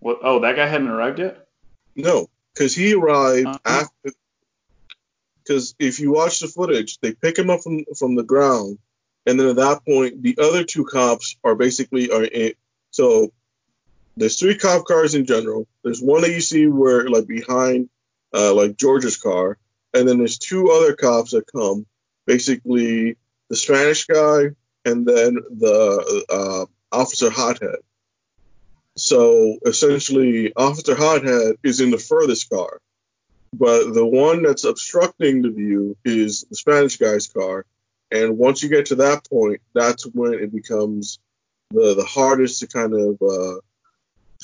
[0.00, 0.18] What?
[0.22, 1.48] Oh, that guy hadn't arrived yet?
[1.96, 3.58] No, because he arrived uh-huh.
[3.64, 4.12] after
[5.48, 8.78] because if you watch the footage, they pick him up from from the ground,
[9.26, 12.52] and then at that point, the other two cops are basically are in.
[12.90, 13.32] So
[14.18, 15.66] there's three cop cars in general.
[15.82, 17.88] There's one that you see where like behind,
[18.34, 19.58] uh, like George's car,
[19.94, 21.86] and then there's two other cops that come,
[22.26, 23.16] basically
[23.48, 24.50] the Spanish guy
[24.84, 27.80] and then the uh, Officer Hothead.
[28.96, 32.80] So essentially, Officer Hothead is in the furthest car
[33.52, 37.64] but the one that's obstructing the view is the Spanish guy's car.
[38.10, 41.18] And once you get to that point, that's when it becomes
[41.70, 43.60] the, the hardest to kind of uh,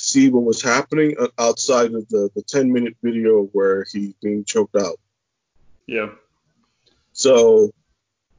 [0.04, 4.76] see what was happening outside of the, the 10 minute video where he's being choked
[4.76, 4.98] out.
[5.86, 6.10] Yeah.
[7.12, 7.72] So,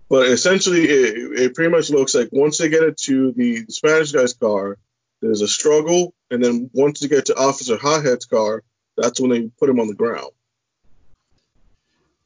[0.09, 4.11] but essentially, it, it pretty much looks like once they get it to the Spanish
[4.11, 4.77] guy's car,
[5.21, 6.13] there's a struggle.
[6.29, 8.63] And then once they get to Officer Hothead's car,
[8.97, 10.31] that's when they put him on the ground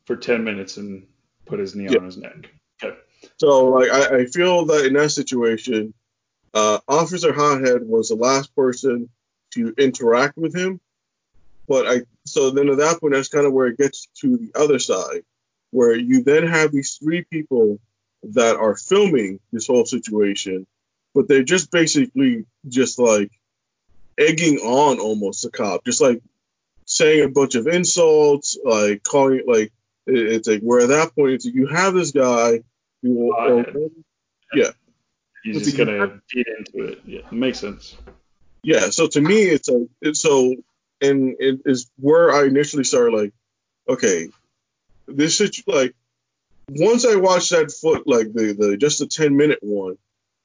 [0.09, 1.05] for 10 minutes and
[1.45, 1.99] put his knee yeah.
[1.99, 2.49] on his neck.
[2.83, 2.97] Okay.
[3.37, 5.93] So like I, I feel that in that situation,
[6.51, 9.07] uh, Officer Hothead was the last person
[9.51, 10.79] to interact with him.
[11.67, 14.51] But I so then at that point that's kind of where it gets to the
[14.59, 15.23] other side,
[15.71, 17.79] where you then have these three people
[18.23, 20.65] that are filming this whole situation,
[21.13, 23.31] but they're just basically just like
[24.17, 26.21] egging on almost the cop, just like
[26.85, 29.71] saying a bunch of insults, like calling it like
[30.07, 32.63] it's like where at that point it's like you have this guy
[33.01, 33.91] who will, already,
[34.53, 34.71] yeah.
[35.43, 37.01] He's just gonna feed into it.
[37.05, 37.95] Yeah, it makes sense.
[38.63, 38.89] Yeah.
[38.89, 40.55] So to me, it's a it's so
[41.01, 43.33] and it is where I initially started like,
[43.87, 44.29] okay,
[45.07, 45.95] this is like
[46.69, 49.97] once I watched that foot like the the just the ten minute one,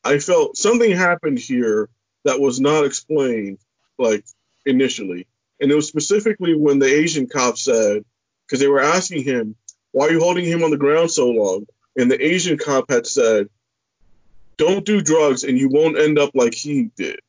[0.05, 1.89] I felt something happened here
[2.25, 3.59] that was not explained
[3.99, 4.25] like
[4.65, 5.27] initially,
[5.61, 8.05] and it was specifically when the Asian cop said
[8.47, 9.57] because they were asking him,
[9.93, 11.67] why are you holding him on the ground so long?
[11.97, 13.49] And the Asian cop had said,
[14.57, 17.21] don't do drugs and you won't end up like he did.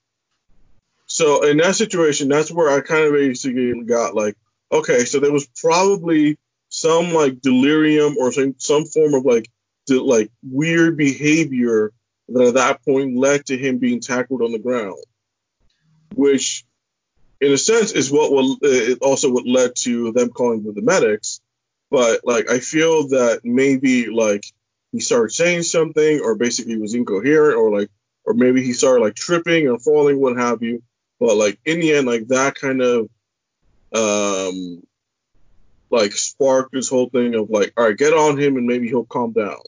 [1.05, 4.35] So in that situation, that's where I kind of basically got like,
[4.71, 6.37] okay, so there was probably
[6.69, 9.47] some like delirium or some, some form of like
[9.85, 11.91] de- like weird behavior
[12.29, 14.97] that at that point led to him being tackled on the ground,
[16.15, 16.65] which
[17.41, 21.41] in a sense, is what will it also what led to them calling the medics.
[21.91, 24.45] But like, I feel that maybe like
[24.91, 27.89] he started saying something, or basically was incoherent, or like,
[28.25, 30.81] or maybe he started like tripping or falling, what have you.
[31.19, 33.09] But like in the end, like that kind of
[33.93, 34.83] um
[35.89, 39.05] like sparked this whole thing of like, all right, get on him and maybe he'll
[39.05, 39.59] calm down.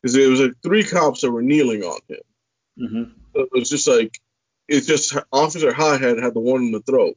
[0.00, 2.20] Because it was like three cops that were kneeling on him.
[2.78, 3.12] Mm-hmm.
[3.34, 4.20] So it was just like
[4.68, 7.16] it's just Officer Hothead had the one in the throat.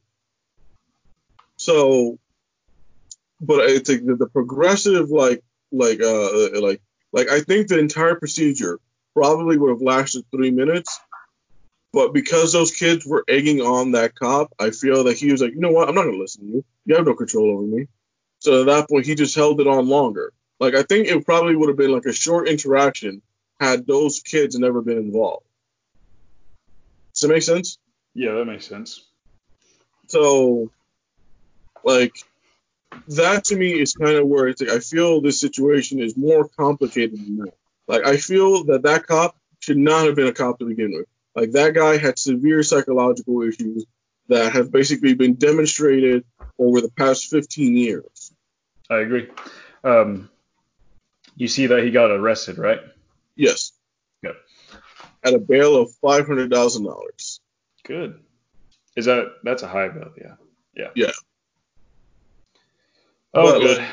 [1.58, 2.20] So,
[3.42, 8.16] but it's like the, the progressive like like uh like like I think the entire
[8.16, 8.80] procedure
[9.14, 11.00] probably would have lasted three minutes,
[11.98, 15.56] but because those kids were egging on that cop, I feel that he was like,
[15.56, 16.66] you know what, I'm not gonna listen to you.
[16.86, 17.88] You have no control over me.
[18.38, 20.32] So at that point, he just held it on longer.
[20.60, 23.24] Like I think it probably would have been like a short interaction
[23.60, 25.48] had those kids never been involved.
[27.16, 27.80] Does that make sense?
[28.14, 29.04] Yeah, that makes sense.
[30.06, 30.70] So,
[31.84, 32.14] like,
[33.08, 36.48] that to me is kind of where it's like, I feel this situation is more
[36.48, 37.54] complicated than that.
[37.88, 41.08] Like, I feel that that cop should not have been a cop to begin with.
[41.38, 43.86] Like, that guy had severe psychological issues
[44.28, 46.26] that have basically been demonstrated
[46.60, 48.34] over the past 15 years.
[48.90, 49.30] I agree.
[49.84, 50.30] Um,
[51.36, 52.82] you see that he got arrested, right?
[53.36, 53.72] Yes
[55.28, 57.40] at a bail of five hundred thousand dollars.
[57.84, 58.20] Good.
[58.96, 60.12] Is that that's a high bail?
[60.18, 60.36] Yeah.
[60.76, 60.90] Yeah.
[60.96, 61.12] Yeah.
[63.34, 63.78] Oh, but, good.
[63.78, 63.88] Like,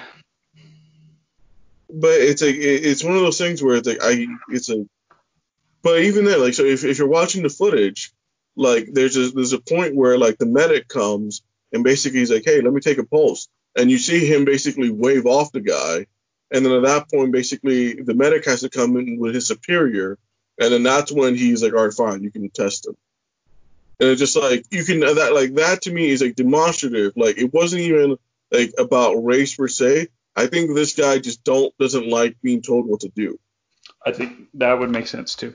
[1.91, 4.87] but it's like it's one of those things where it's like I it's a
[5.85, 8.13] but even then like so if, if you're watching the footage
[8.57, 12.45] like there's a there's a point where like the medic comes and basically he's like
[12.45, 16.07] hey let me take a pulse and you see him basically wave off the guy
[16.51, 20.19] and then at that point basically the medic has to come in with his superior
[20.59, 22.97] and then that's when he's like, all right, fine, you can test him.
[24.01, 27.13] and it's just like you can that like that to me is like demonstrative.
[27.17, 28.17] Like it wasn't even
[28.51, 30.09] like about race per se.
[30.37, 33.39] I think this guy just don't doesn't like being told what to do.
[34.05, 35.55] I think that would make sense too.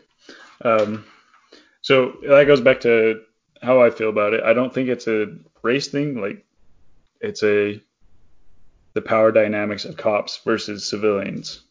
[0.63, 1.05] Um,
[1.81, 3.21] so that goes back to
[3.61, 4.43] how I feel about it.
[4.43, 6.21] I don't think it's a race thing.
[6.21, 6.45] Like
[7.21, 7.81] it's a
[8.93, 11.61] the power dynamics of cops versus civilians.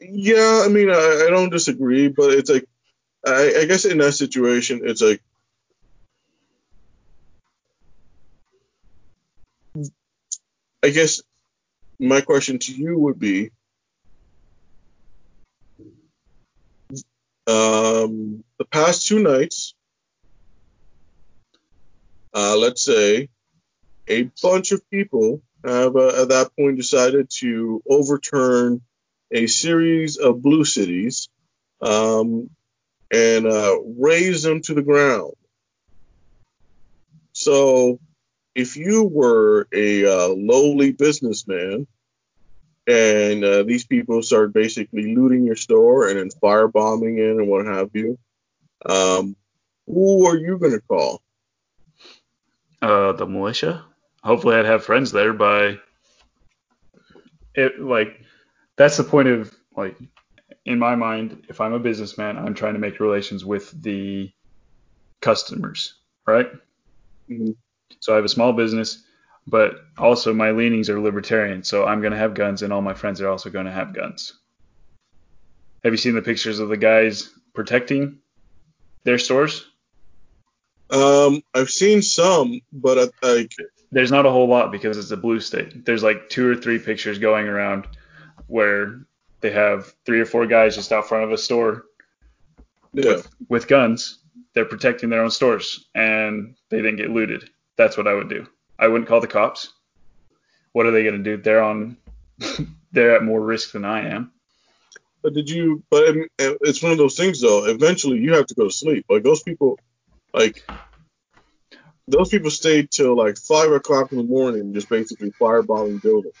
[0.00, 2.66] Yeah, I mean, I, I don't disagree, but it's like,
[3.26, 5.22] I, I guess in that situation, it's like,
[10.82, 11.22] I guess
[11.98, 13.50] my question to you would be,
[17.46, 19.74] um, the past two nights,
[22.34, 23.28] uh, let's say,
[24.08, 28.82] a bunch of people have uh, at that point decided to overturn
[29.32, 31.28] a series of blue cities
[31.80, 32.50] um,
[33.12, 35.34] and uh, raze them to the ground.
[37.32, 38.00] So,
[38.54, 41.86] if you were a uh, lowly businessman
[42.86, 47.66] and uh, these people start basically looting your store and then firebombing it and what
[47.66, 48.18] have you,
[48.86, 49.36] um,
[49.86, 51.22] who are you going to call?
[52.82, 53.84] Uh, the militia.
[54.22, 55.78] Hopefully, I'd have friends there by
[57.54, 57.80] it.
[57.80, 58.20] Like
[58.76, 59.96] that's the point of like
[60.64, 61.46] in my mind.
[61.48, 64.30] If I'm a businessman, I'm trying to make relations with the
[65.20, 65.94] customers,
[66.26, 66.50] right?
[67.30, 67.52] Mm-hmm.
[68.00, 69.04] So I have a small business,
[69.46, 71.62] but also my leanings are libertarian.
[71.62, 73.94] So I'm going to have guns, and all my friends are also going to have
[73.94, 74.32] guns.
[75.84, 78.18] Have you seen the pictures of the guys protecting
[79.04, 79.64] their stores?
[80.90, 83.52] Um, I've seen some, but uh, like
[83.92, 85.84] there's not a whole lot because it's a blue state.
[85.84, 87.86] There's like two or three pictures going around
[88.46, 89.00] where
[89.40, 91.86] they have three or four guys just out front of a store
[92.92, 93.16] yeah.
[93.16, 94.18] with, with guns.
[94.54, 97.50] They're protecting their own stores and they didn't get looted.
[97.76, 98.46] That's what I would do.
[98.78, 99.72] I wouldn't call the cops.
[100.72, 101.42] What are they going to do?
[101.42, 101.96] They're on.
[102.92, 104.32] they're at more risk than I am.
[105.22, 105.82] But did you?
[105.90, 107.66] But it's one of those things though.
[107.66, 109.06] Eventually, you have to go to sleep.
[109.08, 109.78] Like those people,
[110.32, 110.68] like
[112.06, 116.36] those people stayed till like five o'clock in the morning, just basically firebombing buildings.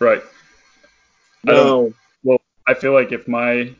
[0.00, 0.22] Right.
[1.44, 1.92] Now,
[2.22, 3.74] well, I feel like if my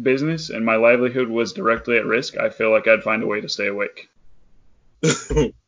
[0.00, 3.40] business and my livelihood was directly at risk, I feel like I'd find a way
[3.40, 4.08] to stay awake.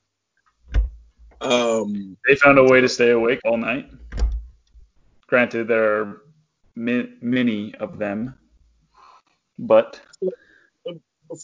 [1.41, 3.91] um, they found a way to stay awake all night.
[5.27, 6.23] Granted, there are
[6.75, 8.39] mi- many of them,
[9.59, 10.01] but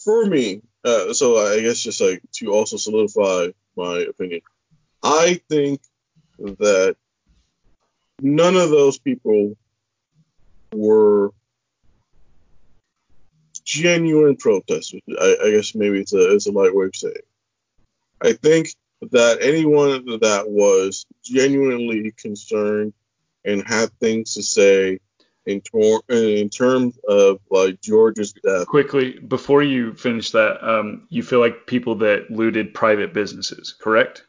[0.03, 4.41] for me, uh, so I guess just like to also solidify my opinion,
[5.03, 5.81] I think
[6.39, 6.95] that
[8.21, 9.57] none of those people
[10.73, 11.31] were
[13.65, 15.01] genuine protesters.
[15.19, 17.15] I, I guess maybe it's a it's a light way of saying.
[18.21, 18.73] I think
[19.11, 22.93] that anyone that was genuinely concerned
[23.45, 24.99] and had things to say
[25.45, 28.67] in, tor- in terms of like George's death.
[28.67, 34.23] Quickly, before you finish that, um, you feel like people that looted private businesses, correct?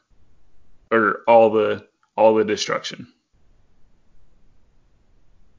[0.91, 3.09] Or all the all the destruction?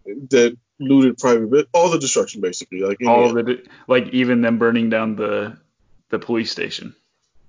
[0.05, 4.89] That looted private, all the destruction basically, like all the, the like even them burning
[4.89, 5.57] down the
[6.09, 6.95] the police station.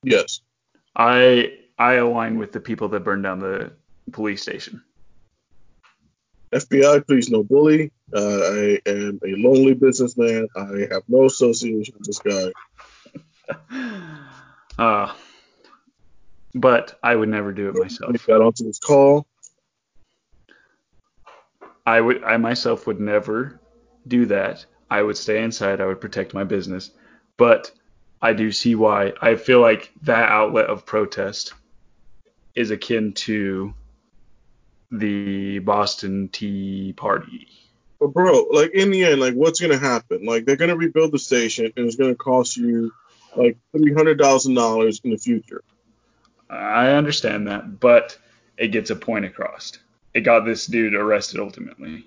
[0.03, 0.41] Yes.
[0.97, 3.73] I I align with the people that burned down the
[4.13, 4.83] police station.
[6.53, 7.93] FBI, please no bully.
[8.15, 10.49] Uh, I am a lonely businessman.
[10.57, 12.53] I have no association with this guy.
[14.79, 15.11] Uh,
[16.55, 18.13] but I would never do it myself.
[18.13, 19.27] He got onto this call.
[21.87, 23.59] I would, I myself would never
[24.07, 24.67] do that.
[24.91, 25.81] I would stay inside.
[25.81, 26.91] I would protect my business.
[27.39, 27.73] But
[28.21, 29.13] I do see why.
[29.21, 31.53] I feel like that outlet of protest
[32.55, 33.75] is akin to
[34.91, 37.49] the Boston Tea Party.
[38.01, 40.25] But bro, like in the end, like what's gonna happen?
[40.25, 42.93] Like they're gonna rebuild the station and it's gonna cost you
[43.35, 45.63] like three hundred thousand dollars in the future.
[46.49, 48.19] I understand that, but
[48.57, 49.73] it gets a point across.
[50.15, 52.07] It got this dude arrested ultimately.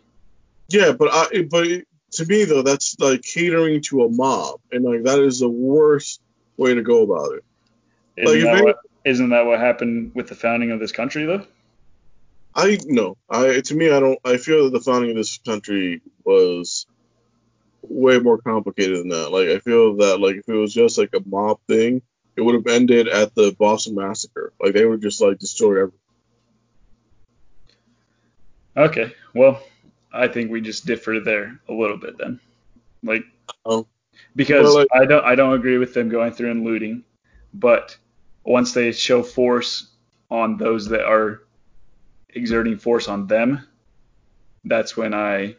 [0.70, 1.68] Yeah, but I but
[2.12, 6.22] to me though, that's like catering to a mob, and like that is the worst
[6.58, 7.44] way to go about it.
[8.18, 11.46] Isn't, like, that, what, isn't that what happened with the founding of this country though?
[12.56, 13.18] I no.
[13.30, 14.20] I to me, I don't.
[14.26, 16.86] I feel that the founding of this country was
[17.82, 19.32] way more complicated than that.
[19.32, 22.02] Like I feel that like if it was just like a mob thing,
[22.36, 24.54] it would have ended at the Boston massacre.
[24.60, 26.00] Like they would just like destroy everything.
[28.76, 29.62] Okay, well,
[30.12, 32.40] I think we just differ there a little bit then.
[33.04, 33.24] Like
[33.66, 33.86] Um,
[34.36, 37.04] because like, I don't I don't agree with them going through and looting,
[37.54, 37.98] but
[38.44, 39.90] once they show force
[40.32, 41.44] on those that are
[42.30, 43.66] exerting force on them,
[44.66, 45.56] that's when I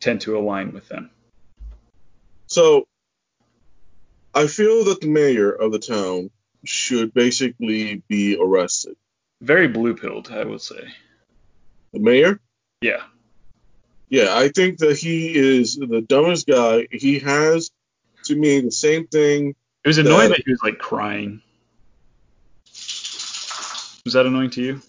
[0.00, 1.10] tend to align with them.
[2.46, 2.86] So
[4.34, 6.30] I feel that the mayor of the town
[6.64, 8.96] should basically be arrested.
[9.40, 10.88] Very blue pilled, I would say.
[11.92, 12.40] The mayor?
[12.80, 13.02] Yeah.
[14.08, 16.88] Yeah, I think that he is the dumbest guy.
[16.90, 17.70] He has,
[18.24, 19.54] to me, the same thing.
[19.84, 21.42] It was annoying that, that he was like crying.
[24.04, 24.82] Was that annoying to you?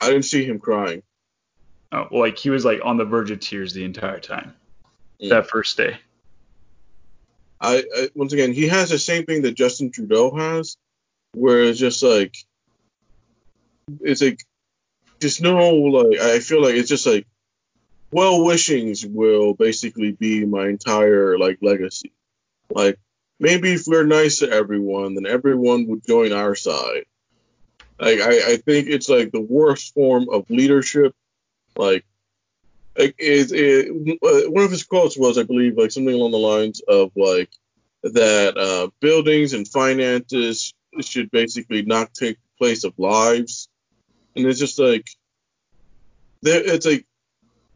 [0.00, 1.02] I didn't see him crying.
[1.92, 4.54] Oh, well, like he was like on the verge of tears the entire time.
[5.22, 5.28] Mm.
[5.30, 5.98] That first day.
[7.60, 10.78] I, I, once again, he has the same thing that Justin Trudeau has,
[11.34, 12.36] where it's just like
[14.00, 14.42] it's like
[15.20, 17.26] just no like I feel like it's just like
[18.10, 22.12] well wishings will basically be my entire like legacy.
[22.70, 22.98] Like
[23.38, 27.04] maybe if we're nice to everyone, then everyone would join our side.
[27.98, 31.14] Like I, I think it's like the worst form of leadership.
[31.76, 32.04] Like,
[32.98, 36.38] like it, it, uh, one of his quotes was, I believe, like something along the
[36.38, 37.50] lines of like
[38.02, 43.68] that uh, buildings and finances should basically not take the place of lives,
[44.36, 45.08] and it's just like,
[46.42, 47.06] it's like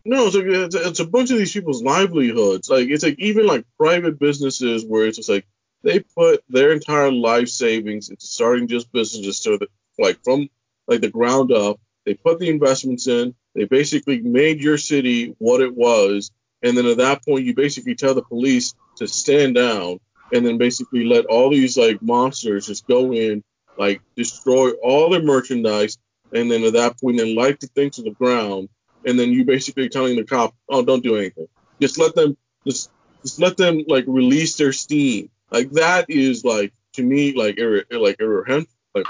[0.05, 2.69] no, it's, like, it's, it's a bunch of these people's livelihoods.
[2.69, 5.47] Like it's like even like private businesses where it's just like
[5.83, 10.49] they put their entire life savings into starting just businesses so that like from
[10.87, 11.81] like the ground up.
[12.05, 13.35] They put the investments in.
[13.55, 16.31] They basically made your city what it was,
[16.63, 20.01] and then at that point, you basically tell the police to stand down,
[20.33, 23.43] and then basically let all these like monsters just go in,
[23.79, 25.97] like destroy all their merchandise,
[26.35, 28.69] and then at that point, then light the thing to the ground,
[29.07, 31.47] and then you basically telling the cop, oh, don't do anything.
[31.81, 32.91] Just let them just
[33.23, 35.31] just let them like release their steam.
[35.51, 38.73] Like that is like to me like ir- like irrepressible.
[38.95, 39.07] Like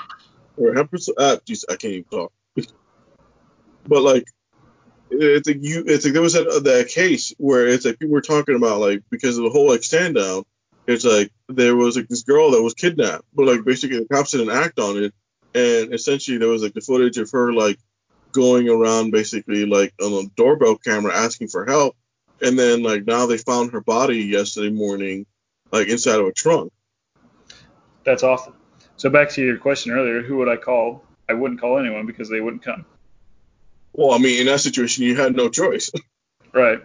[0.59, 1.17] irrepressible.
[1.19, 2.33] Uh, geez, I can't even talk.
[3.87, 4.27] but like
[5.11, 8.21] it's like you it's like there was that that case where it's like people were
[8.21, 10.45] talking about like because of the whole like stand down.
[10.87, 14.33] It's like there was like this girl that was kidnapped, but like basically the cops
[14.33, 15.15] didn't act on it,
[15.55, 17.79] and essentially there was like the footage of her like
[18.33, 21.97] going around basically like on a doorbell camera asking for help.
[22.43, 25.27] And then like now they found her body yesterday morning,
[25.71, 26.73] like inside of a trunk.
[28.05, 28.55] That's awful.
[28.97, 31.05] So back to your question earlier, who would I call?
[31.29, 32.85] I wouldn't call anyone because they wouldn't come.
[33.93, 35.91] Well, I mean, in that situation, you had no choice.
[36.53, 36.81] right.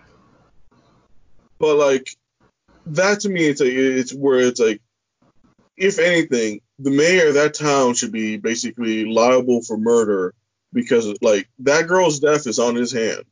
[1.58, 2.16] But like
[2.86, 4.82] that to me, it's like it's where it's like,
[5.80, 10.36] if anything, the mayor of that town should be basically liable for murder
[10.74, 13.24] because like that girl's death is on his hand.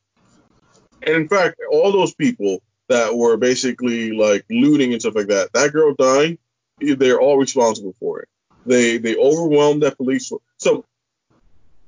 [1.06, 5.52] And in fact, all those people that were basically like looting and stuff like that,
[5.54, 6.39] that girl dying,
[6.80, 8.30] they're all responsible for it.
[8.66, 10.28] They they overwhelmed that police.
[10.28, 10.41] Force.
[10.58, 10.86] So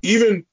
[0.01, 0.45] even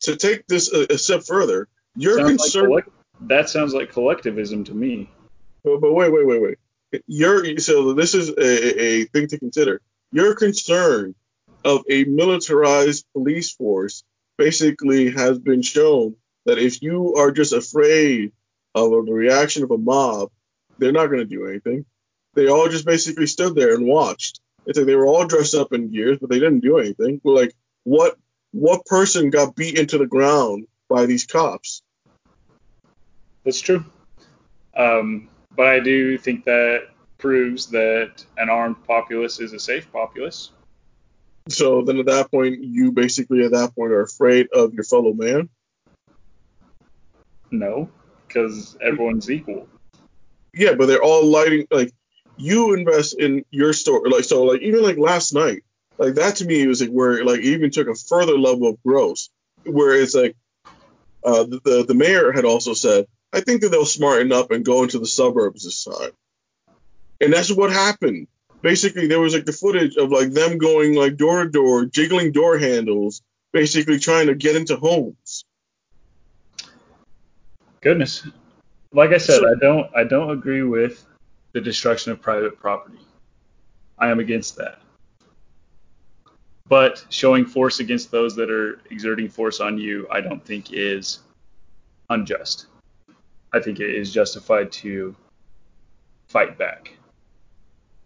[0.00, 2.70] to take this a, a step further, you're concerned.
[2.70, 5.10] Like collect- that sounds like collectivism to me.
[5.64, 6.58] But, but wait, wait, wait, wait.
[7.12, 9.80] So this is a, a thing to consider.
[10.12, 11.14] Your concern
[11.64, 14.04] of a militarized police force
[14.38, 16.16] basically has been shown
[16.46, 18.32] that if you are just afraid
[18.74, 20.30] of the reaction of a mob,
[20.78, 21.84] they're not going to do anything.
[22.34, 24.40] They all just basically stood there and watched.
[24.64, 27.20] It's like they were all dressed up in gears, but they didn't do anything.
[27.24, 27.54] Like,
[27.84, 28.16] what
[28.52, 31.82] what person got beat into the ground by these cops?
[33.44, 33.84] That's true.
[34.76, 36.88] Um, but I do think that
[37.18, 40.50] proves that an armed populace is a safe populace.
[41.48, 45.12] So then at that point, you basically at that point are afraid of your fellow
[45.12, 45.48] man?
[47.50, 47.88] No,
[48.26, 49.68] because everyone's equal.
[50.52, 51.92] Yeah, but they're all lighting like
[52.36, 55.64] you invest in your store like so like even like last night
[55.98, 59.28] like that to me was like where like even took a further level of gross
[59.64, 60.36] where it's like
[61.24, 64.64] uh, the, the the mayor had also said I think that they'll smarten up and
[64.64, 66.12] go into the suburbs this time,
[67.20, 68.28] and that's what happened
[68.62, 72.32] basically there was like the footage of like them going like door to door, jiggling
[72.32, 73.22] door handles,
[73.52, 75.44] basically trying to get into homes.
[77.80, 78.26] Goodness.
[78.92, 81.04] Like I said, so, I don't I don't agree with
[81.52, 82.98] the destruction of private property.
[83.98, 84.80] I am against that.
[86.68, 91.20] But showing force against those that are exerting force on you, I don't think is
[92.10, 92.66] unjust.
[93.52, 95.16] I think it is justified to
[96.28, 96.92] fight back.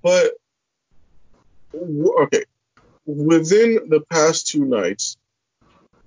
[0.02, 0.32] But
[1.74, 2.44] okay,
[3.06, 5.16] within the past two nights,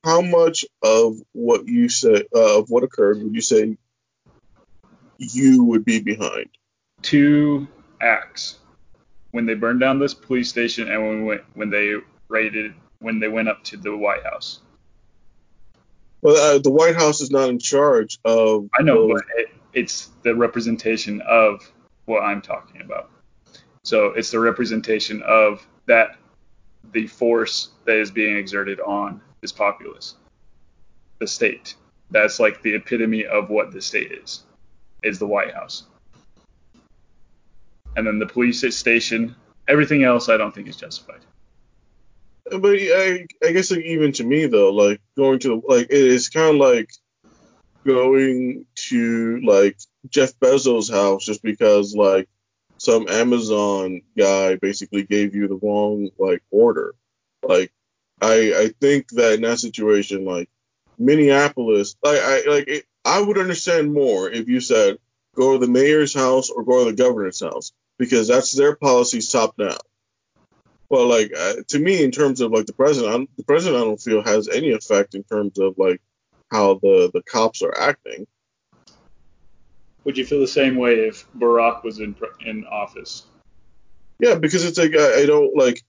[0.04, 3.78] how much of what you said uh, of what occurred would you say
[5.18, 6.50] you would be behind?
[7.06, 7.68] two
[8.02, 8.58] acts
[9.32, 11.94] when they burned down this police station and when we went, when they
[12.28, 14.62] raided when they went up to the White House.
[16.22, 18.70] Well, uh, the White House is not in charge of.
[18.78, 21.72] I know, but it, it's the representation of
[22.06, 23.12] what I'm talking about.
[23.84, 26.18] So it's the representation of that
[26.94, 30.16] the force that is being exerted on this populace,
[31.20, 31.76] the state.
[32.12, 34.44] That's like the epitome of what the state is,
[35.04, 35.84] is the White House.
[37.96, 39.36] And then the police station,
[39.68, 41.22] everything else I don't think is justified.
[42.50, 46.30] But I, I guess like, even to me though, like going to like it is
[46.30, 46.92] kind of like
[47.86, 49.78] going to like
[50.10, 52.28] Jeff Bezos' house just because like
[52.78, 56.94] some Amazon guy basically gave you the wrong like order.
[57.42, 57.72] Like
[58.22, 60.50] I I think that in that situation like
[60.98, 64.98] Minneapolis like I like it, I would understand more if you said
[65.36, 69.32] go to the mayor's house or go to the governor's house because that's their policies
[69.32, 69.78] top down.
[70.90, 73.86] Well, like uh, to me, in terms of like the president, I'm, the president, I
[73.86, 76.02] don't feel has any effect in terms of like
[76.52, 78.28] how the the cops are acting.
[80.04, 83.26] Would you feel the same way if Barack was in in office?
[84.20, 85.82] Yeah, because it's like I, I don't like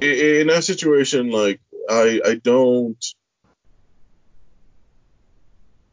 [0.00, 1.30] in, in that situation.
[1.30, 3.02] Like I I don't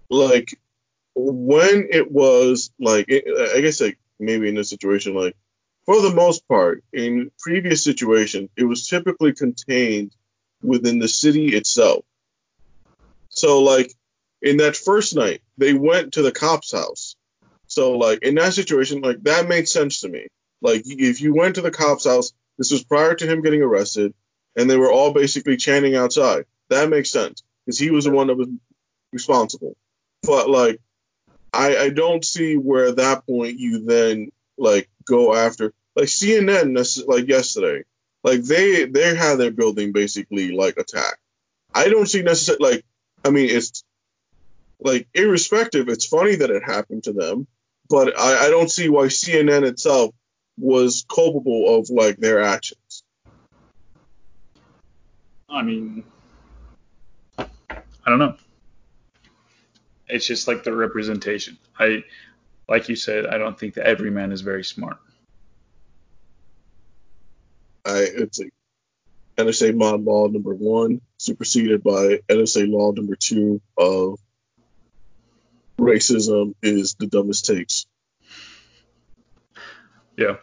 [0.09, 0.59] like
[1.15, 5.35] when it was like I guess like maybe in a situation like
[5.87, 10.13] for the most part, in previous situations, it was typically contained
[10.61, 12.03] within the city itself.
[13.29, 13.93] So, like,
[14.41, 17.15] in that first night, they went to the cop's house.
[17.67, 20.27] So, like, in that situation, like, that made sense to me.
[20.61, 24.13] Like, if you went to the cop's house, this was prior to him getting arrested,
[24.57, 26.45] and they were all basically chanting outside.
[26.69, 28.49] That makes sense because he was the one that was
[29.13, 29.77] responsible.
[30.23, 30.81] But, like,
[31.53, 37.07] I, I don't see where at that point you then, like, go after like CNN
[37.07, 37.83] like yesterday,
[38.23, 41.17] like they they had their building basically like attacked.
[41.73, 42.85] I don't see necessarily like
[43.25, 43.83] I mean it's
[44.79, 47.47] like irrespective, it's funny that it happened to them,
[47.89, 50.13] but I, I don't see why CNN itself
[50.55, 53.03] was culpable of like their actions.
[55.49, 56.03] I mean,
[57.39, 57.47] I
[58.05, 58.35] don't know.
[60.07, 61.57] It's just like the representation.
[61.79, 62.03] I,
[62.69, 64.97] like you said, I don't think that every man is very smart.
[67.87, 68.45] I it's a
[69.37, 74.19] NSA Mod law number one superseded by NSA law number two of
[75.79, 77.85] racism is the dumbest takes.
[80.17, 80.37] Yeah.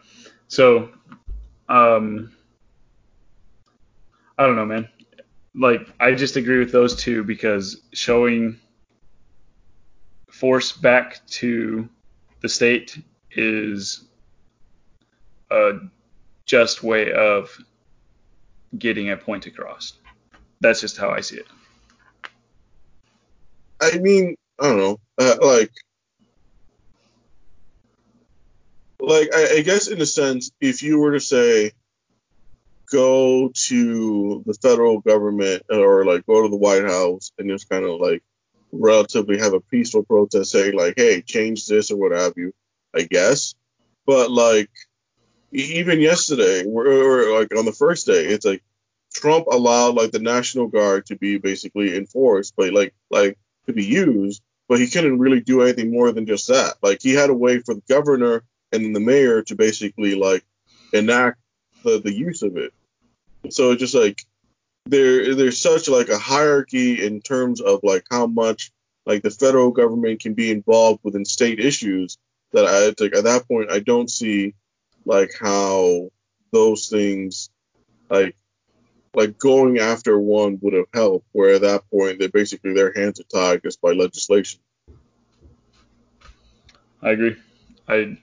[0.49, 0.91] So,
[1.69, 2.33] um,
[4.39, 4.89] I don't know, man.
[5.55, 8.59] Like, I just agree with those two because showing
[10.31, 11.89] force back to
[12.41, 13.01] the state
[13.33, 14.05] is
[15.51, 15.73] a
[16.47, 17.51] just way of
[18.77, 19.95] getting a point across.
[20.61, 21.47] That's just how I see it.
[23.81, 25.71] I mean, I don't know, uh, like,
[29.01, 31.73] like I, I guess in a sense, if you were to say,
[32.91, 37.85] go to the federal government or like go to the White House and just kind
[37.85, 38.23] of like
[38.73, 42.53] relatively have a peaceful protest, say like, hey, change this or what have you,
[42.95, 43.55] I guess.
[44.07, 44.71] But like,
[45.55, 48.63] even yesterday, or, like on the first day, it's like
[49.13, 53.85] Trump allowed like the National Guard to be basically enforced, but like like to be
[53.85, 56.75] used, but he couldn't really do anything more than just that.
[56.83, 60.45] Like he had a way for the governor and the mayor to basically like
[60.93, 61.39] enact
[61.85, 62.73] the, the use of it.
[63.51, 64.25] So it's just like
[64.87, 68.73] there there's such like a hierarchy in terms of like how much
[69.07, 72.19] like the federal government can be involved within state issues
[72.53, 74.55] that I like at that point I don't see
[75.05, 76.09] like how
[76.53, 77.51] those things
[78.11, 78.37] like
[79.15, 83.21] like going after one would have helped where at that point they basically their hands
[83.21, 84.61] are tied just by legislation.
[87.03, 87.37] I agree.
[87.87, 88.17] I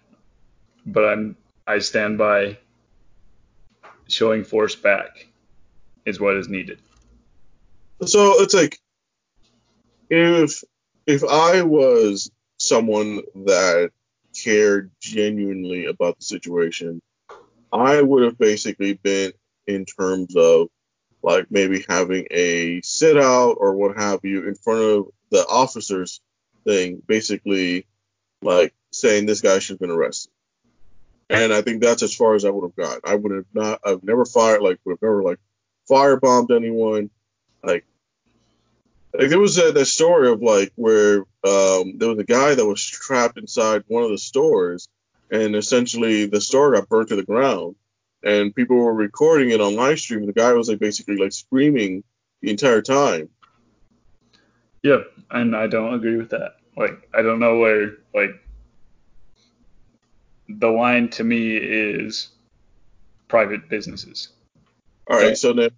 [0.85, 1.37] but i'm
[1.67, 2.57] i stand by
[4.07, 5.27] showing force back
[6.05, 6.79] is what is needed.
[8.05, 8.79] So it's like
[10.09, 10.63] if
[11.05, 13.91] if i was someone that
[14.43, 17.01] cared genuinely about the situation,
[17.71, 19.33] I would have basically been
[19.67, 20.67] in terms of
[21.23, 26.19] like maybe having a sit out or what have you in front of the officers
[26.65, 27.85] thing, basically
[28.41, 30.31] like saying this guy should have been arrested.
[31.29, 32.99] And I think that's as far as I would have gone.
[33.05, 35.39] I would have not, I've never fired, like, would have never like
[35.89, 37.09] firebombed anyone.
[37.63, 37.85] Like,
[39.13, 42.65] like there was a, that story of like where um, there was a guy that
[42.65, 44.87] was trapped inside one of the stores,
[45.29, 47.75] and essentially the store got burnt to the ground,
[48.23, 50.25] and people were recording it on live stream.
[50.25, 52.03] The guy was like basically like screaming
[52.41, 53.29] the entire time.
[54.83, 56.57] Yeah, and I don't agree with that.
[56.75, 58.31] Like, I don't know where like
[60.47, 62.29] the line to me is
[63.27, 64.29] private businesses.
[65.09, 65.71] All right, so then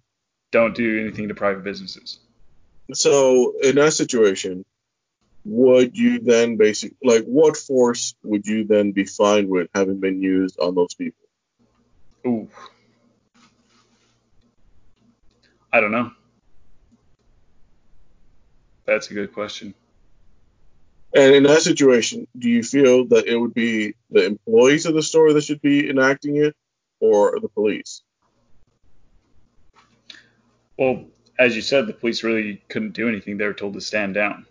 [0.52, 2.20] don't do anything to private businesses.
[2.92, 4.64] So in that situation,
[5.44, 10.20] would you then basically like what force would you then be fine with having been
[10.22, 11.26] used on those people?
[12.26, 12.48] Ooh.
[15.72, 16.12] I don't know.
[18.86, 19.74] That's a good question.
[21.14, 25.02] And in that situation, do you feel that it would be the employees of the
[25.02, 26.56] store that should be enacting it
[27.00, 28.02] or the police?
[30.76, 31.06] Well,
[31.38, 33.38] as you said, the police really couldn't do anything.
[33.38, 34.46] They were told to stand down.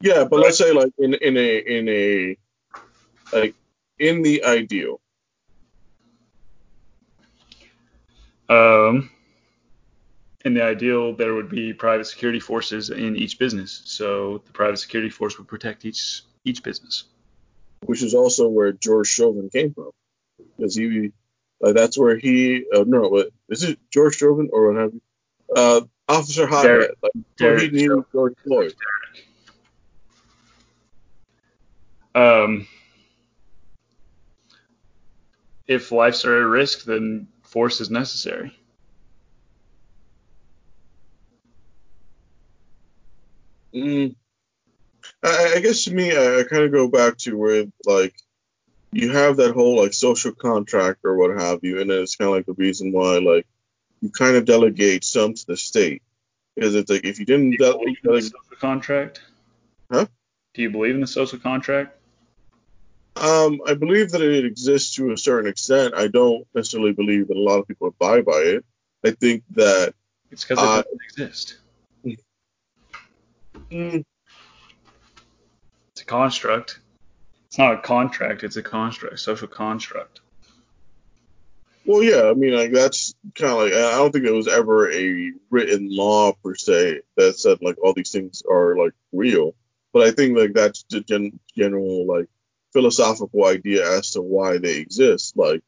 [0.00, 2.36] Yeah, but let's say like in in a in a
[3.32, 3.54] like
[3.98, 5.00] in the ideal.
[8.48, 9.10] Um,
[10.44, 14.76] in the ideal, there would be private security forces in each business, so the private
[14.76, 17.04] security force would protect each each business.
[17.84, 19.90] Which is also where George Chauvin came from,
[20.56, 21.12] because he
[21.60, 25.00] like that's where he uh, no, but is it George Chauvin or what have you?
[25.54, 28.74] Uh, Officer Hothead, like Derek, he knew George Floyd.
[32.14, 32.66] Um,
[35.66, 38.56] if lives are at risk, then force is necessary.
[43.74, 44.14] Mm,
[45.22, 48.14] I, I, guess to me, I, I kind of go back to where like
[48.92, 52.36] you have that whole like social contract or what have you, and it's kind of
[52.36, 53.46] like the reason why like
[54.00, 56.02] you kind of delegate some to the state
[56.54, 59.20] because it's like if you didn't Do you delegate the social contract,
[59.90, 60.06] huh?
[60.54, 61.96] Do you believe in the social contract?
[63.16, 65.94] Um, I believe that it exists to a certain extent.
[65.94, 68.64] I don't necessarily believe that a lot of people abide by it.
[69.04, 69.94] I think that
[70.30, 71.58] it's because it uh, doesn't exist.
[73.70, 74.04] Mm,
[75.92, 76.80] it's a construct.
[77.46, 78.44] It's not a contract.
[78.44, 80.20] It's a construct, social construct.
[81.86, 84.90] Well, yeah, I mean, like that's kind of like I don't think there was ever
[84.90, 89.54] a written law per se that said like all these things are like real,
[89.92, 92.26] but I think like that's the gen- general like
[92.72, 95.36] philosophical idea as to why they exist.
[95.36, 95.62] Like,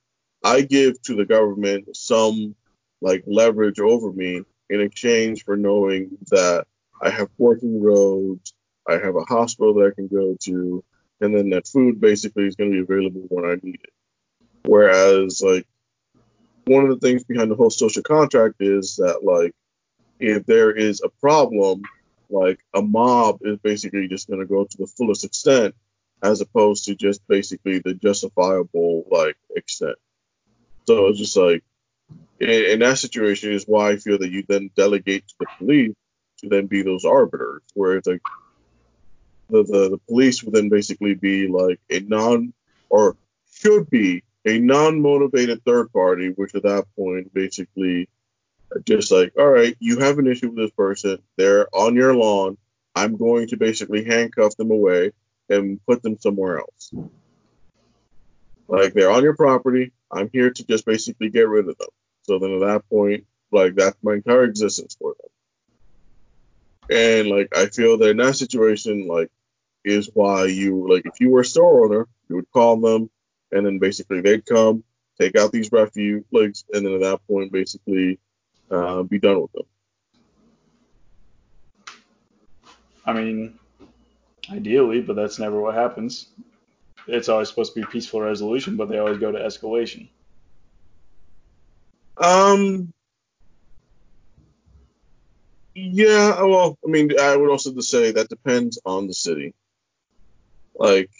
[0.44, 2.56] I give to the government some
[3.00, 6.66] like leverage over me in exchange for knowing that
[7.00, 8.52] I have working roads,
[8.88, 10.84] I have a hospital that I can go to,
[11.20, 13.92] and then that food basically is going to be available when I need it.
[14.64, 15.66] Whereas, like,
[16.68, 19.54] one of the things behind the whole social contract is that, like,
[20.20, 21.82] if there is a problem,
[22.30, 25.74] like, a mob is basically just going to go to the fullest extent
[26.22, 29.96] as opposed to just basically the justifiable like extent.
[30.86, 31.62] So it's just like
[32.40, 35.94] in, in, that situation is why I feel that you then delegate to the police
[36.38, 38.22] to then be those arbiters, where it's like
[39.50, 42.52] the, the, the police would then basically be like a non
[42.88, 43.16] or
[43.52, 48.08] should be a non-motivated third party, which at that point basically
[48.84, 52.56] just like, all right, you have an issue with this person, they're on your lawn,
[52.94, 55.12] I'm going to basically handcuff them away
[55.48, 56.92] and put them somewhere else.
[58.66, 59.92] Like they're on your property.
[60.10, 61.88] I'm here to just basically get rid of them.
[62.22, 65.30] So then at that point, like that's my entire existence for them.
[66.90, 69.30] And like I feel that in that situation, like
[69.84, 73.10] is why you like if you were a store owner, you would call them
[73.52, 74.84] and then basically they'd come,
[75.20, 78.18] take out these refuse legs, and then at that point basically
[78.70, 79.66] uh, be done with them.
[83.06, 83.58] I mean,
[84.50, 86.28] Ideally, but that's never what happens.
[87.06, 90.08] It's always supposed to be peaceful resolution, but they always go to escalation.
[92.16, 92.92] Um.
[95.74, 99.54] Yeah, well, I mean, I would also say that depends on the city.
[100.74, 101.10] Like,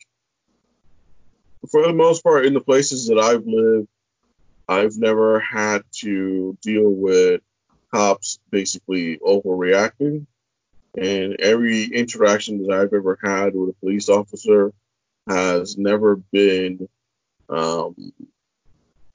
[1.70, 3.88] for the most part, in the places that I've lived,
[4.68, 7.40] I've never had to deal with
[7.92, 10.26] cops basically overreacting.
[10.96, 14.72] And every interaction that I've ever had with a police officer
[15.28, 16.88] has never been,
[17.48, 18.12] um,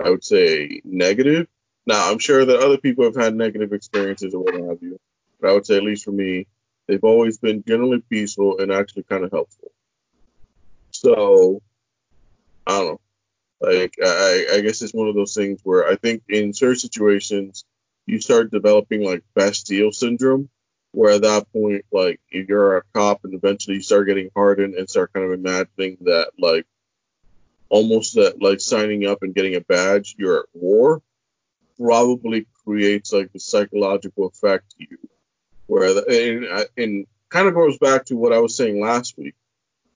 [0.04, 1.48] I would say, negative.
[1.86, 5.00] Now, I'm sure that other people have had negative experiences or what have you,
[5.42, 6.48] but I would say, at least for me,
[6.88, 9.72] they've always been generally peaceful and actually kind of helpful.
[10.92, 11.62] So,
[12.68, 12.99] I don't know.
[13.61, 17.65] Like, I, I guess it's one of those things where I think in certain situations,
[18.06, 20.49] you start developing like Bastille syndrome,
[20.91, 24.90] where at that point, like you're a cop and eventually you start getting hardened and
[24.90, 26.65] start kind of imagining that like
[27.69, 31.02] almost that like signing up and getting a badge, you're at war,
[31.80, 34.98] probably creates like the psychological effect to you,
[35.68, 39.35] where the, and, and kind of goes back to what I was saying last week.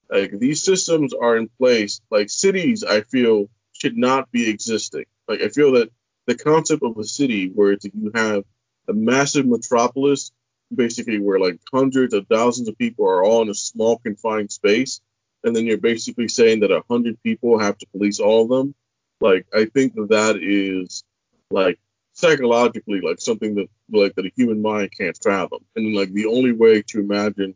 [0.10, 2.02] Like these systems are in place.
[2.10, 5.06] Like cities, I feel should not be existing.
[5.28, 5.92] Like I feel that
[6.26, 8.44] the concept of a city where it's, you have
[8.88, 10.32] a massive metropolis,
[10.74, 15.02] basically where like hundreds of thousands of people are all in a small confined space,
[15.44, 18.76] and then you're basically saying that a hundred people have to police all of them.
[19.20, 21.04] Like I think that that is
[21.50, 21.80] like
[22.14, 25.64] psychologically like something that like that a human mind can't fathom.
[25.76, 27.56] And like the only way to imagine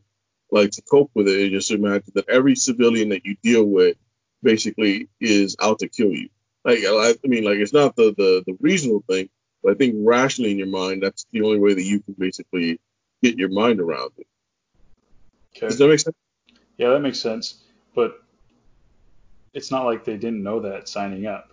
[0.52, 3.96] like to cope with it is just imagine that every civilian that you deal with
[4.42, 6.28] basically is out to kill you.
[6.64, 9.28] Like I, I mean like it's not the, the the reasonable thing,
[9.62, 12.80] but I think rationally in your mind that's the only way that you can basically
[13.22, 14.26] get your mind around it.
[15.56, 15.68] Okay.
[15.68, 16.16] Does that make sense?
[16.76, 17.56] Yeah, that makes sense.
[17.94, 18.22] But
[19.54, 21.50] it's not like they didn't know that signing up.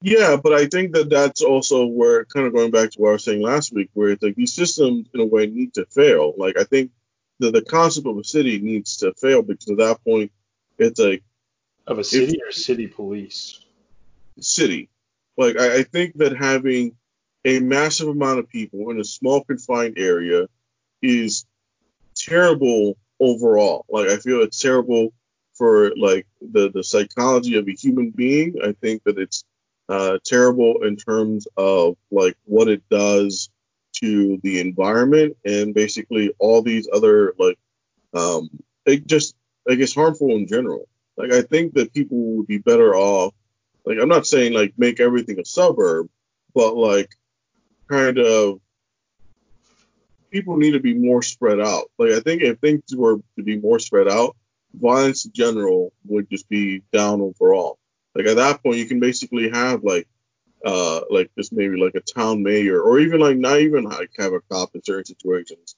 [0.00, 3.12] Yeah, but I think that that's also where kind of going back to what I
[3.12, 6.34] was saying last week, where it's like these systems in a way need to fail.
[6.36, 6.90] Like I think
[7.40, 10.32] that the concept of a city needs to fail because at that point
[10.78, 11.20] it's a
[11.86, 13.60] of a city or city police.
[14.40, 14.88] City.
[15.36, 16.96] Like I, I think that having
[17.44, 20.46] a massive amount of people in a small confined area
[21.02, 21.44] is
[22.16, 23.84] terrible overall.
[23.88, 25.12] Like I feel it's terrible
[25.54, 28.56] for like the the psychology of a human being.
[28.64, 29.44] I think that it's
[29.88, 33.50] uh, terrible in terms of like what it does
[34.04, 37.58] to the environment and basically all these other like
[38.12, 38.50] um
[38.84, 39.34] it just
[39.66, 40.86] like it's harmful in general.
[41.16, 43.32] Like i think that people would be better off
[43.86, 46.08] like i'm not saying like make everything a suburb
[46.54, 47.14] but like
[47.88, 48.60] kind of
[50.32, 51.90] people need to be more spread out.
[51.98, 54.36] Like i think if things were to be more spread out
[54.80, 57.78] violence in general would just be down overall.
[58.14, 60.06] Like at that point, you can basically have like
[60.64, 64.32] uh like just maybe like a town mayor or even like not even like have
[64.32, 65.76] a cop in certain situations.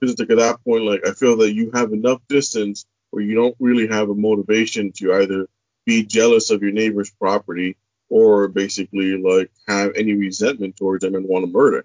[0.00, 3.34] Because like at that point, like I feel that you have enough distance where you
[3.34, 5.48] don't really have a motivation to either
[5.84, 7.76] be jealous of your neighbor's property
[8.08, 11.84] or basically like have any resentment towards them and want to murder him.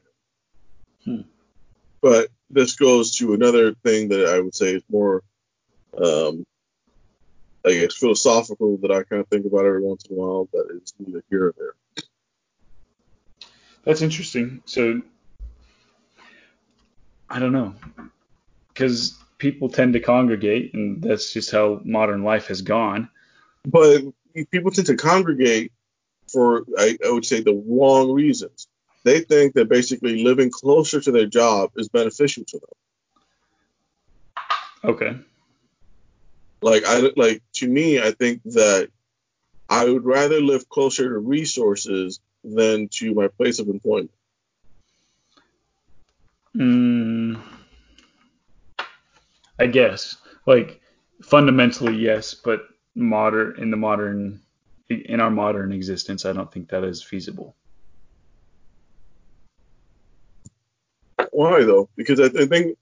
[1.04, 1.22] Hmm.
[2.02, 5.24] But this goes to another thing that I would say is more
[5.98, 6.46] um,
[7.66, 10.66] I guess philosophical that I kind of think about every once in a while, but
[10.76, 11.74] it's neither here or there.
[13.84, 14.62] That's interesting.
[14.66, 15.02] So
[17.30, 17.76] I don't know,
[18.70, 23.10] because people tend to congregate, and that's just how modern life has gone.
[23.66, 24.04] But
[24.52, 25.72] people tend to congregate
[26.32, 28.68] for, I, I would say, the wrong reasons.
[29.04, 32.70] They think that basically living closer to their job is beneficial to them.
[34.86, 35.18] Okay.
[36.62, 38.90] Like I like to me, I think that
[39.70, 44.12] I would rather live closer to resources than to my place of employment.
[46.56, 47.42] Mm,
[49.60, 50.82] I guess like
[51.24, 52.62] fundamentally yes, but
[52.96, 54.42] modern in the modern
[54.90, 57.56] in our modern existence, I don't think that is feasible.
[61.32, 61.90] Why though?
[61.96, 62.78] Because I, I think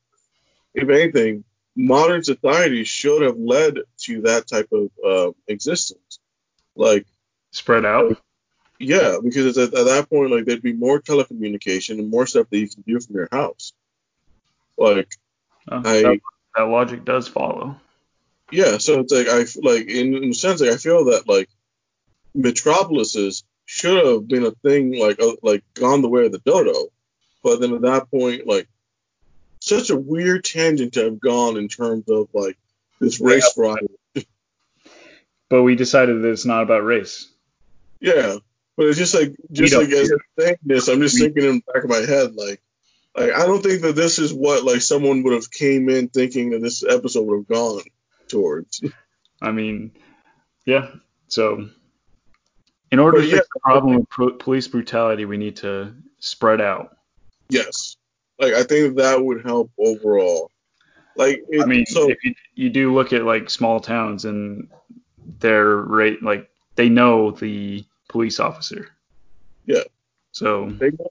[0.73, 1.43] if anything,
[1.75, 6.19] modern society should have led to that type of uh, existence.
[6.75, 7.05] Like
[7.51, 8.21] spread out.
[8.81, 12.57] Yeah, because at, at, that point, like there'd be more telecommunication and more stuff that
[12.57, 13.73] you can do from your house.
[14.77, 15.15] Like,
[15.69, 16.19] uh, I, that,
[16.55, 17.79] that, logic does follow.
[18.51, 21.49] Yeah, so it's like I like in, in a sense, like I feel that like
[22.33, 26.87] metropolises should have been a thing, like uh, like gone the way of the dodo,
[27.43, 28.67] but then at that point, like
[29.59, 32.57] such a weird tangent to have gone in terms of like
[32.99, 33.63] this race yeah.
[33.63, 33.87] rivalry.
[35.49, 37.27] But we decided that it's not about race.
[37.99, 38.37] Yeah,
[38.81, 41.83] but it's just like just like as saying this, I'm just thinking in the back
[41.83, 42.59] of my head like
[43.15, 46.49] like I don't think that this is what like someone would have came in thinking
[46.49, 47.83] that this episode would have gone
[48.27, 48.81] towards.
[49.39, 49.91] I mean,
[50.65, 50.87] yeah.
[51.27, 51.69] So
[52.91, 55.93] in order but to yeah, fix the problem with pro- police brutality, we need to
[56.17, 56.97] spread out.
[57.49, 57.97] Yes.
[58.39, 60.49] Like I think that would help overall.
[61.15, 64.69] Like it, I mean, so, if you, you do look at like small towns and
[65.39, 68.89] their rate, like they know the police officer.
[69.65, 69.83] Yeah.
[70.31, 71.09] So they know,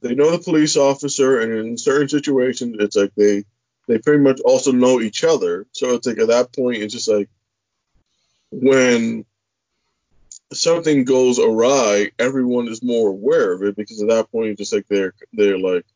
[0.00, 3.44] they know the police officer, and in certain situations, it's like they
[3.86, 5.66] they pretty much also know each other.
[5.72, 7.28] So it's like at that point, it's just like
[8.50, 9.24] when
[10.52, 14.72] something goes awry, everyone is more aware of it because at that point, it's just
[14.72, 15.86] like they're they're like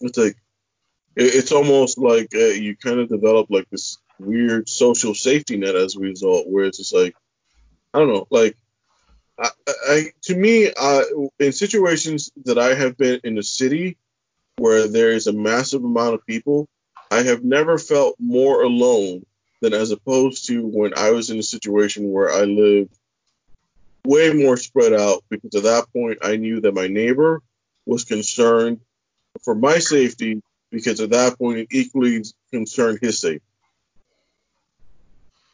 [0.00, 0.36] it's like
[1.16, 5.96] it's almost like uh, you kind of develop like this weird social safety net as
[5.96, 7.14] a result, where it's just like
[7.92, 8.56] I don't know, like
[9.38, 11.02] I, I to me, uh,
[11.38, 13.96] in situations that I have been in a city
[14.56, 16.68] where there is a massive amount of people,
[17.10, 19.24] I have never felt more alone
[19.60, 22.96] than as opposed to when I was in a situation where I lived
[24.04, 27.42] way more spread out because at that point I knew that my neighbor
[27.86, 28.80] was concerned
[29.42, 33.44] for my safety because at that point it equally concerned his safety.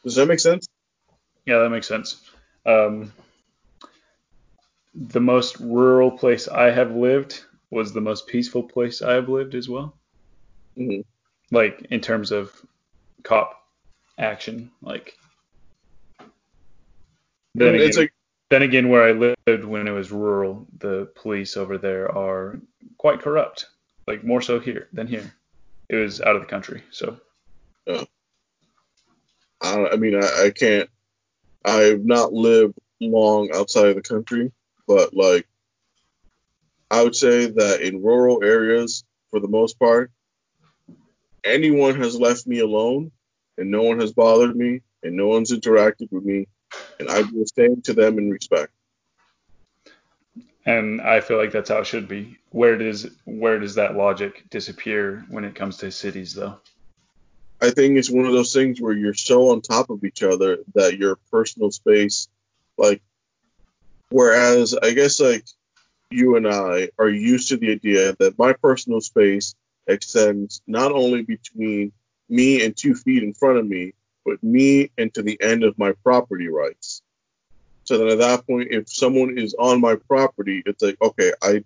[0.03, 0.69] Does that make sense?
[1.47, 2.21] Yeah, that makes sense.
[2.67, 3.13] Um,
[4.95, 9.55] the most rural place I have lived was the most peaceful place I have lived
[9.55, 9.95] as well.
[10.79, 11.01] Mm-hmm.
[11.55, 12.53] Like in terms of
[13.23, 13.63] cop
[14.19, 15.17] action, like.
[17.57, 18.13] Then again, like,
[18.51, 22.59] then again, where I lived when it was rural, the police over there are
[22.99, 23.67] quite corrupt.
[24.07, 25.33] Like more so here than here.
[25.89, 27.19] It was out of the country, so.
[27.87, 28.05] Yeah.
[29.61, 30.91] I, I mean, I, I can't.
[31.65, 34.53] I've not lived long outside of the country,
[34.87, 35.47] but like
[36.91, 40.11] I would say that in rural areas, for the most part,
[41.43, 43.11] anyone has left me alone
[43.59, 46.47] and no one has bothered me and no one's interacted with me,
[46.99, 48.73] and I will stand to them in respect.
[50.67, 52.39] And I feel like that's how it should be.
[52.51, 56.59] Where does where does that logic disappear when it comes to cities, though?
[57.61, 60.59] I think it's one of those things where you're so on top of each other
[60.75, 62.29] that your personal space,
[62.77, 63.03] like,
[64.11, 65.45] whereas I guess like
[66.11, 69.55] you and I are used to the idea that my personal space
[69.87, 71.93] extends not only between
[72.29, 73.93] me and two feet in front of me,
[74.25, 77.03] but me and to the end of my property rights.
[77.85, 81.65] So then at that point, if someone is on my property, it's like, okay, I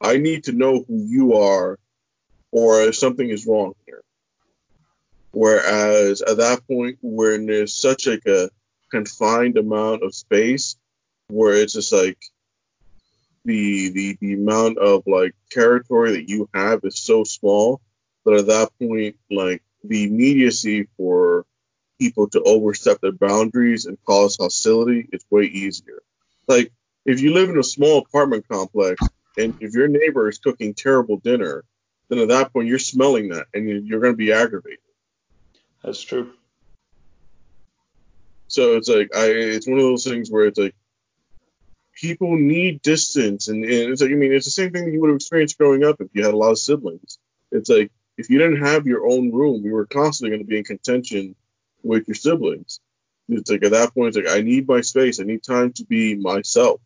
[0.00, 1.78] I need to know who you are
[2.50, 4.02] or something is wrong here.
[5.30, 8.50] Whereas at that point, when there's such like a
[8.90, 10.76] confined amount of space,
[11.28, 12.18] where it's just like
[13.44, 17.80] the the the amount of like territory that you have is so small
[18.24, 21.44] that at that point, like the immediacy for
[21.98, 26.02] people to overstep their boundaries and cause hostility is way easier.
[26.46, 26.72] Like
[27.04, 29.02] if you live in a small apartment complex
[29.36, 31.64] and if your neighbor is cooking terrible dinner,
[32.08, 34.78] then at that point you're smelling that and you're going to be aggravated.
[35.82, 36.32] That's true.
[38.48, 40.74] So it's like I it's one of those things where it's like
[42.02, 45.00] people need distance and, and it's like I mean it's the same thing that you
[45.00, 47.18] would have experienced growing up if you had a lot of siblings.
[47.52, 50.58] It's like if you didn't have your own room, you were constantly going to be
[50.58, 51.36] in contention
[51.84, 52.80] with your siblings.
[53.28, 55.20] It's like at that point, it's like I need my space.
[55.20, 56.80] I need time to be myself.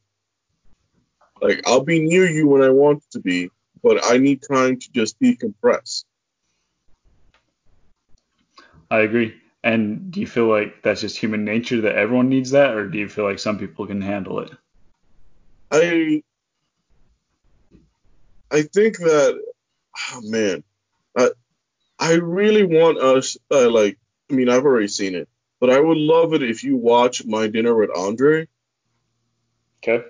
[1.41, 3.51] Like I'll be near you when I want to be,
[3.83, 6.05] but I need time to just decompress.
[8.91, 9.35] I agree.
[9.65, 12.99] And do you feel like that's just human nature that everyone needs that, or do
[12.99, 14.51] you feel like some people can handle it?
[15.71, 16.23] I
[18.51, 19.43] I think that
[20.13, 20.63] oh man,
[21.17, 21.31] I
[21.99, 23.99] I really want us uh, like
[24.31, 25.29] I mean I've already seen it,
[25.61, 28.49] but I would love it if you watch My Dinner with Andre.
[29.83, 30.05] Okay.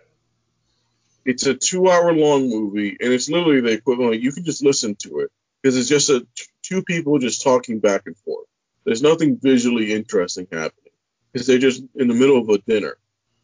[1.25, 4.23] It's a two-hour long movie, and it's literally the equivalent.
[4.23, 6.25] You can just listen to it because it's just a
[6.63, 8.47] two people just talking back and forth.
[8.85, 10.93] There's nothing visually interesting happening
[11.33, 12.97] because they're just in the middle of a dinner.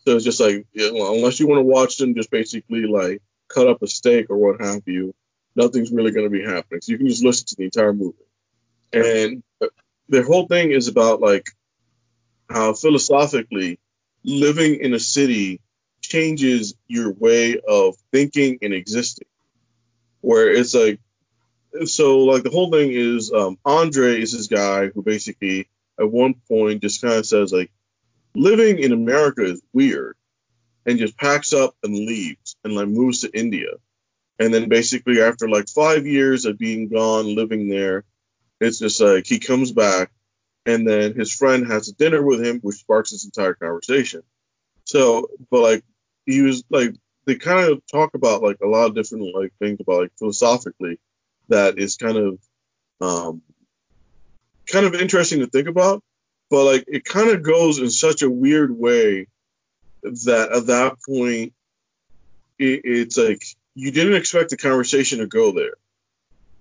[0.04, 3.82] So it's just like, unless you want to watch them just basically like cut up
[3.82, 5.14] a steak or what have you,
[5.54, 6.80] nothing's really going to be happening.
[6.80, 8.16] So you can just listen to the entire movie.
[8.92, 9.42] And
[10.08, 11.48] the whole thing is about like
[12.50, 13.78] how philosophically
[14.24, 15.60] living in a city
[16.00, 19.28] changes your way of thinking and existing.
[20.20, 21.00] Where it's like
[21.86, 25.68] so like the whole thing is um, Andre is this guy who basically
[25.98, 27.70] at one point just kind of says like
[28.34, 30.16] living in America is weird
[30.86, 33.70] and just packs up and leaves and like moves to India.
[34.38, 38.04] And then basically after like five years of being gone living there,
[38.60, 40.10] it's just like he comes back
[40.66, 44.22] and then his friend has a dinner with him, which sparks this entire conversation.
[44.84, 45.84] So, but like
[46.26, 46.94] he was like
[47.24, 50.98] they kind of talk about like a lot of different like things about like philosophically
[51.48, 52.38] that is kind of
[53.00, 53.42] um,
[54.66, 56.02] kind of interesting to think about,
[56.52, 59.26] but like it kind of goes in such a weird way
[60.02, 61.54] that at that point
[62.58, 63.42] it, it's like
[63.74, 65.72] you didn't expect the conversation to go there.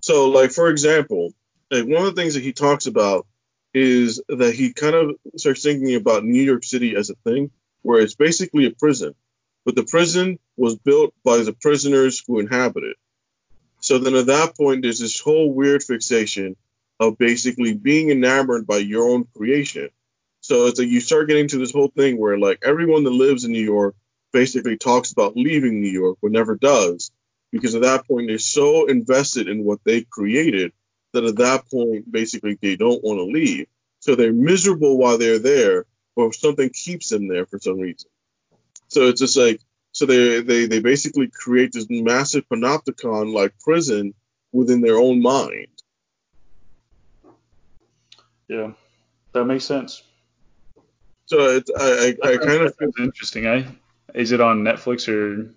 [0.00, 1.34] So like for example,
[1.70, 3.26] like one of the things that he talks about
[3.74, 7.50] is that he kind of starts thinking about New York City as a thing
[7.82, 9.14] where it's basically a prison,
[9.66, 12.96] but the prison was built by the prisoners who inhabit it.
[13.80, 16.56] So then at that point, there's this whole weird fixation
[17.02, 19.90] of basically being enamored by your own creation.
[20.40, 23.44] So it's like you start getting to this whole thing where like everyone that lives
[23.44, 23.94] in New York
[24.32, 27.10] basically talks about leaving New York but never does
[27.50, 30.72] because at that point they're so invested in what they created
[31.12, 33.66] that at that point basically they don't want to leave.
[34.00, 38.10] So they're miserable while they're there, but something keeps them there for some reason.
[38.88, 39.60] So it's just like
[39.92, 44.14] so they they they basically create this massive panopticon like prison
[44.52, 45.68] within their own mind.
[48.52, 48.72] Yeah,
[49.32, 50.02] that makes sense.
[51.24, 53.46] So it's I I, I kind of feel interesting.
[53.46, 53.66] I
[54.14, 55.54] is it on Netflix or?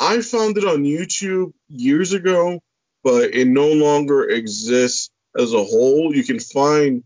[0.00, 2.62] I found it on YouTube years ago,
[3.02, 6.16] but it no longer exists as a whole.
[6.16, 7.04] You can find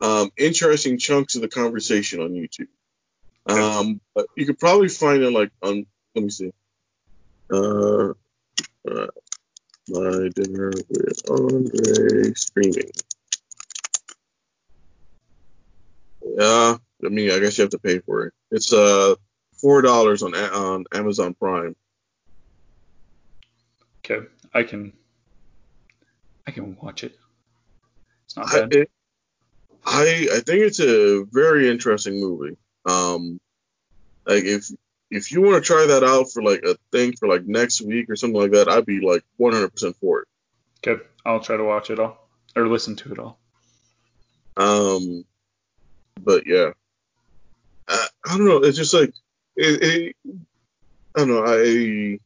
[0.00, 2.66] um, interesting chunks of the conversation on YouTube.
[3.46, 5.86] Um, but you could probably find it like on.
[6.16, 6.52] Let me see.
[7.48, 8.14] Uh,
[8.90, 9.06] uh
[9.88, 12.90] my dinner with Andre streaming.
[16.26, 18.34] Yeah, I mean, I guess you have to pay for it.
[18.50, 19.14] It's uh
[19.60, 21.76] four dollars on on Amazon Prime.
[24.04, 24.92] Okay, I can
[26.46, 27.16] I can watch it.
[28.24, 28.74] It's not bad.
[28.74, 28.90] I, it,
[29.84, 32.56] I I think it's a very interesting movie.
[32.84, 33.40] Um,
[34.26, 34.70] like if
[35.10, 38.10] if you want to try that out for like a thing for like next week
[38.10, 40.28] or something like that, I'd be like 100% for it.
[40.86, 43.38] Okay, I'll try to watch it all or listen to it all.
[44.56, 45.24] Um,
[46.20, 46.70] but yeah,
[47.88, 48.58] I, I don't know.
[48.58, 49.12] It's just like
[49.56, 50.16] it, it,
[51.14, 51.44] I don't know.
[51.46, 52.18] I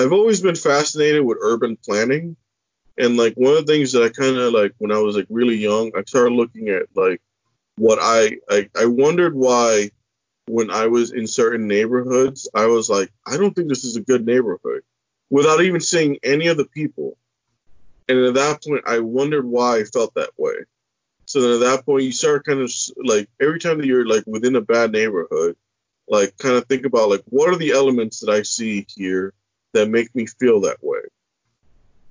[0.00, 2.36] I've always been fascinated with urban planning,
[2.96, 5.26] and like one of the things that I kind of like when I was like
[5.28, 7.20] really young, I started looking at like
[7.76, 9.90] what I I, I wondered why
[10.46, 14.00] when I was in certain neighborhoods, I was like, I don't think this is a
[14.00, 14.82] good neighborhood
[15.30, 17.16] without even seeing any of the people.
[18.08, 20.54] And at that point, I wondered why I felt that way.
[21.28, 24.24] So then at that point, you start kind of like every time that you're like
[24.26, 25.56] within a bad neighborhood,
[26.08, 29.34] like kind of think about like what are the elements that I see here
[29.74, 31.00] that make me feel that way.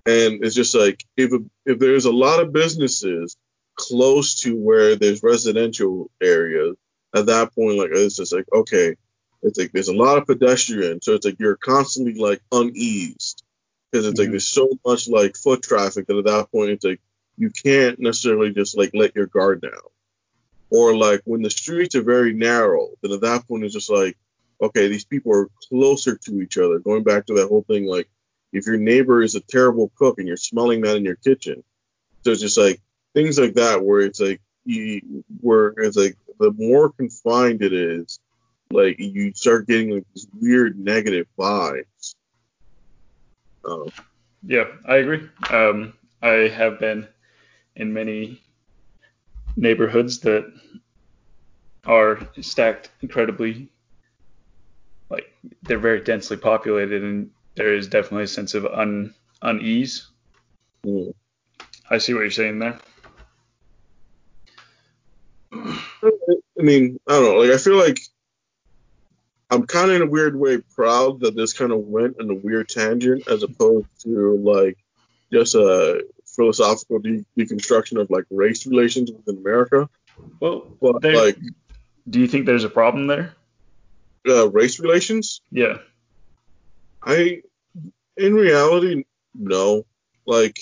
[0.05, 1.31] And it's just like if
[1.65, 3.35] if there's a lot of businesses
[3.73, 6.75] close to where there's residential areas,
[7.15, 8.95] at that point, like it's just like okay,
[9.41, 13.43] it's like there's a lot of pedestrians, so it's like you're constantly like uneased
[13.91, 14.25] because it's mm-hmm.
[14.25, 17.01] like there's so much like foot traffic that at that point it's like
[17.37, 19.71] you can't necessarily just like let your guard down.
[20.69, 24.17] Or like when the streets are very narrow, then at that point it's just like
[24.61, 26.79] okay, these people are closer to each other.
[26.79, 28.09] Going back to that whole thing, like
[28.51, 31.63] if your neighbor is a terrible cook and you're smelling that in your kitchen,
[32.23, 32.81] so it's just like
[33.13, 38.19] things like that where it's like you where it's like the more confined it is,
[38.71, 42.15] like you start getting like these weird negative vibes.
[43.65, 43.89] Um,
[44.45, 45.29] yeah, I agree.
[45.49, 47.07] Um, I have been
[47.77, 48.41] in many
[49.55, 50.51] neighborhoods that
[51.85, 53.69] are stacked incredibly
[55.09, 55.33] like
[55.63, 60.07] they're very densely populated and there is definitely a sense of un unease.
[60.85, 61.13] Mm.
[61.89, 62.77] I see what you're saying there.
[65.53, 67.39] I mean, I don't know.
[67.39, 67.99] Like, I feel like
[69.49, 72.35] I'm kind of in a weird way proud that this kind of went in a
[72.35, 74.77] weird tangent as opposed to like
[75.31, 76.05] just a
[76.37, 79.89] philosophical de- deconstruction of like race relations within America.
[80.39, 81.37] Well, but there, like,
[82.09, 83.33] do you think there's a problem there?
[84.27, 85.41] Uh, race relations?
[85.51, 85.79] Yeah.
[87.03, 87.41] I,
[88.15, 89.03] in reality,
[89.33, 89.85] no.
[90.25, 90.59] Like,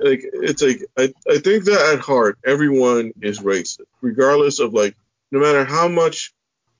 [0.00, 4.96] like it's like I, I think that at heart everyone is racist regardless of like
[5.30, 6.32] no matter how much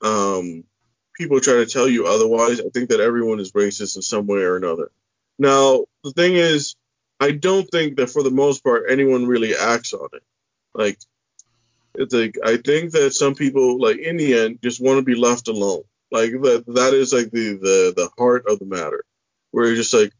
[0.02, 0.64] um
[1.16, 4.40] people try to tell you otherwise i think that everyone is racist in some way
[4.40, 4.90] or another
[5.38, 6.74] now the thing is
[7.22, 10.22] i don't think that for the most part anyone really acts on it.
[10.74, 10.98] Like
[11.94, 15.14] it's like i think that some people like in the end just want to be
[15.14, 15.84] left alone.
[16.10, 19.04] Like that that is like the the the heart of the matter.
[19.50, 20.12] Where you're just like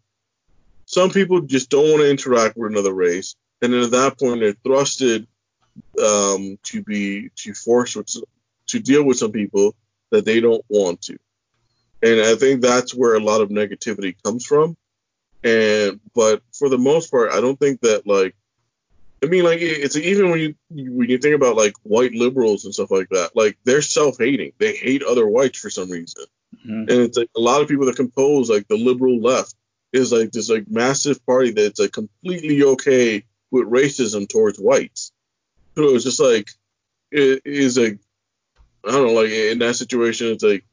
[0.87, 4.41] some people just don't want to interact with another race, and then at that point
[4.41, 5.27] they're thrusted
[6.03, 8.15] um, to be to force with,
[8.67, 9.75] to deal with some people
[10.11, 11.19] that they don't want to,
[12.03, 14.77] and I think that's where a lot of negativity comes from.
[15.45, 18.35] And but for the most part, I don't think that like
[19.23, 22.75] I mean, like it's even when you when you think about like white liberals and
[22.75, 24.53] stuff like that, like they're self-hating.
[24.59, 26.25] They hate other whites for some reason,
[26.57, 26.73] mm-hmm.
[26.73, 29.55] and it's like a lot of people that compose like the liberal left
[29.93, 35.13] is like this like massive party that's like completely okay with racism towards whites.
[35.77, 36.51] So it's just like
[37.13, 38.01] it is like
[38.85, 40.65] I don't know, like in that situation, it's like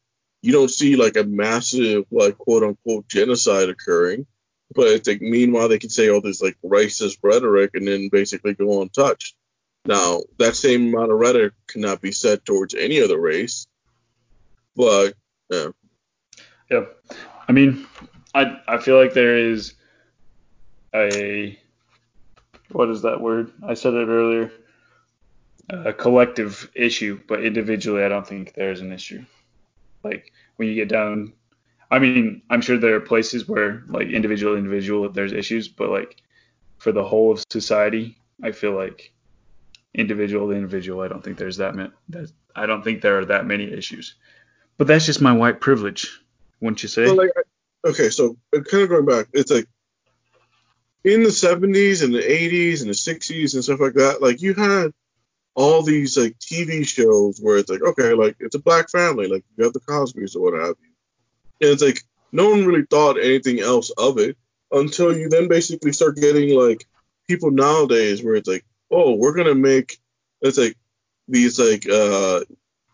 [0.42, 4.26] you don't see like a massive like quote unquote genocide occurring,
[4.74, 8.54] but it's like meanwhile they can say all this like racist rhetoric and then basically
[8.54, 9.36] go untouched.
[9.86, 13.68] Now, that same amount of rhetoric cannot be said towards any other race,
[14.76, 15.14] but
[15.50, 15.70] yeah.
[16.70, 16.86] Yeah.
[17.48, 17.88] I mean,
[18.34, 19.74] I I feel like there is
[20.94, 21.58] a
[22.72, 23.52] what is that word?
[23.64, 24.52] I said it earlier.
[25.70, 29.24] A collective issue, but individually, I don't think there's an issue.
[30.04, 31.34] Like when you get down,
[31.92, 36.22] I mean, I'm sure there are places where like individual individual there's issues, but like
[36.78, 39.12] for the whole of society, I feel like
[39.94, 41.92] individual individual, I don't think there's that many.
[42.56, 44.16] I don't think there are that many issues.
[44.78, 46.22] But that's just my white privilege,
[46.62, 47.06] wouldn't you say?
[47.06, 47.32] Well, like,
[47.86, 49.68] okay, so uh, kind of going back, it's like
[51.04, 54.54] in the 70s and the 80s and the 60s and stuff like that, like you
[54.54, 54.94] had
[55.56, 59.44] all these like TV shows where it's like, okay, like it's a black family, like
[59.58, 60.89] you have the Cosby's or what have you.
[61.62, 64.38] And it's like no one really thought anything else of it
[64.72, 66.86] until you then basically start getting like
[67.28, 70.00] people nowadays where it's like, oh, we're gonna make
[70.42, 70.78] it's like
[71.28, 72.42] these like uh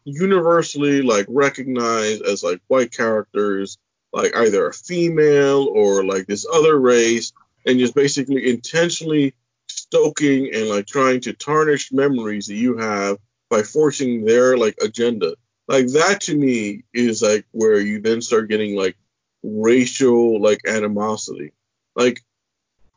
[0.03, 3.77] universally like recognized as like white characters,
[4.13, 7.33] like either a female or like this other race,
[7.65, 9.33] and just basically intentionally
[9.67, 13.17] stoking and like trying to tarnish memories that you have
[13.49, 15.35] by forcing their like agenda.
[15.67, 18.95] Like that to me is like where you then start getting like
[19.43, 21.53] racial like animosity.
[21.95, 22.21] Like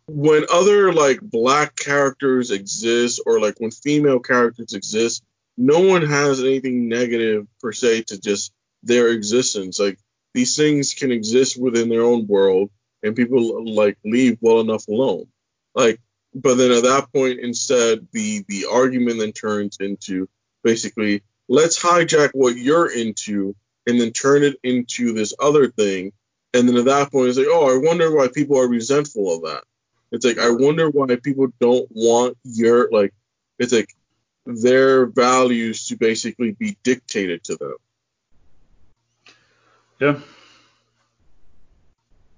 [0.07, 5.23] when other like black characters exist or like when female characters exist,
[5.57, 9.79] no one has anything negative per se to just their existence.
[9.79, 9.99] Like
[10.35, 12.71] these things can exist within their own world
[13.03, 15.27] and people like leave well enough alone.
[15.75, 16.01] Like
[16.35, 20.29] but then at that point instead the the argument then turns into
[20.63, 23.55] basically let's hijack what you're into
[23.87, 26.13] and then turn it into this other thing.
[26.55, 29.43] And then at that point it's like, oh, I wonder why people are resentful of
[29.43, 29.65] that.
[30.11, 33.13] It's like I wonder why people don't want your like
[33.59, 33.95] it's like
[34.47, 37.75] their values to basically be dictated to them.
[40.01, 40.21] Yeah.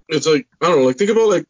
[0.09, 1.47] It's like I don't know, like think about like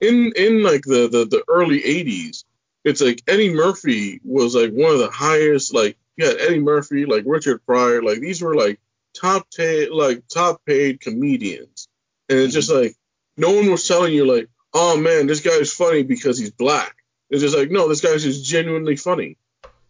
[0.00, 2.44] in in like the the, the early 80s,
[2.84, 7.06] it's like Eddie Murphy was like one of the highest like you had Eddie Murphy,
[7.06, 8.80] like Richard Pryor, like these were like
[9.14, 11.88] top paid like top paid comedians.
[12.28, 12.82] And it's just mm-hmm.
[12.82, 12.96] like
[13.36, 16.94] no one was telling you like oh man, this guy is funny because he's black.
[17.30, 19.36] It's just like, no, this guy's just genuinely funny.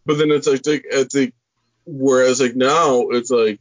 [0.05, 1.33] But then it's like, I think,
[1.85, 3.59] whereas like now it's like,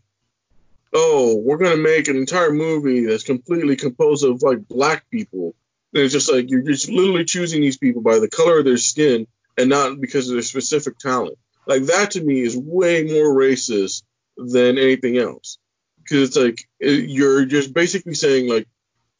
[0.93, 5.55] oh, we're gonna make an entire movie that's completely composed of like black people.
[5.95, 8.77] And it's just like you're just literally choosing these people by the color of their
[8.77, 9.27] skin
[9.57, 11.39] and not because of their specific talent.
[11.69, 14.03] Like that to me is way more racist
[14.39, 15.59] than anything else.
[15.99, 18.67] Because it's like you're just basically saying like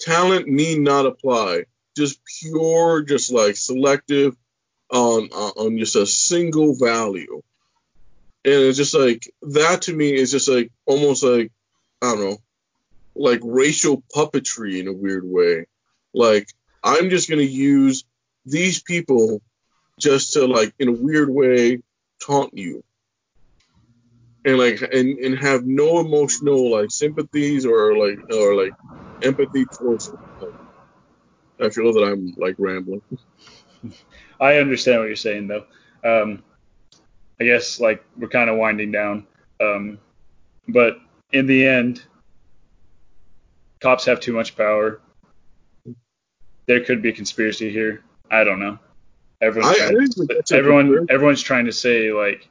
[0.01, 1.65] talent need not apply
[1.95, 4.35] just pure, just like selective
[4.91, 7.43] on on just a single value.
[8.45, 11.53] And it's just like that to me is just like almost like
[12.01, 12.39] I don't know,
[13.15, 15.67] like racial puppetry in a weird way.
[16.15, 16.49] Like
[16.83, 18.05] I'm just gonna use
[18.47, 19.43] these people
[20.01, 21.83] just to like in a weird way
[22.21, 22.83] taunt you.
[24.45, 28.73] And like and, and have no emotional like sympathies or like or like
[29.23, 30.19] empathy towards them.
[31.61, 33.03] I feel that I'm like rambling.
[34.41, 35.65] I understand what you're saying though.
[36.05, 36.43] Um,
[37.41, 39.27] I guess like we're kind of winding down.
[39.61, 39.99] Um,
[40.69, 40.99] but
[41.33, 42.03] in the end,
[43.81, 45.01] cops have too much power.
[46.67, 48.03] There could be a conspiracy here.
[48.31, 48.79] I don't know.
[49.41, 52.49] Everyone's I, trying, to, everyone everyone's trying to say like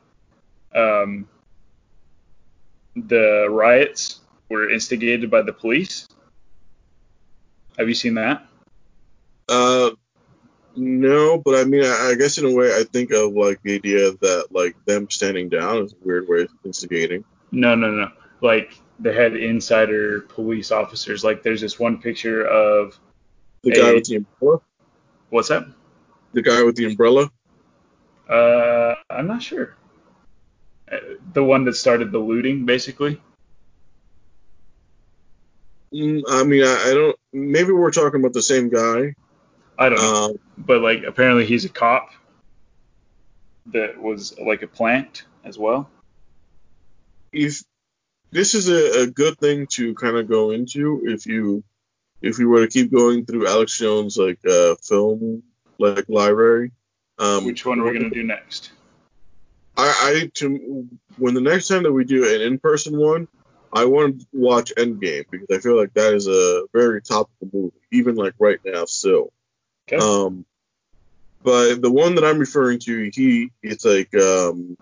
[0.74, 1.28] um,
[2.96, 6.08] the riots were instigated by the police.
[7.78, 8.46] Have you seen that?
[9.50, 9.92] Uh,
[10.76, 13.76] no, but I mean, I, I, guess in a way, I think of like the
[13.76, 17.24] idea that like them standing down is a weird way of instigating.
[17.52, 18.12] No, no, no.
[18.42, 21.24] Like they had insider police officers.
[21.24, 23.00] Like there's this one picture of
[23.64, 24.62] the guy a, with the umbrella.
[25.30, 25.68] What's that?
[26.34, 27.30] The guy with the umbrella.
[28.30, 29.76] Uh, I'm not sure.
[30.92, 30.98] Uh,
[31.34, 33.22] the one that started the looting, basically.
[35.94, 37.16] Mm, I mean, I, I don't.
[37.34, 39.16] Maybe we're talking about the same guy.
[39.78, 40.26] I don't know.
[40.26, 42.10] Um, but like apparently he's a cop
[43.68, 45.90] that was like a plant as well.
[47.32, 47.64] If
[48.32, 51.64] this is a, a good thing to kind of go into if you
[52.22, 55.44] if you were to keep going through Alex Jones like uh, film
[55.80, 56.72] like library.
[57.20, 58.72] Um, Which one are we gonna do next?
[59.76, 60.88] I, I to
[61.18, 63.28] when the next time that we do an in-person one,
[63.74, 67.76] I want to watch Endgame because I feel like that is a very topical movie,
[67.92, 69.32] even like right now still.
[69.88, 70.04] Okay.
[70.04, 70.46] Um,
[71.44, 74.78] but the one that I'm referring to, he it's like um,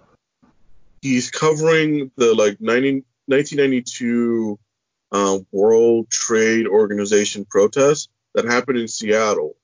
[1.02, 4.58] he's covering the like 90, 1992
[5.12, 9.56] um, World Trade Organization protest that happened in Seattle,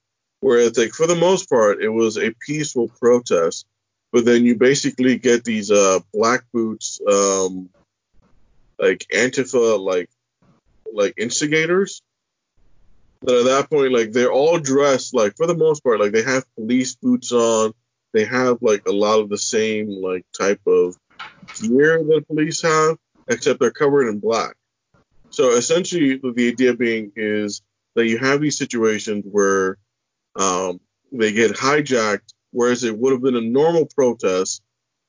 [0.41, 3.65] where it's like for the most part it was a peaceful protest,
[4.11, 7.69] but then you basically get these uh, black boots, um,
[8.77, 10.09] like Antifa, like
[10.93, 12.01] like instigators.
[13.21, 16.23] That at that point, like they're all dressed like for the most part, like they
[16.23, 17.73] have police boots on.
[18.13, 20.97] They have like a lot of the same like type of
[21.61, 22.97] gear that police have,
[23.27, 24.55] except they're covered in black.
[25.29, 27.61] So essentially, the idea being is
[27.95, 29.77] that you have these situations where
[30.35, 30.79] um,
[31.11, 34.61] they get hijacked, whereas it would have been a normal protest,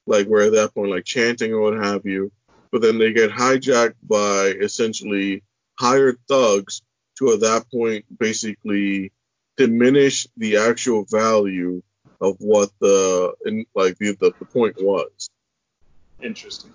[0.07, 2.33] like where at that point, like chanting or what have you,
[2.71, 5.43] but then they get hijacked by essentially
[5.79, 6.83] hired thugs
[7.19, 9.13] to at that point basically
[9.57, 11.83] diminish the actual value
[12.21, 13.35] of what the
[13.75, 15.29] like the, the, the point was.
[16.23, 16.73] Interesting.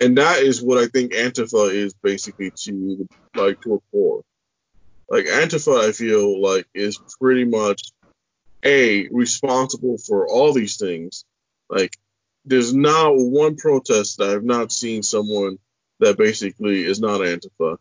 [0.00, 4.22] And that is what I think Antifa is basically to like to a core.
[5.08, 7.92] Like Antifa, I feel like is pretty much
[8.64, 11.24] a responsible for all these things.
[11.68, 11.96] Like
[12.44, 15.58] there's not one protest that I've not seen someone
[16.00, 17.78] that basically is not Antifa.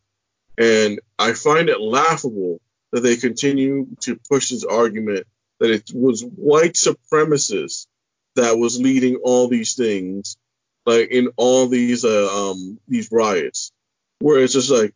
[0.58, 2.60] And I find it laughable
[2.92, 5.28] that they continue to push this argument
[5.60, 7.88] that it was white supremacists
[8.36, 10.38] that was leading all these things
[10.88, 13.72] like in all these uh, um these riots,
[14.20, 14.96] where it's just like,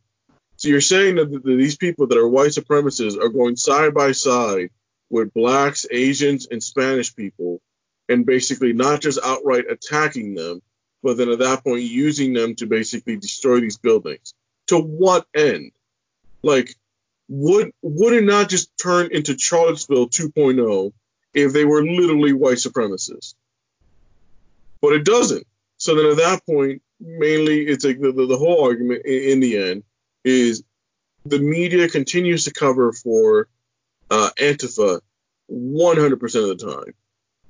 [0.62, 4.12] so you're saying that, that these people that are white supremacists are going side by
[4.12, 4.70] side
[5.10, 7.60] with blacks, Asians, and Spanish people,
[8.08, 10.62] and basically not just outright attacking them,
[11.02, 14.36] but then at that point using them to basically destroy these buildings.
[14.68, 15.72] To what end?
[16.44, 16.76] Like,
[17.28, 20.94] would would it not just turn into Charlottesville 2.0
[21.34, 23.34] if they were literally white supremacists?
[24.80, 25.48] But it doesn't.
[25.78, 29.40] So then at that point, mainly it's like the, the, the whole argument in, in,
[29.40, 29.84] the end
[30.24, 30.64] is
[31.26, 33.48] the media continues to cover for
[34.10, 35.02] uh, Antifa
[35.52, 36.94] 100% of the time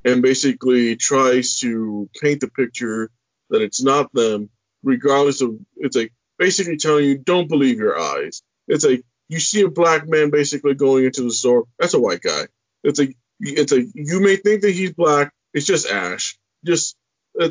[0.03, 3.11] and basically tries to paint the picture
[3.49, 4.49] that it's not them,
[4.83, 8.41] regardless of it's like basically telling you don't believe your eyes.
[8.67, 12.21] It's like you see a black man basically going into the store, that's a white
[12.21, 12.47] guy.
[12.83, 16.37] It's like it's like you may think that he's black, it's just ash.
[16.65, 16.95] Just
[17.39, 17.49] uh,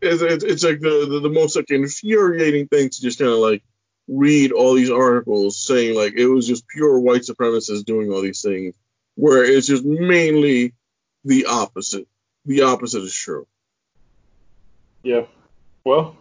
[0.00, 3.62] it's, it's like the, the, the most like infuriating thing to just kind of like
[4.08, 8.42] read all these articles saying like it was just pure white supremacists doing all these
[8.42, 8.74] things,
[9.14, 10.74] where it's just mainly
[11.24, 12.08] the opposite.
[12.46, 13.46] The opposite is true.
[15.02, 15.26] Yeah.
[15.84, 16.16] Well,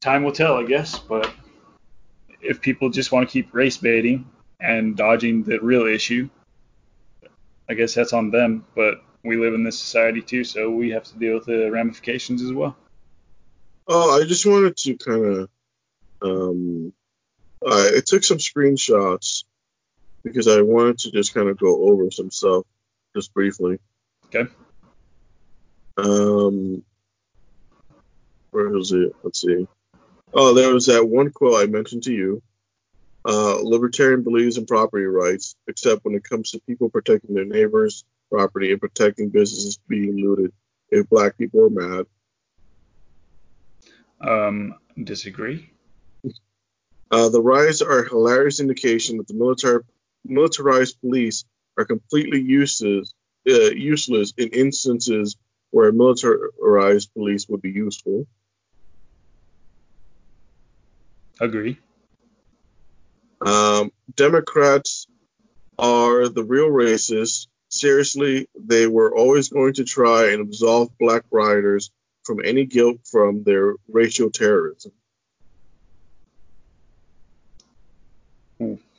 [0.00, 0.98] time will tell, I guess.
[0.98, 1.32] But
[2.40, 4.28] if people just want to keep race baiting
[4.60, 6.28] and dodging the real issue,
[7.68, 8.64] I guess that's on them.
[8.74, 12.42] But we live in this society too, so we have to deal with the ramifications
[12.42, 12.76] as well.
[13.88, 15.50] Oh, I just wanted to kind of,
[16.20, 16.92] um,
[17.66, 19.44] I, took some screenshots
[20.22, 22.64] because I wanted to just kind of go over some stuff
[23.16, 23.78] just briefly.
[24.26, 24.50] Okay.
[25.96, 26.84] Um,
[28.50, 29.14] where was it?
[29.22, 29.66] Let's see.
[30.34, 32.42] Oh, there was that one quote I mentioned to you.
[33.24, 38.04] Uh, libertarian believes in property rights, except when it comes to people protecting their neighbors,
[38.30, 40.52] property and protecting businesses being looted
[40.90, 42.06] if black people are mad.
[44.20, 45.70] Um, disagree.
[47.10, 49.82] Uh, the riots are a hilarious indication that the military,
[50.24, 51.44] militarized police
[51.78, 53.12] are completely useless,
[53.48, 55.36] uh, useless in instances
[55.70, 58.26] where militarized police would be useful.
[61.40, 61.78] Agree.
[63.40, 65.06] Um, Democrats
[65.78, 71.90] are the real racists seriously, they were always going to try and absolve black rioters
[72.28, 74.92] from any guilt from their racial terrorism.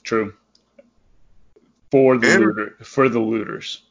[0.03, 0.33] true.
[1.91, 3.83] For the Anar- looter, for the looters.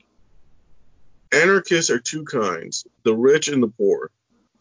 [1.31, 4.11] Anarchists are two kinds: the rich and the poor.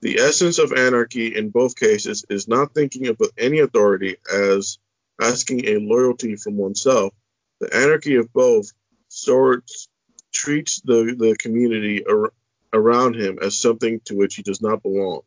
[0.02, 4.78] The essence of anarchy in both cases is not thinking of any authority as
[5.20, 7.16] asking a loyalty from oneself.
[7.62, 8.72] The anarchy of both
[9.08, 9.88] sorts
[10.32, 12.34] treats the, the community ar-
[12.74, 15.22] around him as something to which he does not belong.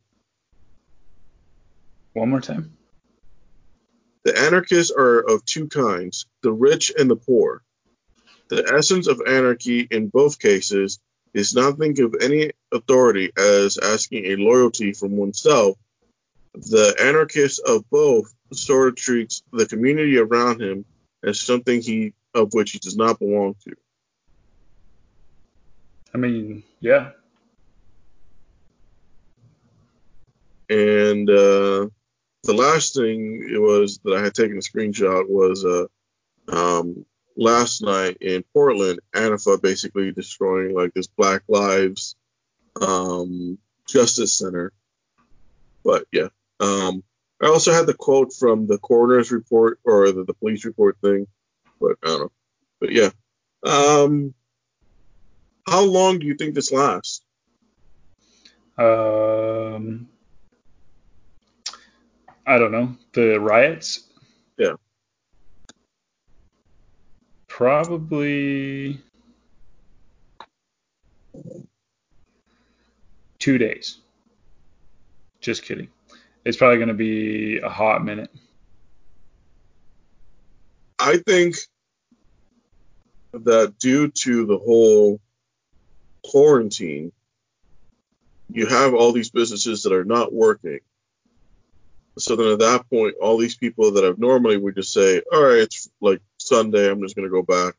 [2.13, 2.77] One more time.
[4.25, 7.63] The anarchists are of two kinds the rich and the poor.
[8.49, 10.99] The essence of anarchy in both cases
[11.33, 15.79] is not think of any authority as asking a loyalty from oneself.
[16.55, 20.85] The anarchist of both sort of treats the community around him
[21.23, 23.75] as something he of which he does not belong to.
[26.13, 27.11] I mean, yeah.
[30.71, 31.89] And uh,
[32.45, 35.87] the last thing it was that I had taken a screenshot was uh,
[36.49, 37.05] um,
[37.37, 42.15] last night in Portland, Antifa basically destroying like this Black Lives
[42.81, 44.73] um, Justice Center.
[45.85, 46.29] But yeah,
[46.61, 47.03] um,
[47.43, 51.27] I also had the quote from the coroner's report or the, the police report thing,
[51.81, 52.33] but I don't know.
[52.81, 53.11] But yeah,
[53.65, 54.35] um,
[55.67, 57.23] how long do you think this lasts?
[58.79, 60.09] Um,
[62.51, 62.97] I don't know.
[63.13, 64.09] The riots?
[64.59, 64.73] Yeah.
[67.47, 69.01] Probably
[73.39, 73.99] two days.
[75.41, 75.91] Just kidding.
[76.45, 78.33] It's probably going to be a hot minute.
[80.99, 81.55] I think
[83.33, 85.21] that due to the whole
[86.27, 87.13] quarantine,
[88.49, 90.81] you have all these businesses that are not working.
[92.21, 95.43] So then at that point, all these people that have normally would just say, all
[95.43, 97.75] right, it's like Sunday, I'm just going to go back.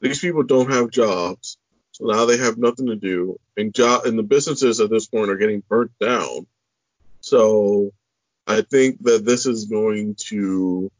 [0.00, 1.58] These people don't have jobs.
[1.92, 3.38] So now they have nothing to do.
[3.56, 6.46] And, job, and the businesses at this point are getting burnt down.
[7.20, 7.92] So
[8.46, 10.90] I think that this is going to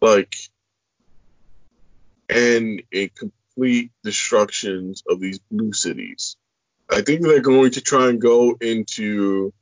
[0.00, 0.36] like
[2.28, 6.36] end a complete destructions of these blue cities.
[6.88, 9.52] I think they're going to try and go into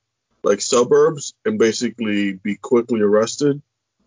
[0.45, 3.61] like suburbs and basically be quickly arrested.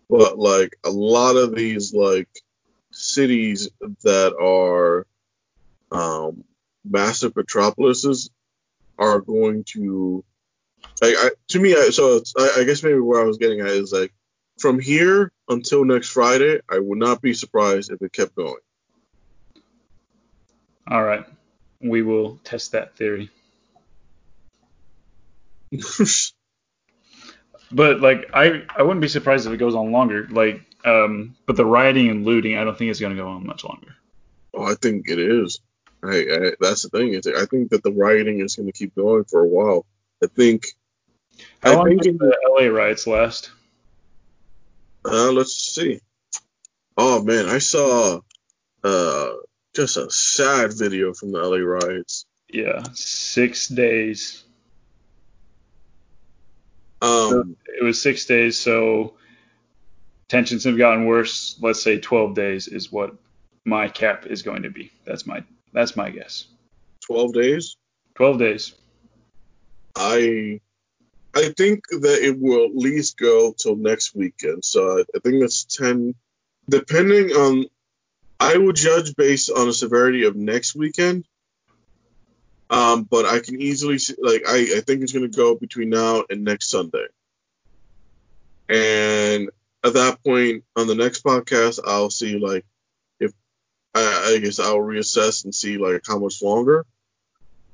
[0.08, 2.28] But like a lot of these like
[2.92, 3.68] cities
[4.02, 5.06] that are
[5.92, 6.44] um,
[6.84, 8.30] massive metropolises
[8.98, 10.24] are going to
[11.00, 13.68] like I, to me, I, so I, I, guess maybe where I was getting at
[13.68, 14.12] is like
[14.58, 18.60] from here until next Friday, I would not be surprised if it kept going.
[20.88, 21.24] All right,
[21.80, 23.30] we will test that theory.
[27.72, 30.26] but like, I I wouldn't be surprised if it goes on longer.
[30.30, 33.46] Like, um, but the rioting and looting, I don't think it's going to go on
[33.46, 33.94] much longer.
[34.54, 35.60] Oh, I think it is.
[36.02, 37.14] I, I that's the thing.
[37.14, 39.84] Is I think that the rioting is going to keep going for a while.
[40.22, 40.66] I think
[41.62, 43.50] how I long think did the LA riots last?
[45.04, 46.00] Uh, let's see.
[46.96, 48.20] Oh man, I saw
[48.84, 49.30] uh
[49.74, 52.26] just a sad video from the LA riots.
[52.48, 54.44] Yeah, six days.
[57.00, 59.14] Um, it was six days, so
[60.28, 61.58] tensions have gotten worse.
[61.60, 63.14] Let's say 12 days is what
[63.64, 64.90] my cap is going to be.
[65.04, 66.46] That's my that's my guess.
[67.06, 67.76] 12 days.
[68.16, 68.74] 12 days.
[69.94, 70.60] I
[71.34, 74.64] I think that it will at least go till next weekend.
[74.64, 76.14] So I, I think that's 10.
[76.68, 77.66] Depending on,
[78.40, 81.27] I would judge based on the severity of next weekend.
[82.70, 85.88] Um, but I can easily see, like, I, I think it's going to go between
[85.88, 87.06] now and next Sunday.
[88.68, 89.48] And
[89.82, 92.66] at that point, on the next podcast, I'll see, like,
[93.20, 93.32] if
[93.94, 96.84] I, I guess I'll reassess and see, like, how much longer.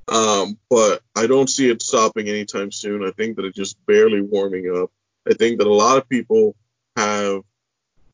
[0.07, 3.03] Um, but I don't see it stopping anytime soon.
[3.03, 4.91] I think that it's just barely warming up.
[5.29, 6.55] I think that a lot of people
[6.95, 7.41] have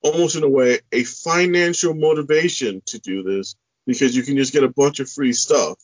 [0.01, 3.55] almost in a way a financial motivation to do this
[3.85, 5.77] because you can just get a bunch of free stuff.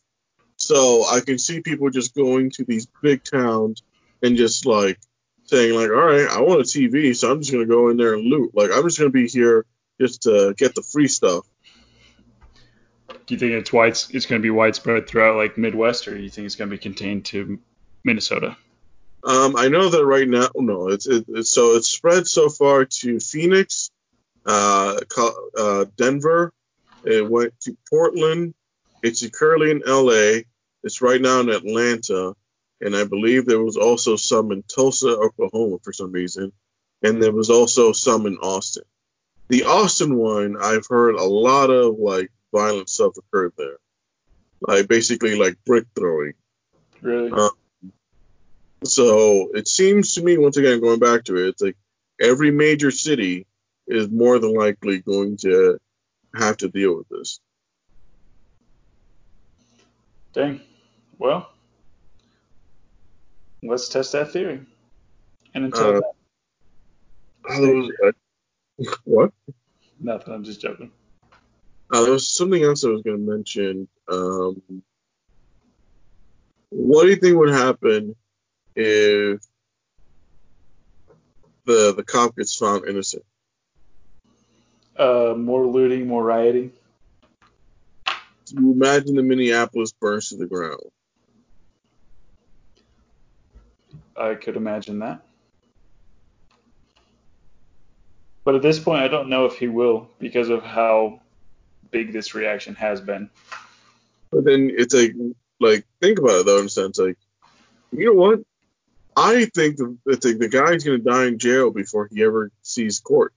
[0.57, 3.83] So I can see people just going to these big towns
[4.21, 4.99] and just like
[5.45, 8.13] saying like, all right, I want a TV, so I'm just gonna go in there
[8.13, 8.51] and loot.
[8.53, 9.65] Like I'm just gonna be here
[9.99, 11.45] just to get the free stuff
[13.27, 16.23] do you think it's wide, it's going to be widespread throughout like Midwest, or do
[16.23, 17.59] you think it's going to be contained to
[18.03, 18.57] Minnesota?
[19.23, 22.85] Um, I know that right now, no, it's, it, it's so it's spread so far
[22.85, 23.91] to Phoenix,
[24.45, 24.97] uh,
[25.57, 26.53] uh, Denver.
[27.03, 28.53] It went to Portland.
[29.03, 30.41] It's currently in LA.
[30.83, 32.35] It's right now in Atlanta,
[32.81, 36.51] and I believe there was also some in Tulsa, Oklahoma, for some reason,
[37.03, 38.83] and there was also some in Austin.
[39.49, 43.77] The Austin one, I've heard a lot of like violent stuff occurred there.
[44.61, 46.33] Like basically like brick throwing.
[47.01, 47.31] Really?
[47.31, 47.49] Uh,
[48.83, 51.77] so it seems to me, once again, going back to it, it's like
[52.19, 53.45] every major city
[53.87, 55.79] is more than likely going to
[56.35, 57.39] have to deal with this.
[60.37, 60.61] Dang.
[61.17, 61.49] Well,
[63.63, 64.61] let's test that theory.
[65.55, 66.01] And until uh,
[67.49, 67.89] then.
[68.05, 68.11] Uh,
[69.03, 69.31] what?
[69.99, 70.35] Nothing.
[70.35, 70.91] I'm just joking.
[71.91, 73.87] Uh, there was something else I was going to mention.
[74.07, 74.61] Um,
[76.69, 78.15] what do you think would happen
[78.75, 79.41] if
[81.65, 83.25] the the cop gets found innocent?
[84.95, 86.73] Uh, more looting, more rioting.
[88.51, 90.81] You imagine the Minneapolis burns to the ground.
[94.15, 95.21] I could imagine that.
[98.43, 101.21] But at this point, I don't know if he will because of how
[101.91, 103.29] big this reaction has been.
[104.31, 105.13] But then it's like,
[105.59, 107.17] like think about it though, in a sense, like,
[107.91, 108.39] you know what?
[109.15, 113.33] I think the, like the guy's gonna die in jail before he ever sees court.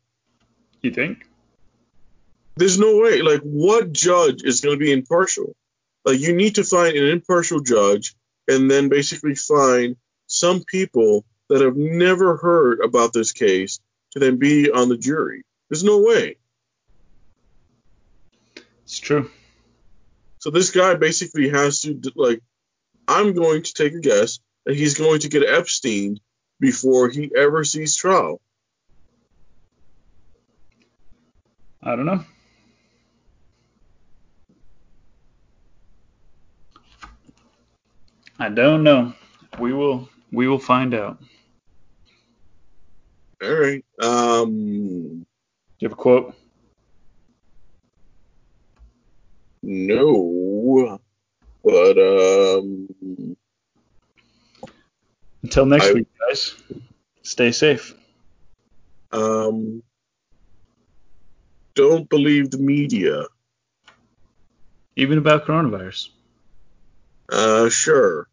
[0.83, 1.27] You think?
[2.61, 3.23] There's no way.
[3.23, 5.57] Like, what judge is gonna be impartial?
[6.05, 8.15] Like, you need to find an impartial judge,
[8.47, 9.97] and then basically find
[10.27, 13.81] some people that have never heard about this case
[14.11, 15.43] to then be on the jury.
[15.71, 16.37] There's no way.
[18.85, 19.31] It's true.
[20.41, 22.43] So this guy basically has to like,
[23.09, 26.21] I'm going to take a guess that he's going to get Epstein
[26.61, 28.39] before he ever sees trial.
[31.83, 32.23] I don't know.
[38.41, 39.13] I don't know.
[39.59, 41.19] We will we will find out.
[43.43, 43.85] All right.
[44.01, 45.21] Um.
[45.21, 45.27] Do
[45.81, 46.35] you have a quote?
[49.63, 50.99] No.
[51.63, 53.37] But um.
[55.43, 56.55] Until next I, week, guys.
[57.23, 57.95] Stay safe.
[59.13, 59.83] Um.
[61.75, 63.27] Don't believe the media.
[64.97, 66.09] Even about coronavirus.
[67.31, 68.30] Uh, sure.